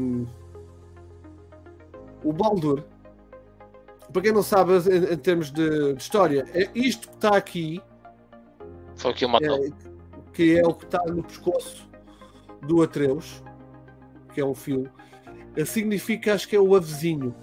[2.24, 2.84] o Baldur,
[4.12, 7.82] para quem não sabe em, em termos de, de história, é isto que está aqui,
[8.96, 9.66] Foi o que o matou.
[9.66, 9.70] é,
[10.32, 11.90] que é o que está no pescoço
[12.62, 13.44] do Atreus,
[14.34, 14.90] que é um fio,
[15.66, 17.36] significa, acho que é o avezinho.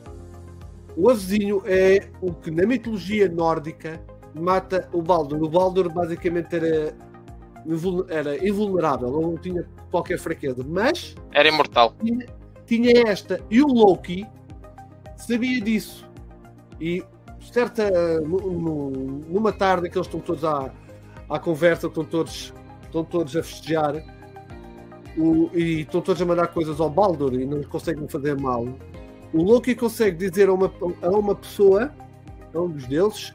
[0.96, 4.02] O avezinho é o que na mitologia nórdica
[4.34, 5.42] mata o Baldur.
[5.42, 6.96] O Baldur basicamente era,
[8.08, 11.94] era invulnerável, ele não tinha qualquer fraqueza, mas Era imortal.
[12.66, 13.40] tinha esta.
[13.50, 14.26] E o Loki
[15.16, 16.08] sabia disso.
[16.80, 17.02] E
[17.52, 18.90] certa nu- nu-
[19.28, 20.70] numa tarde que eles estão todos à,
[21.28, 24.02] à conversa, estão todos, estão todos a festejar
[25.18, 28.66] o- e estão todos a mandar coisas ao Baldur e não conseguem fazer mal.
[29.32, 30.72] O Loki consegue dizer a uma,
[31.02, 31.92] a uma pessoa,
[32.54, 33.34] a um dos deles,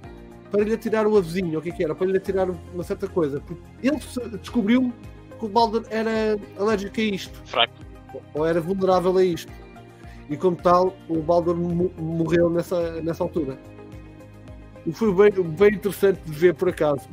[0.51, 1.93] para lhe atirar o avezinho, o que é que era?
[1.95, 3.39] Para lhe atirar uma certa coisa.
[3.41, 3.97] Porque ele
[4.39, 4.93] descobriu
[5.37, 7.73] que o Baldur era alérgico a isto Fraco.
[8.33, 9.51] ou era vulnerável a isto.
[10.29, 13.57] E como tal, o Baldur mo- morreu nessa, nessa altura.
[14.85, 17.07] E foi bem, bem interessante de ver por acaso.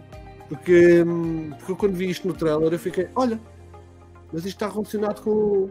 [0.48, 3.40] Porque, hum, porque eu quando vi isto no trailer eu fiquei, olha,
[4.32, 5.70] mas isto está relacionado com.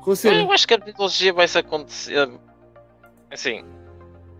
[0.00, 0.42] com a cena.
[0.42, 2.30] Eu acho que a mitologia vai se acontecer.
[3.30, 3.64] Assim.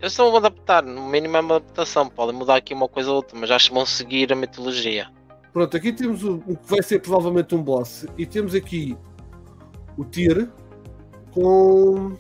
[0.03, 2.09] Eles a adaptar, no mínimo é uma adaptação.
[2.09, 5.07] Podem mudar aqui uma coisa ou outra, mas acho que vão seguir a mitologia.
[5.53, 8.05] Pronto, aqui temos o, o que vai ser provavelmente um boss.
[8.19, 8.99] E temos aqui
[9.97, 10.49] o Tyr
[11.31, 12.17] com,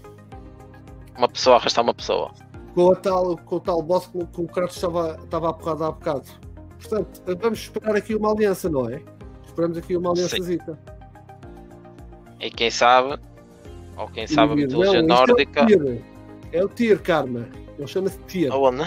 [1.18, 2.30] Uma pessoa arrastar uma pessoa.
[2.72, 5.86] com, a tal, com o tal boss com, com o Kratos estava, estava a porrada
[5.88, 6.28] há bocado.
[6.78, 9.02] Portanto, vamos esperar aqui uma aliança, não é?
[9.44, 10.78] Esperamos aqui uma aliançazita.
[12.38, 13.20] E quem sabe,
[13.96, 15.60] ou quem sabe a Não, mitologia isto nórdica.
[15.60, 16.02] É o Tyr,
[16.52, 17.61] é o Tyr, Karma.
[17.78, 18.52] Ele chama-se Tyr.
[18.52, 18.84] Aonde?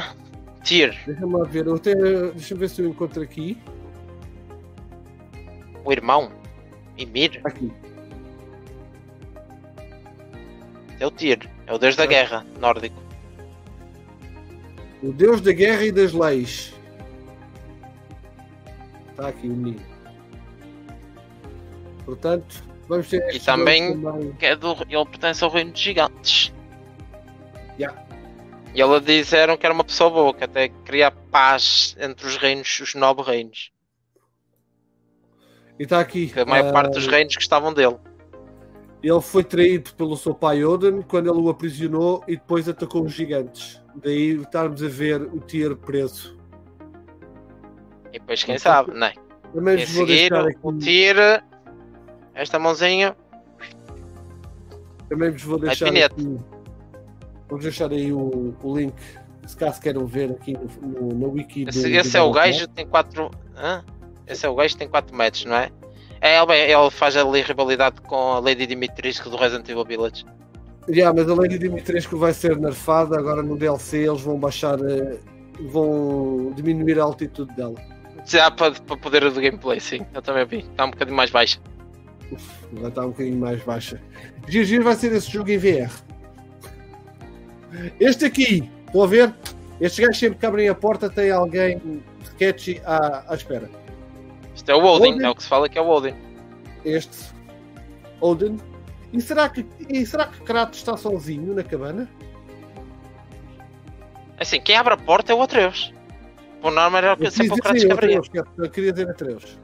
[0.63, 1.67] Tyr, Deixa-me lá ver.
[1.67, 3.57] Eu até, deixa-me ver se eu encontro aqui.
[5.83, 6.31] o irmão.
[6.97, 7.71] Ymir, Aqui.
[10.99, 11.39] é o Tyr.
[11.67, 12.07] É o deus da Ah.
[12.07, 12.95] guerra nórdico.
[15.03, 16.73] O Deus da Guerra e das Leis.
[19.11, 19.81] Está aqui o menino.
[22.05, 23.17] Portanto, vamos ter.
[23.27, 24.35] estes também- também.
[24.41, 26.51] É do, ele pertence ao reino dos gigantes.
[27.79, 28.04] Yeah.
[28.75, 32.79] E eles disseram que era uma pessoa boa, que até queria paz entre os reinos,
[32.81, 33.71] os nove reinos.
[35.79, 36.27] E está aqui.
[36.27, 37.95] Que a maior ah, parte dos reinos gostavam dele.
[39.01, 43.13] Ele foi traído pelo seu pai Odin quando ele o aprisionou e depois atacou os
[43.13, 43.81] gigantes.
[43.95, 46.37] Daí estarmos a ver o Tyr preso.
[48.11, 49.13] E depois quem Então, sabe, não é?
[49.53, 51.15] Também seguir, o Tyr,
[52.33, 53.15] esta mãozinha,
[55.07, 56.39] também vos vou deixar aqui.
[57.49, 58.93] Vamos deixar aí o, o link,
[59.45, 61.65] se caso queiram ver aqui no, no, na wiki.
[61.67, 63.31] esse, do- esse do é o gajo que tem 4.
[64.27, 65.69] Esse é o gajo que tem 4 metros, não é?
[66.21, 70.25] É, ele, ele faz ali rivalidade com a Lady Dimitrescu do Resident Evil Village.
[70.89, 73.17] Yeah, mas a Lady Dimitrescu vai ser nerfada.
[73.19, 75.17] Agora no DLC eles vão baixar, eh,
[75.71, 77.75] vão diminuir a altitude dela.
[78.25, 80.03] Já para, para poder do gameplay, sim.
[80.13, 80.57] Eu também vi.
[80.59, 81.59] Está um bocadinho mais baixa.
[82.73, 84.01] Vai estar um bocadinho mais baixa.
[84.47, 85.91] GG vai ser esse jogo em VR.
[87.99, 89.33] Este aqui, estão a ver?
[89.79, 93.69] Estes gajos sempre que abrem a porta tem alguém sketchy à, à espera.
[94.55, 95.25] Isto é o Odin, Odin.
[95.25, 96.15] é o que se fala que é o Odin.
[96.83, 97.17] Este
[98.21, 98.57] Odin.
[99.11, 102.09] E será que, e será que Kratos está sozinho na cabana?
[104.39, 105.93] Assim, quem abre a porta é o Atreus.
[106.61, 108.21] Por norma era Eu sempre o quis Kratos que abria.
[108.57, 109.59] Eu queria dizer Atreus.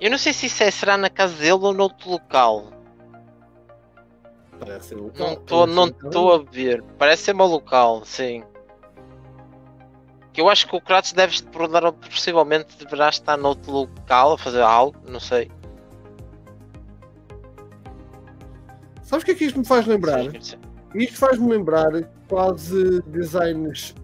[0.00, 2.77] Eu não sei se isso é, será na casa dele ou noutro local.
[4.60, 5.32] Parece ser Não local.
[5.34, 6.82] estou não Parece ser um estou a ver.
[6.98, 8.42] Parece ser meu local, sim.
[10.36, 11.34] Eu acho que o Kratos deve
[12.08, 15.50] possivelmente deverá estar noutro local a fazer algo, não sei.
[19.02, 20.22] Sabes o que é que isto me faz lembrar?
[20.30, 20.56] Sim, sim.
[20.94, 21.90] Isto faz-me lembrar
[22.28, 23.94] quase designs.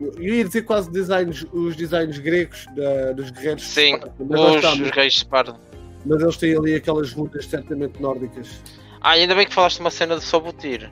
[0.00, 3.62] Eu ia dizer quase designs, os designs gregos da- dos guerreiros.
[3.62, 3.98] Sim,
[4.28, 5.56] lá Os, está, os reis de Esparta.
[6.04, 8.60] mas eles têm ali aquelas rutas certamente nórdicas.
[9.02, 10.90] Ah, ainda bem que falaste uma cena sobre o que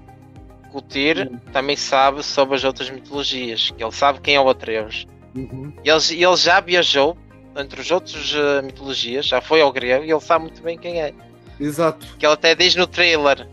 [0.72, 5.06] o Tyr também sabe sobre as outras mitologias, que ele sabe quem é o Atreus.
[5.34, 5.72] Uhum.
[5.84, 7.16] E ele, ele já viajou
[7.56, 11.00] entre os outros uh, mitologias, já foi ao grego e ele sabe muito bem quem
[11.00, 11.12] é.
[11.58, 12.06] Exato.
[12.18, 13.46] Que ele até diz no trailer: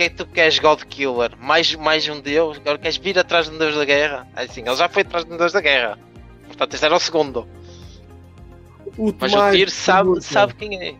[0.00, 1.36] que é que tu queres, God Killer?
[1.38, 2.56] Mais, mais um deus?
[2.56, 4.26] Agora queres vir atrás de um deus da guerra?
[4.34, 5.98] É Assim, ele já foi atrás de um deus da guerra.
[6.46, 7.46] Portanto, este era o segundo.
[8.96, 10.94] O Mas o Tyr sabe, sabe quem é.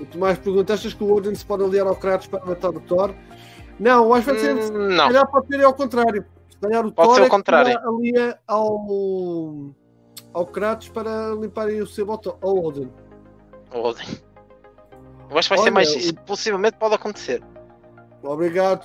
[0.00, 2.80] O Tomás pergunta: achas que o Odin se pode aliar ao Kratos para matar o
[2.80, 3.14] Thor?
[3.78, 4.54] Não, acho que vai ser.
[4.54, 6.24] Hum, Se calhar pode ser ao contrário.
[6.50, 7.78] Se calhar o Pode Thor ser o é contrário.
[7.88, 8.86] alia ao,
[10.32, 12.36] ao Kratos para limparem o seu botão.
[12.40, 12.90] Ao Odin.
[13.74, 14.18] o Odin.
[15.30, 16.14] Eu acho que vai Olha, ser mais o- isso.
[16.26, 17.42] Possivelmente pode acontecer.
[18.22, 18.84] Obrigado,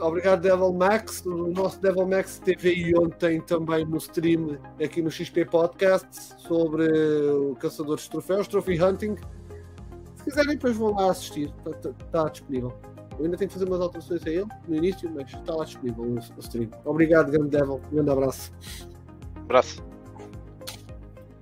[0.00, 1.24] obrigado Devil Max.
[1.26, 6.08] O nosso Devil Max teve aí ontem também no stream aqui no XP Podcast
[6.38, 6.86] sobre
[7.30, 9.16] o Caçadores de Troféus, Trophy Hunting.
[10.26, 11.54] Se quiserem, depois vão lá assistir.
[12.04, 12.76] Está, disponível.
[13.16, 16.02] Eu ainda tenho que fazer umas alterações a ele no início, mas está lá disponível
[16.02, 16.68] o, o stream.
[16.84, 17.80] Obrigado, grande Devil.
[17.86, 18.52] Um grande abraço.
[19.36, 19.84] Abraço.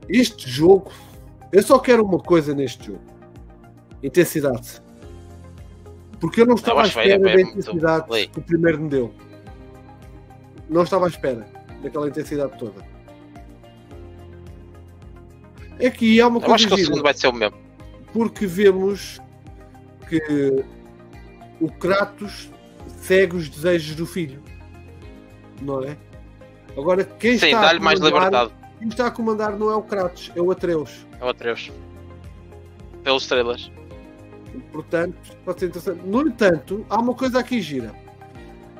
[0.06, 0.92] Este jogo,
[1.50, 3.00] eu só quero uma coisa neste jogo:
[4.02, 4.82] intensidade.
[6.20, 8.28] Porque eu não estava à espera da muito intensidade play.
[8.28, 9.14] que o primeiro me deu.
[10.68, 11.46] Não estava à espera
[11.82, 12.84] daquela intensidade toda.
[15.84, 17.63] Aqui há uma Eu acho coisa que o segundo vai ser o mesmo.
[18.14, 19.20] Porque vemos
[20.08, 20.64] que
[21.60, 22.48] o Kratos
[22.86, 24.40] segue os desejos do filho,
[25.60, 25.96] não é?
[26.78, 28.52] Agora, quem Sim, está a dá-lhe mais comandar- liberdade.
[28.78, 31.06] Quem está a comandar não é o Kratos, é o Atreus.
[31.20, 31.72] É o Atreus.
[33.02, 33.70] Pelos estrelas.
[34.72, 36.06] Portanto, pode ser interessante.
[36.06, 37.92] No entanto, há uma coisa aqui gira.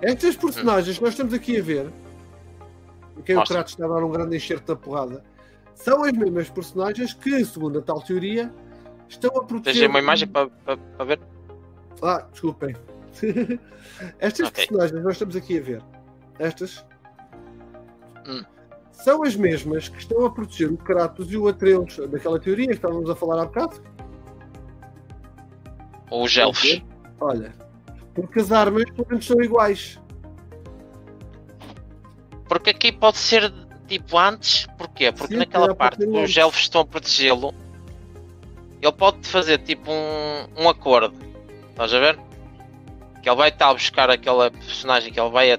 [0.01, 1.91] Estas personagens que nós estamos aqui a ver,
[3.19, 3.57] em quem o Mostra.
[3.57, 5.25] Kratos está a dar um grande enxerto da porrada,
[5.75, 8.53] são as mesmas personagens que, segundo a tal teoria,
[9.15, 9.83] estão a proteger.
[9.83, 11.21] Tens uma imagem para, para, para ver?
[12.03, 12.75] Ah, desculpem.
[14.19, 14.67] Estas Ok.
[14.67, 15.83] personagens que nós estamos aqui a ver,
[16.39, 16.85] estas,
[18.27, 18.43] Hum.
[18.91, 22.73] são as mesmas que estão a proteger o Kratos e o Atreus, daquela teoria que
[22.75, 23.81] estávamos a falar há bocado.
[26.11, 26.83] Ou os elfos.
[27.21, 27.53] Olha,
[28.15, 30.01] porque as armas pelo menos são iguais.
[32.49, 33.53] Porque aqui pode ser
[33.87, 34.67] tipo antes.
[34.79, 35.13] Porquê?
[35.13, 37.55] Porque Sim, naquela pode parte os elfos estão a protegê-lo,
[38.87, 41.15] ele pode fazer tipo um, um acordo.
[41.71, 42.19] Estás a ver?
[43.23, 45.59] Que ele vai estar a buscar aquela personagem que ele vai a,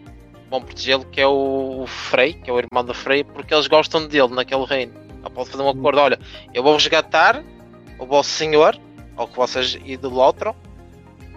[0.49, 3.67] vão protegê-lo, que é o, o Frey, que é o irmão da Frey, porque eles
[3.67, 4.93] gostam dele naquele reino.
[5.21, 6.19] Ele pode fazer um acordo, olha,
[6.53, 7.43] eu vou resgatar
[7.97, 8.79] o vosso senhor,
[9.17, 10.55] ou que vocês idolatram,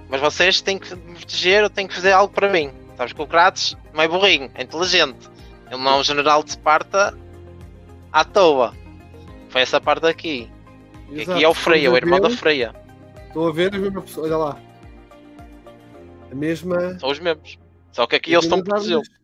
[0.09, 2.73] mas vocês têm que me proteger, eu tenho que fazer algo para mim.
[2.97, 5.31] Sabes que o Kratos não é burrinho, é inteligente.
[5.71, 7.17] Ele não é um general de Esparta
[8.13, 8.75] à toa.
[9.51, 10.51] Foi essa parte aqui.
[11.11, 11.33] Exato.
[11.33, 12.75] aqui é o Freia, Estamos o irmão da Freia.
[13.27, 14.63] Estou a ver a mesma pessoa, olha lá.
[16.31, 16.99] A mesma.
[16.99, 17.59] São os mesmos.
[17.93, 19.03] Só que aqui eles estão a as mesmas protegê-lo.
[19.03, 19.19] armas.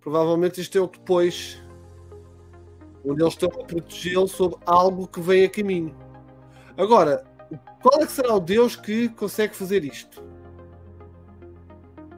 [0.00, 1.62] Provavelmente isto é o depois.
[3.04, 5.94] Onde eles estão a protegê-lo sobre algo que vem a caminho.
[6.76, 7.24] Agora,
[7.82, 10.24] qual é que será o Deus que consegue fazer isto?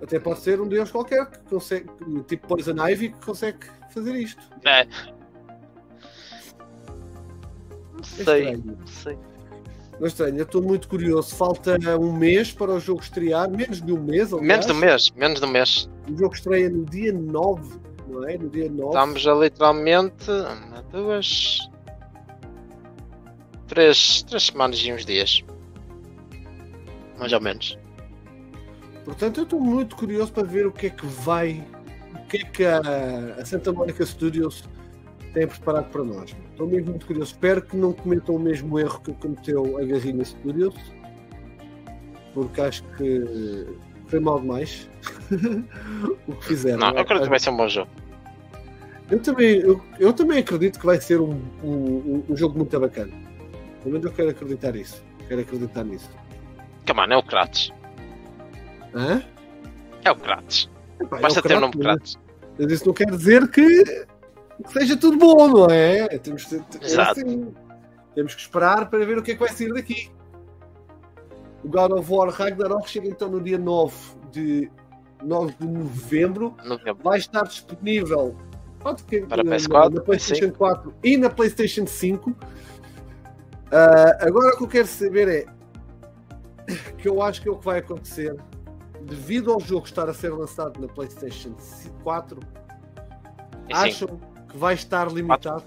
[0.00, 1.88] Até pode ser um Deus qualquer que consegue,
[2.28, 3.58] tipo Poison Ivy, que consegue
[3.92, 4.42] fazer isto.
[4.64, 4.86] É.
[7.96, 8.62] Não É sei, estranho.
[8.78, 9.18] não sei.
[9.98, 11.34] Não é estranho, eu estou muito curioso.
[11.34, 14.46] Falta um mês para o jogo estrear, menos de um mês, aliás.
[14.46, 15.88] Menos de um mês, menos de um mês.
[16.10, 17.78] O jogo estreia no dia 9,
[18.08, 18.36] não é?
[18.36, 18.88] No dia 9.
[18.88, 21.58] Estamos a literalmente uma, duas,
[23.66, 25.42] três, três semanas e uns dias.
[27.18, 27.78] Mais ou menos.
[29.04, 31.64] Portanto, eu estou muito curioso para ver o que é que vai,
[32.14, 32.80] o que é que a,
[33.40, 34.64] a Santa Monica Studios
[35.36, 36.34] tem preparado para nós.
[36.50, 37.32] Estou mesmo muito curioso.
[37.32, 40.74] Espero que não cometam o mesmo erro que cometeu a Garrinha Studios,
[42.32, 43.66] porque acho que
[44.06, 44.88] foi mal demais
[46.26, 46.78] o que fizeram.
[46.78, 47.90] Não, eu acredito que vai ser um bom jogo.
[49.10, 53.12] Eu também, eu, eu também acredito que vai ser um, um, um jogo muito bacana.
[53.82, 55.04] Pelo menos eu quero acreditar isso.
[55.28, 56.08] Quero acreditar nisso.
[56.88, 57.74] Come on, é o Kratos.
[58.94, 59.22] Hã?
[60.02, 60.70] É o Kratos.
[60.98, 62.56] Epá, é Basta o ter o nome Kratos, Kratos.
[62.58, 64.06] Mas isso não quer dizer que,
[64.64, 66.06] que seja tudo bom, não é?
[66.18, 67.54] Temos, que- é assim.
[68.14, 70.10] Temos que esperar para ver o que é que vai sair daqui.
[71.64, 73.94] O God of War Ragnarok chega então no dia 9
[74.32, 74.70] de,
[75.22, 76.54] 9 de novembro.
[76.64, 77.02] Novembro.
[77.02, 78.36] Vai estar disponível
[79.08, 82.34] que- Para na, PS4, na PlayStation 4 e na PlayStation 5.
[83.72, 85.46] Ah, agora o que eu quero saber é
[86.96, 88.36] que eu acho que é o que vai acontecer
[89.02, 91.52] devido ao jogo estar a ser lançado na PlayStation
[92.02, 92.38] 4
[93.68, 94.20] E sim, acham
[94.56, 95.62] que vai estar limitado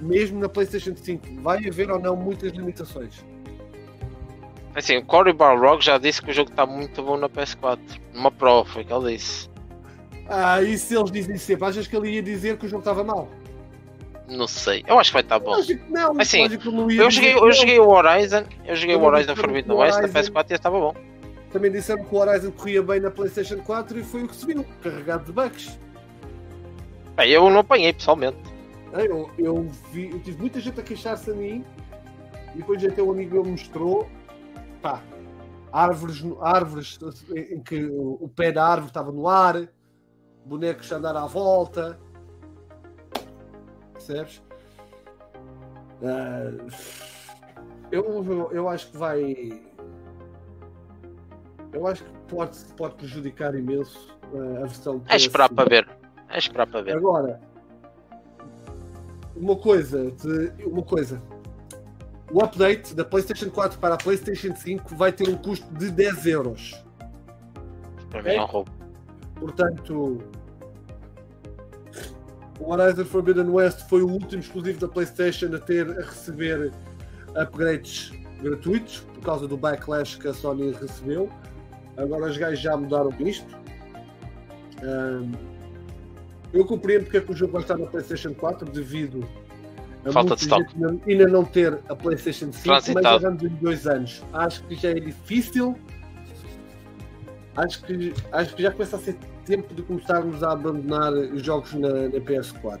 [0.00, 3.24] mesmo na PlayStation 5 vai haver ou não muitas limitações
[4.74, 7.80] Assim, o Cory Balrog já disse que o jogo está muito bom na PS4.
[8.14, 9.50] Numa prova, foi que ele disse.
[10.28, 13.02] Ah, e se eles dizem sempre, achas que ele ia dizer que o jogo estava
[13.02, 13.28] mal?
[14.28, 14.84] Não sei.
[14.86, 15.50] Eu acho que vai estar bom.
[15.50, 19.36] Lógico não, Assim, não Eu joguei, eu joguei o Horizon, eu joguei o Também Horizon
[19.36, 20.94] Forbidden o West na Horizon- PS4 e estava bom.
[21.50, 24.46] Também disseram que o Horizon corria bem na PlayStation 4 e foi o que se
[24.46, 25.76] viu, carregado de bugs.
[27.18, 28.38] Bem, eu não apanhei pessoalmente.
[28.92, 31.64] É, Eu, eu, vi, eu tive muita gente a queixar-se a mim
[32.54, 34.08] e depois até um amigo meu mostrou
[34.80, 35.02] pá,
[35.72, 36.96] árvores, árvores
[37.34, 39.68] em que o pé da árvore estava no ar,
[40.44, 41.98] bonecos a andar à volta.
[43.94, 44.40] Percebes?
[46.00, 46.52] Ah,
[47.90, 49.60] eu, eu, eu acho que vai.
[51.72, 55.54] Eu acho que pode, pode prejudicar imenso ah, a versão É esperar PS5.
[55.56, 55.88] para ver.
[56.30, 56.96] É esperar para ver.
[56.96, 57.40] Agora,
[59.36, 61.22] uma coisa, de- uma coisa.
[62.30, 66.26] O update da PlayStation 4 para a PlayStation 5 vai ter um custo de 10
[66.26, 66.84] euros.
[68.10, 68.70] Para mim é um roubo.
[69.36, 70.18] Portanto,
[72.60, 76.72] o Horizon Forbidden West foi o último exclusivo da PlayStation a ter a receber
[77.40, 81.30] upgrades gratuitos por causa do backlash que a Sony recebeu.
[81.96, 83.56] Agora os gajos já mudaram isto.
[84.82, 85.32] Ahm,
[86.52, 89.26] eu compreendo porque é que o jogo vai estar na PlayStation 4 devido
[90.04, 90.74] a Falta de gente
[91.06, 93.20] ainda- não ter a PlayStation 5, mas Transitado.
[93.22, 94.24] já vamos em dois anos.
[94.32, 95.76] Acho que já é difícil
[97.56, 101.74] acho que, acho que já começa a ser tempo de começarmos a abandonar os jogos
[101.74, 102.80] na, na PS4.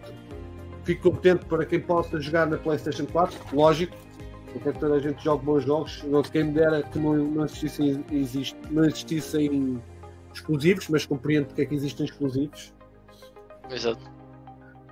[0.84, 3.96] Fico contente para quem possa jogar na PlayStation 4, lógico,
[4.52, 6.02] porque toda a gente joga bons jogos.
[6.04, 9.82] Não quem me dera que não, não, existissem, existe, não existissem
[10.32, 12.72] exclusivos, mas compreendo porque é que existem exclusivos.
[13.70, 14.00] Exato.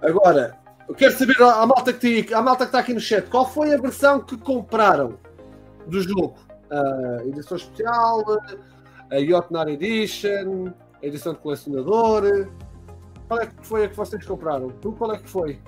[0.02, 0.58] Agora,
[0.88, 4.20] eu quero saber à à malta que está aqui no chat, qual foi a versão
[4.20, 5.18] que compraram
[5.86, 6.34] do jogo?
[6.70, 8.22] A edição especial,
[9.10, 10.72] a Yotnar Edition,
[11.02, 12.48] a edição de colecionador.
[13.28, 14.68] Qual é que foi a que vocês compraram?
[14.70, 15.60] Tu qual é que foi?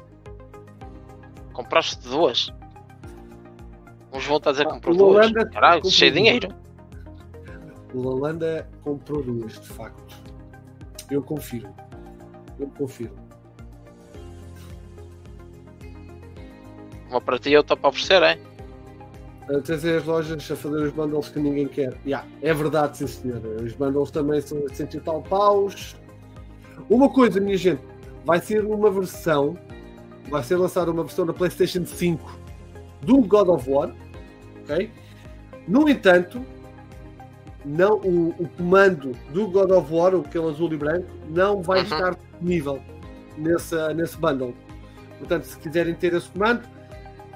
[1.52, 2.52] Compraste duas?
[4.10, 5.32] Vão estar a dizer que Ah, comprou duas.
[5.52, 6.48] Caralho, cheio de dinheiro.
[7.94, 10.16] O Lalanda comprou duas, de facto.
[11.10, 11.74] Eu confirmo.
[12.58, 13.16] Eu confirmo.
[17.08, 18.38] Uma para ti e outra para oferecer, é?
[19.50, 21.96] a trazer as lojas a fazer os bundles que ninguém quer.
[22.04, 23.40] Yeah, é verdade, sim senhor.
[23.62, 25.96] Os bundles também são 100 e tal paus.
[26.90, 27.80] Uma coisa, minha gente,
[28.26, 29.56] vai ser uma versão,
[30.28, 32.38] vai ser lançada uma versão da PlayStation 5
[33.00, 33.90] do God of War,
[34.64, 34.90] ok?
[35.66, 36.44] No entanto,
[37.64, 41.84] não, o, o comando do God of War, aquele azul e branco, não vai Uhum.
[41.84, 42.80] estar disponível
[43.36, 44.54] nesse, nesse bundle.
[45.18, 46.62] Portanto, se quiserem ter esse comando,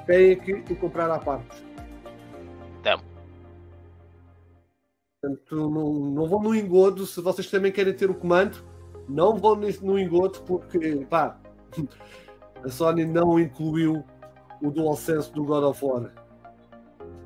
[0.07, 1.65] têm que o comprar à parte.
[2.83, 3.03] Demo.
[5.21, 7.07] Portanto, não, não vão no engodo.
[7.07, 8.59] Se vocês também querem ter o comando,
[9.09, 11.37] não vão no engodo porque pá,
[12.65, 14.05] a Sony não incluiu
[14.63, 16.13] o DualSense do God of War.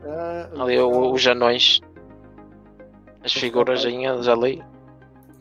[0.04, 1.80] Ah, Ali o- os anões.
[3.22, 4.62] As figuras ainda já li.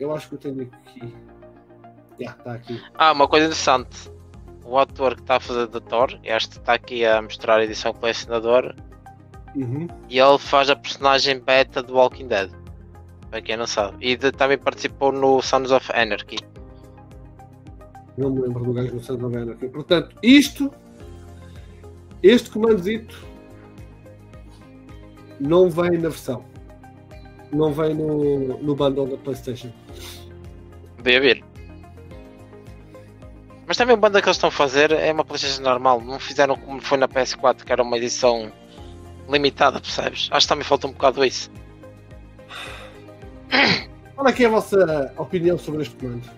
[0.00, 1.14] Eu acho que eu tenho aqui.
[2.18, 2.80] Está aqui.
[2.94, 4.10] Ah, uma coisa interessante.
[4.64, 7.92] O ator que está a fazer de Thor, este está aqui a mostrar a edição
[7.92, 8.74] colecionador,
[9.54, 9.86] Uhum.
[10.08, 12.50] e ele faz a personagem beta do Walking Dead.
[13.30, 13.96] Para quem não sabe.
[14.00, 16.38] E de- também participou no Sons of Anarchy.
[18.18, 19.68] Não me lembro do gajo do Sons of Anarchy.
[19.68, 20.72] Portanto, isto,
[22.22, 23.16] este comandozito,
[25.38, 26.44] não vem na versão.
[27.52, 29.70] Não vem no, no bundle da PlayStation.
[31.02, 31.44] Devia vir.
[33.66, 36.00] Mas também a banda que eles estão a fazer é uma PlayStation normal.
[36.00, 38.52] Não fizeram como foi na PS4, que era uma edição
[39.28, 40.28] limitada, percebes?
[40.30, 41.50] Acho que também falta um bocado isso.
[44.14, 46.30] Qual é que é a vossa opinião sobre este comando?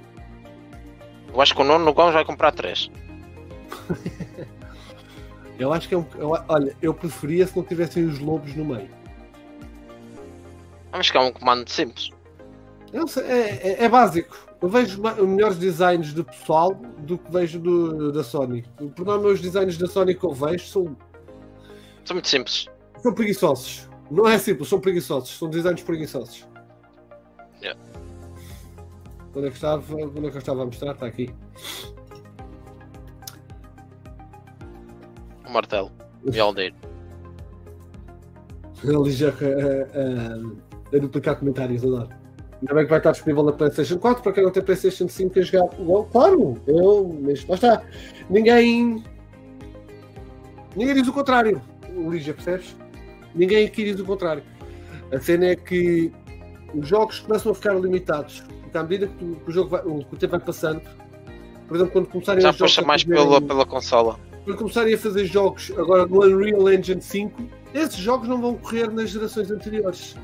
[1.32, 2.90] Eu acho que o Nuno Gomes vai comprar 3.
[5.58, 6.06] Eu acho que é um.
[6.16, 8.88] eu- olha, eu preferia se não tivessem os lobos no meio.
[10.92, 12.10] Vamos que é um comando simples.
[13.08, 14.47] Sei, é, é- é básico.
[14.60, 18.64] Eu vejo melhores designs do pessoal do que vejo do, da Sony.
[18.96, 20.96] Por norma, os designs da Sony que eu vejo são,
[22.04, 22.66] São muito simples.
[23.00, 23.88] são preguiçosos.
[24.10, 25.30] Não é simples, são preguiçosos.
[25.38, 26.48] São designs preguiçosos.
[27.62, 27.80] Yeah.
[29.34, 29.94] Onde é que estava?
[29.94, 30.92] Onde é que eu estava a mostrar?
[30.92, 31.32] Está aqui.
[35.46, 35.92] O martelo.
[36.24, 36.74] O aldeiro.
[38.82, 42.08] Ali já a, a, a duplicar comentários, adoro.
[42.60, 45.38] Ainda bem que vai estar disponível na PlayStation 4 para quem não tem PlayStation 5
[45.38, 45.68] a jogar.
[45.78, 47.82] Well, claro, eu, mas lá está.
[48.28, 49.02] Ninguém.
[50.76, 51.60] Ninguém diz o contrário,
[52.10, 52.76] Lígia, percebes?
[53.34, 54.42] Ninguém aqui diz o contrário.
[55.12, 56.12] A cena é que
[56.74, 58.42] os jogos começam a ficar limitados.
[58.62, 60.82] Porque à medida que, tu- que o, jogo vai, o, que o tempo vai passando,
[61.66, 64.18] por exemplo, quando começarem Já os jogos puxa a mais fazerem- pela, pela consola.
[64.44, 68.90] quando começarem a fazer jogos agora no Unreal Engine 5, esses jogos não vão correr
[68.92, 70.16] nas gerações anteriores.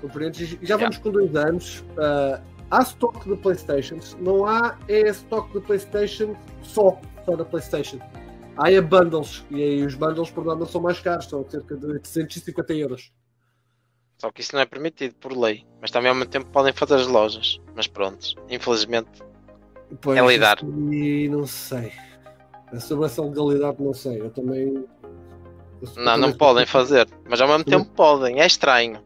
[0.00, 0.56] Compreendes?
[0.62, 1.84] Já vamos com dois anos.
[1.98, 7.98] ah, há stock de Playstations, não há é stock de Playstation só, só da Playstation.
[8.56, 11.86] Há é bundles, e aí os bundles por norma são mais caros, são cerca de
[11.86, 13.12] 850 euros.
[14.18, 15.64] Só que isso não é permitido por lei.
[15.80, 17.60] Mas também ao mesmo tempo podem fazer as lojas.
[17.74, 19.22] Mas pronto, infelizmente.
[20.00, 20.58] Pois, É lidar.
[20.90, 21.92] E não sei.
[22.80, 24.20] Sobre essa legalidade, não sei.
[24.20, 24.84] Eu também.
[25.80, 27.08] eu Não, não podem fazer.
[27.28, 28.40] Mas ao mesmo tempo podem.
[28.40, 29.00] É estranho.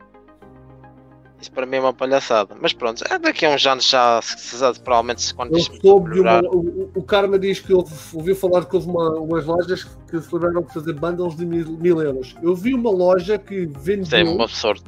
[1.43, 2.55] Isso para mim é uma palhaçada.
[2.61, 6.41] Mas pronto, é daqui a uns anos já, se, provavelmente se quando Eu soube uma,
[6.43, 10.17] o, o Karma diz que houve, ouviu falar que houve uma, umas lojas que
[10.63, 12.37] de fazer bundles de mil, mil euros.
[12.41, 14.85] Eu vi uma loja que Isso é vendeu, um absurdo.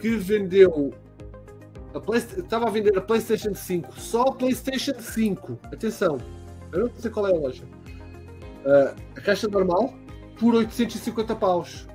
[0.00, 0.92] que vendeu
[1.94, 5.60] a Playsta- estava a vender a PlayStation 5, só a PlayStation 5.
[5.72, 6.18] Atenção,
[6.72, 7.62] eu não sei qual é a loja.
[8.66, 9.94] Ah, a caixa normal
[10.40, 11.86] por 850 paus.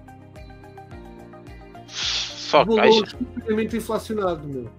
[2.54, 3.00] Só Valor caixa.
[3.06, 4.70] estupidamente inflacionado, meu.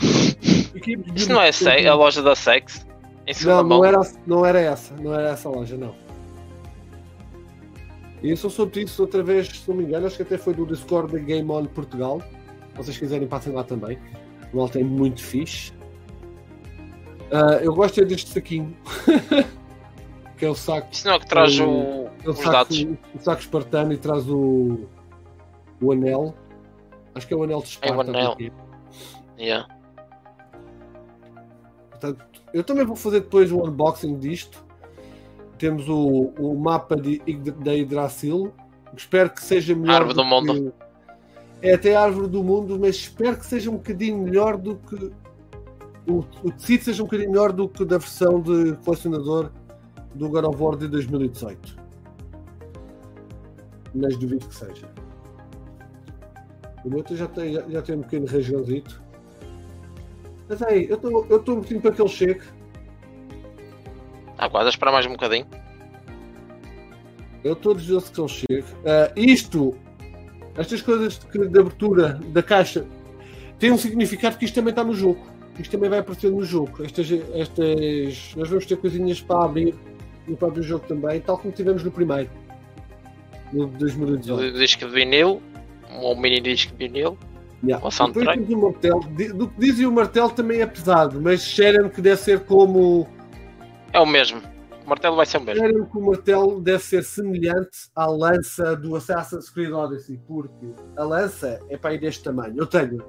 [1.16, 2.86] Isso não é se- a loja da Sex?
[3.44, 5.94] Não, não era, não era essa, não era essa loja, não.
[8.22, 10.52] E eu só soube disso outra vez, se não me engano, acho que até foi
[10.52, 12.20] do Discord da Game On Portugal.
[12.72, 13.98] Se vocês quiserem, passem lá também.
[14.52, 15.72] O malta é muito fixe.
[17.32, 18.76] Ah, eu gosto é deste saquinho.
[20.36, 22.50] que é o saco, Isso não é que traz o- o- é o os saco,
[22.52, 22.80] dados.
[23.14, 24.80] o saco espartano e traz o,
[25.80, 26.34] o anel.
[27.14, 27.96] Acho que é o anel de É Esparta.
[27.96, 28.36] o anel.
[29.38, 29.68] Yeah.
[31.90, 34.64] Portanto, eu também vou fazer depois o unboxing disto.
[35.58, 37.18] Temos o, o mapa de,
[37.62, 38.52] da Yggdrasil.
[38.96, 39.96] Espero que seja melhor.
[39.96, 40.54] Árvore do mundo.
[41.60, 44.76] que- É até a árvore do mundo, mas espero que seja um bocadinho melhor do
[44.76, 45.12] que.
[46.08, 49.50] O, o tecido seja um bocadinho melhor do que da versão de colecionador
[50.14, 51.78] do God of War de 2018.
[53.94, 54.88] Mas duvido que seja.
[56.84, 59.02] O meu já tem, já, já tem um pequeno rasgãozito.
[60.48, 62.42] Mas aí, eu estou eu estou um bocadinho para que ele chegue.
[64.38, 65.46] Ah, quase a esperar mais um bocadinho.
[67.44, 68.64] Eu estou desejoso que ele chegue.
[68.86, 69.76] Ah, isto,
[70.56, 72.86] estas coisas de, de abertura da caixa,
[73.58, 75.20] tem um significado que isto também está no jogo.
[75.58, 76.82] Isto também vai aparecer no jogo.
[76.82, 79.74] Estas, estas, nós vamos ter coisinhas para abrir
[80.26, 82.30] no próprio jogo também, tal como tivemos no primeiro.
[83.52, 84.54] No de 2018.
[84.54, 85.42] O disco de vinil,
[85.98, 87.18] um mini disco de vinil.
[87.62, 87.86] Yeah.
[87.86, 88.40] o soundtrack.
[88.40, 89.34] Depois temos o martelo.
[89.34, 93.06] Do que dizem o martelo também é pesado, mas cheira-me que deve ser como.
[93.92, 94.40] É o mesmo.
[94.84, 95.62] O martelo vai ser o mesmo.
[95.62, 101.04] Cheira-me que o martelo deve ser semelhante à lança do Assassin's Creed Odyssey, porque a
[101.04, 102.54] lança é para ir deste tamanho.
[102.56, 103.04] Eu tenho.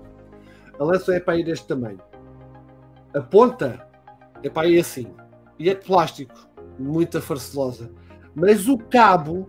[0.77, 1.99] A lança é para ir deste tamanho.
[3.13, 3.87] A ponta
[4.43, 5.07] é para ir assim.
[5.57, 6.35] E é de plástico.
[6.77, 7.91] Muita farcelosa.
[8.35, 9.47] Mas o cabo.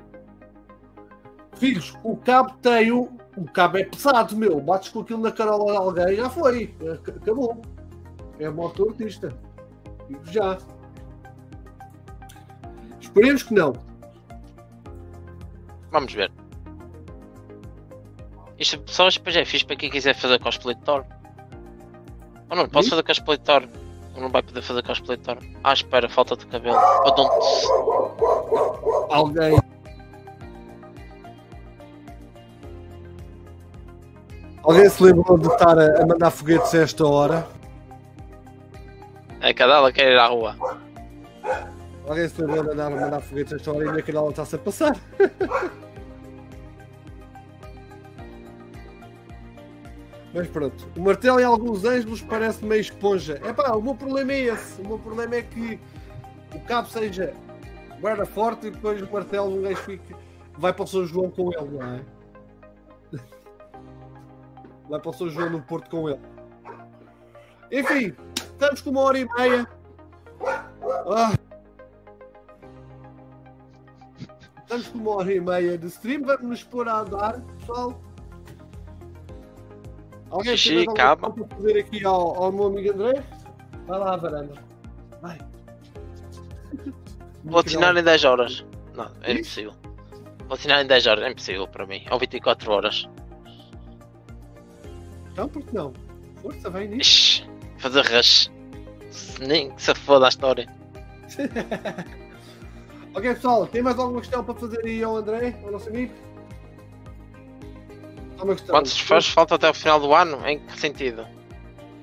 [1.57, 3.11] Filhos, o cabo tem o.
[3.37, 4.61] O cabo é pesado, meu.
[4.61, 6.75] Bates com aquilo na carola de alguém, já foi.
[6.93, 7.63] Ac- Acabou.
[8.39, 9.33] É moto artista.
[10.09, 10.59] Digo já.
[13.01, 13.73] Esperemos que não.
[15.91, 16.31] Vamos ver.
[18.59, 21.05] Isto só depois é fixe para quem quiser fazer cosplay de Thor.
[22.51, 23.67] Ou não, posso fazer cosplay de Thor.
[24.15, 25.39] Ou não vai poder fazer cosplay de Thor.
[25.65, 26.77] Ah, espera, falta de cabelo.
[27.05, 29.07] Ou.
[29.11, 29.59] Alguém.
[34.65, 37.45] Alguém se lembrou de estar a a mandar foguetes a esta hora?
[39.41, 40.57] É cada ela quer ir à rua.
[42.07, 44.31] Alguém se lembrou de andar a mandar foguetes a esta hora e a minha canela
[44.31, 44.97] está-se a passar?
[50.33, 53.41] Mas pronto, o martelo em alguns ângulos parece meio esponja.
[53.45, 54.81] É pá, o meu problema é esse.
[54.81, 55.79] O meu problema é que
[56.55, 57.35] o cabo seja
[58.01, 60.17] guarda forte e depois o martelo um gajo fica,
[60.57, 62.01] vai para o São João com ele, não é?
[64.93, 66.21] Vai para o João no Porto com ele.
[67.73, 69.67] Enfim, estamos com uma hora e meia.
[71.07, 71.33] Ah.
[74.59, 76.25] Estamos com uma hora e meia de stream.
[76.25, 78.03] Vamos nos pôr a andar, pessoal.
[80.29, 81.31] Alguém Xixi, calma.
[81.31, 83.25] para fazer aqui ao, ao meu amigo André?
[83.87, 84.55] Vai lá à varanda.
[85.23, 85.39] Vai.
[87.43, 88.67] Vou assinar em 10 horas.
[88.95, 89.73] Não, é impossível.
[90.47, 92.05] Vou assinar em 10 horas, é impossível para mim.
[92.11, 93.09] Ou 24 horas.
[95.33, 95.93] Então, por que não?
[96.43, 97.01] Força, vem nisso.
[97.01, 98.51] Ixi, fazer rush.
[99.41, 100.67] Nem que se foda a história.
[103.15, 106.13] ok, pessoal, tem mais alguma questão para fazer aí ao André, ao nosso amigo?
[108.45, 108.75] uma questão.
[108.75, 110.47] Quantos fãs falta até o final do ano?
[110.47, 111.27] Em que sentido?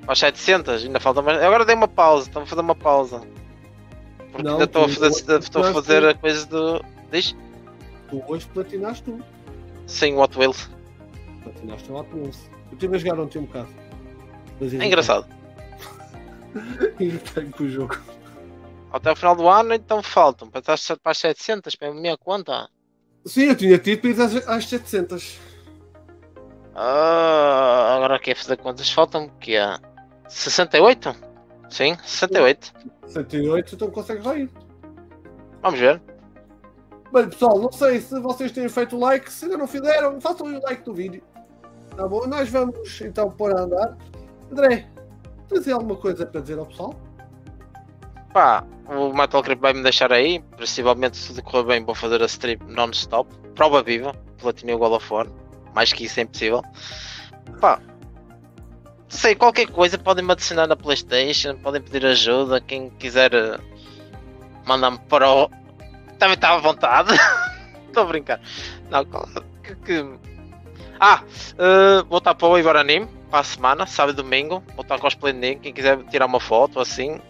[0.07, 0.84] Aos 700?
[0.84, 1.41] Ainda falta mais.
[1.41, 3.22] Agora dei uma pausa, estou a fazer uma pausa.
[4.31, 6.84] Porque Não, ainda estou a fazer, estou a fazer a coisa do.
[7.11, 7.35] Diz?
[8.10, 9.19] Tu hoje platinaste tu.
[9.88, 10.69] Sim, What Wheels.
[11.43, 12.49] Platinaste o Hot Wheels.
[12.70, 13.70] Eu estive a jogar ontem um bocado.
[14.62, 15.28] É engraçado.
[16.98, 17.98] Tenho com o jogo.
[18.91, 20.50] Até o final do ano, então faltam.
[20.50, 22.70] Para estar para as 700, para a minha conta.
[23.26, 25.40] Sim, eu tinha tido para ir às, às 700.
[26.76, 28.90] Ah, agora aqui a fazer contas.
[28.90, 29.58] Faltam o quê?
[30.28, 31.16] 68?
[31.70, 32.74] Sim, 68.
[33.08, 34.50] 108, então consegues lá ir.
[35.62, 36.02] Vamos ver.
[37.12, 39.32] Bem, pessoal, não sei se vocês têm feito o like.
[39.32, 41.24] Se ainda não fizeram, façam o like do vídeo.
[41.99, 42.26] Tá bom?
[42.27, 43.97] Nós vamos então pôr a andar.
[44.49, 44.88] André,
[45.49, 46.95] tens alguma coisa para dizer ao pessoal?
[48.34, 50.39] Pá, o Metal vai me deixar aí.
[50.57, 53.30] Possivelmente, se tudo correr bem, vou fazer a stream non-stop.
[53.53, 54.15] Prova viva.
[54.38, 55.30] Platinei o God of.
[55.76, 56.61] Mais que isso é impossível.
[57.59, 57.81] Pá,
[59.09, 61.57] sei, qualquer coisa podem me adicionar na PlayStation.
[61.57, 62.61] Podem pedir ajuda.
[62.61, 63.59] Quem quiser eh,
[64.65, 65.49] mandar-me para o.
[66.17, 67.11] Também está à vontade.
[67.88, 68.39] Estou a brincar.
[68.89, 69.03] Não,
[69.61, 69.76] que.
[69.76, 70.28] que-
[70.99, 71.23] Ah,
[71.57, 73.07] eh, vou estar para o Igor Anime.
[73.30, 74.63] Para a semana, sábado e domingo.
[74.76, 75.61] Vou estar cosplay de Nick.
[75.61, 77.21] Quem quiser tirar uma foto assim,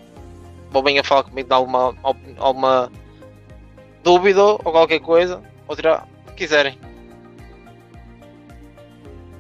[0.74, 1.96] ou venha falar comigo de alguma,
[2.38, 2.92] alguma
[4.04, 6.80] dúvida ou qualquer coisa, ou tirar o que quiserem.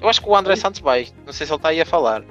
[0.01, 2.23] Eu acho que o André Santos vai, não sei se ele está aí a falar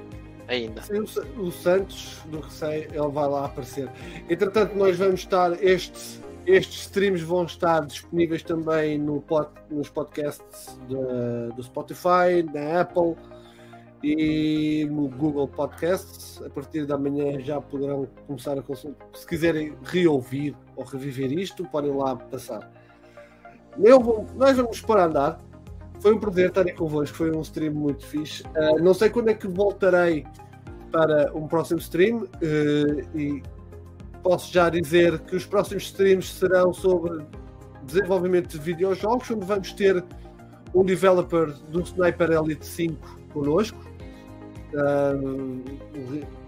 [0.47, 0.83] ainda.
[0.83, 3.91] Sim, o, Sa- o Santos, do que sei, ele vai lá aparecer.
[4.29, 5.53] Entretanto, nós vamos estar.
[5.63, 6.21] Estes,
[6.51, 13.15] estes streams vão estar disponíveis também no pod, nos podcasts da- do Spotify, na Apple
[14.03, 16.41] e no Google Podcasts.
[16.45, 19.07] A partir da manhã já poderão começar a consultar.
[19.15, 22.71] Se quiserem reouvir ou reviver isto, podem lá passar.
[23.77, 25.39] Vou- nós vamos para andar.
[26.01, 28.45] Foi um prazer estar aí convosco, foi um stream muito fixe.
[28.57, 30.25] Ah, não sei quando é que voltarei
[30.93, 33.43] para um próximo stream eh, e
[34.23, 37.25] posso já dizer que os próximos streams serão sobre
[37.85, 40.05] desenvolvimento de videojogos, onde vamos ter
[40.75, 43.79] um developer do Sniper Elite 5 connosco.
[44.77, 45.13] Ah,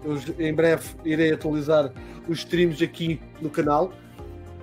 [0.05, 1.93] eu em breve irei atualizar
[2.29, 3.93] os streams aqui no canal.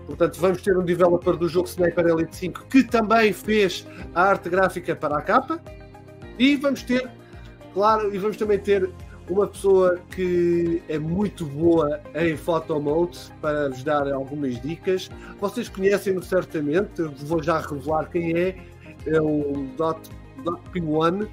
[0.06, 3.86] Portanto, vamos ter um developer do jogo Sniper Elite 5 que também fez
[4.16, 5.60] a arte gráfica para a capa.
[6.40, 7.10] E vamos ter,
[7.74, 8.90] claro, e vamos também ter
[9.30, 15.10] uma pessoa que é muito boa em photomode para vos dar algumas dicas.
[15.40, 18.58] Vocês conhecem-no certamente, eu vou já revelar quem é.
[19.06, 20.10] É o Dot,
[20.44, 21.28] Dot P1.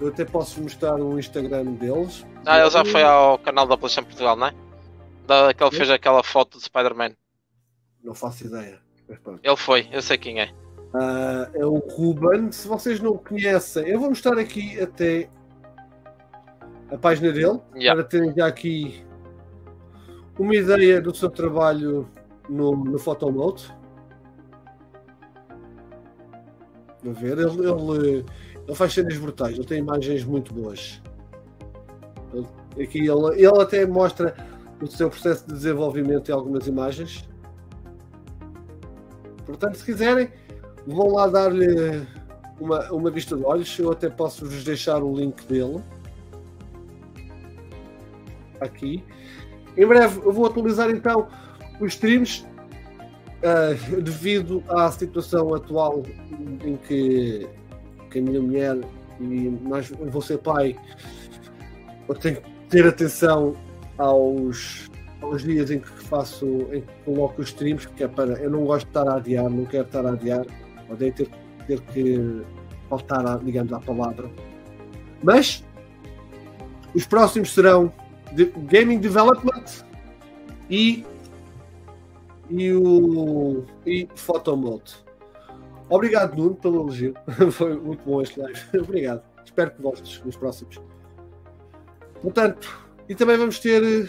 [0.00, 2.26] Eu até posso mostrar o Instagram deles.
[2.44, 4.54] Ah, ele já foi ao canal da PlayStation Portugal, não é?
[5.26, 7.12] Da, que ele fez aquela foto de Spider-Man.
[8.02, 8.80] Não faço ideia.
[9.42, 10.50] Ele foi, eu sei quem é.
[10.94, 12.50] Ah, é o Ruben.
[12.50, 15.28] Se vocês não o conhecem, eu vou mostrar aqui até
[16.92, 17.94] a página dele Yeah.
[18.00, 19.02] para terem já aqui
[20.38, 22.08] uma ideia do seu trabalho
[22.48, 23.72] no, no Photomode.
[27.04, 28.24] A ver, ele, ele,
[28.66, 31.02] ele faz cenas brutais, ele tem imagens muito boas.
[32.32, 32.46] Ele-
[32.84, 34.34] aqui ele, ele até mostra
[34.80, 37.28] o seu processo de desenvolvimento em algumas imagens.
[39.44, 40.30] Portanto, se quiserem,
[40.86, 42.06] vão lá dar-lhe
[42.60, 43.76] uma, uma vista de olhos.
[43.78, 45.82] Eu até posso vos deixar o link dele
[48.62, 49.02] aqui.
[49.76, 51.28] Em breve eu vou atualizar então
[51.80, 52.44] os streams
[53.42, 56.02] ah, devido à situação atual
[56.64, 57.48] em que,
[58.10, 58.78] que a minha mulher
[59.20, 60.76] e eu vou ser pai.
[62.08, 63.56] Eu tenho que ter atenção
[63.98, 64.90] aos,
[65.20, 68.34] aos dias em que faço, em que coloco os streams, porque é para.
[68.34, 70.44] Eu não gosto de estar a adiar, não quero estar a adiar,
[70.90, 71.28] odeio ter,
[71.66, 72.42] ter que
[72.88, 74.30] faltar, digamos, à palavra.
[75.22, 75.64] Mas
[76.94, 77.92] os próximos serão
[78.34, 79.64] de Gaming Development
[80.70, 81.04] e,
[82.50, 84.94] e o e Photomode.
[85.88, 87.14] Obrigado, Nuno, pelo elogio.
[87.52, 88.60] Foi muito bom este live.
[88.80, 89.22] Obrigado.
[89.44, 90.80] Espero que voltes nos próximos.
[92.22, 94.08] Portanto, e também vamos ter eh,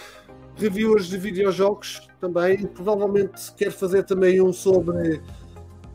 [0.56, 2.66] reviewers de videojogos também.
[2.68, 5.22] Provavelmente quero fazer também um sobre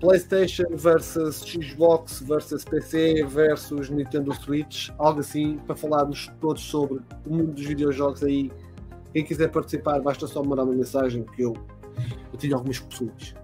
[0.00, 7.34] PlayStation versus Xbox versus PC versus Nintendo Switch, algo assim, para falarmos todos sobre o
[7.34, 8.50] mundo dos videojogos aí.
[9.12, 11.54] Quem quiser participar, basta só mandar uma mensagem que eu,
[12.32, 13.34] eu tenho algumas pessoas.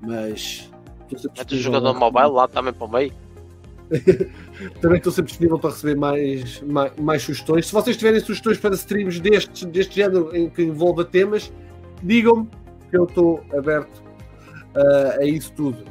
[0.00, 0.70] Mas
[1.10, 1.98] Mete o disponível jogador lá.
[1.98, 3.12] mobile lá também para o meio.
[4.80, 7.66] Também estou sempre disponível para receber mais, mais, mais sugestões.
[7.66, 11.52] Se vocês tiverem sugestões para streams deste, deste género em que envolva temas,
[12.02, 12.48] digam-me
[12.90, 14.02] que eu estou aberto
[14.76, 15.84] uh, a isso tudo.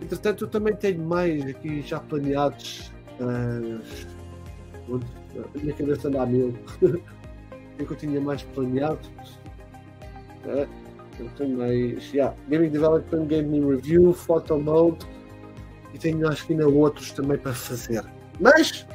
[0.00, 3.80] Entretanto, eu também tenho mais aqui já planeados Uh,
[5.54, 6.54] a minha cabeça anda a mil.
[6.82, 6.96] o
[7.76, 9.08] que eu tinha mais planeado?
[10.44, 10.68] Uh,
[11.18, 12.12] eu tenho mais.
[12.12, 15.06] Yeah, Gaming Development, Gaming Review, Photo Mode
[15.94, 18.04] e tenho acho que ainda outros também para fazer.
[18.38, 18.86] Mas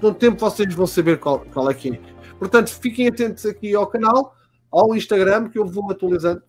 [0.00, 2.00] com o tempo vocês vão saber qual, qual é que é.
[2.38, 4.34] Portanto, fiquem atentos aqui ao canal,
[4.70, 6.42] ao Instagram, que eu vou atualizando.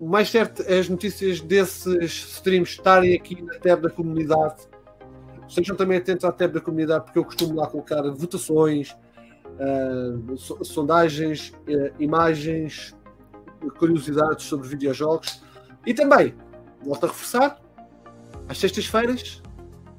[0.00, 4.68] Mais certo é as notícias desses streams estarem aqui na tab da comunidade.
[5.48, 8.96] Sejam também atentos à tab da comunidade, porque eu costumo lá colocar votações,
[9.58, 12.96] uh, sondagens, uh, imagens,
[13.78, 15.42] curiosidades sobre videojogos.
[15.84, 16.34] E também,
[16.84, 17.60] volto a reforçar,
[18.48, 19.42] às sextas-feiras,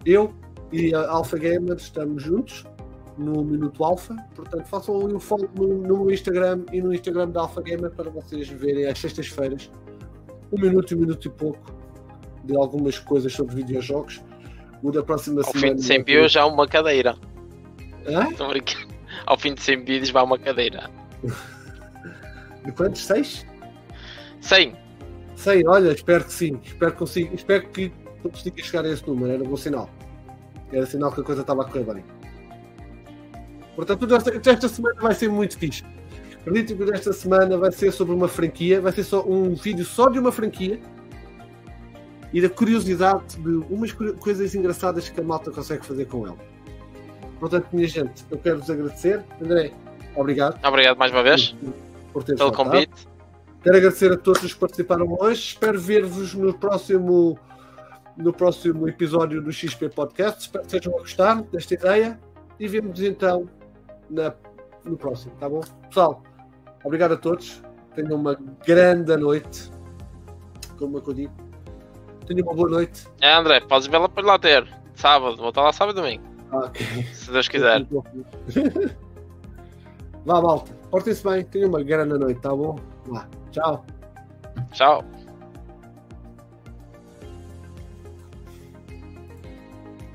[0.06, 0.34] eu
[0.72, 2.66] e a Alpha Gamer estamos juntos
[3.18, 4.16] no Minuto Alpha.
[4.36, 8.48] Portanto, façam o follow no, no Instagram e no Instagram da Alpha Gamer para vocês
[8.48, 9.70] verem às sextas-feiras
[10.52, 11.74] um minuto e um minuto e pouco
[12.44, 14.22] de algumas coisas sobre videojogos.
[14.82, 15.70] O da próxima Ao semana.
[15.70, 17.16] fim de 100 views já uma cadeira.
[18.08, 18.30] Hã?
[18.30, 18.88] Estou brincando.
[19.26, 20.90] Ao fim de 100 vídeos vai uma cadeira.
[22.64, 23.06] De quantos?
[23.06, 23.46] Seis?
[24.42, 24.76] 100.
[25.36, 26.60] Sei, olha, espero que sim.
[26.64, 27.92] Espero que consiga, espero que
[28.22, 29.32] consiga chegar a esse número.
[29.32, 29.90] Era um bom sinal.
[30.72, 32.04] Era sinal que a coisa estava a correr bem.
[33.78, 35.84] Portanto, esta, esta semana vai ser muito fixe.
[36.40, 40.10] Acredito que esta semana vai ser sobre uma franquia, vai ser só um vídeo só
[40.10, 40.80] de uma franquia
[42.34, 46.38] e da curiosidade de umas coisas engraçadas que a malta consegue fazer com ela.
[47.40, 49.24] Portanto, minha gente, eu quero vos agradecer.
[49.40, 49.72] André,
[50.16, 50.60] obrigado.
[50.66, 51.56] Obrigado mais uma vez
[52.12, 52.72] por ter pelo faltado.
[52.72, 53.08] convite.
[53.62, 55.50] Quero agradecer a todos os que participaram hoje.
[55.50, 57.38] Espero ver-vos no próximo,
[58.18, 60.42] no próximo episódio do XP Podcast.
[60.42, 62.20] Espero que estejam a gostar desta ideia
[62.60, 63.48] e vemos então
[64.10, 64.34] na,
[64.84, 65.62] no próximo, tá bom?
[65.88, 66.22] Pessoal,
[66.84, 67.62] obrigado a todos.
[67.96, 69.72] Tenham uma grande noite.
[70.78, 71.34] Como é que eu digo?
[72.26, 73.08] Tenham uma boa noite.
[73.22, 74.68] É André, podes vê-la para lá ter.
[74.96, 76.24] Sábado, vou estar lá sábado e domingo.
[76.52, 76.86] Ah, ok.
[77.14, 77.86] Se Deus quiser.
[80.26, 80.74] Vá, malta.
[80.92, 81.44] Portem-se bem.
[81.46, 82.78] Tenham uma grande noite, tá bom?
[83.06, 83.28] Vá.
[83.52, 83.86] Tchau.
[84.72, 85.04] Tchau.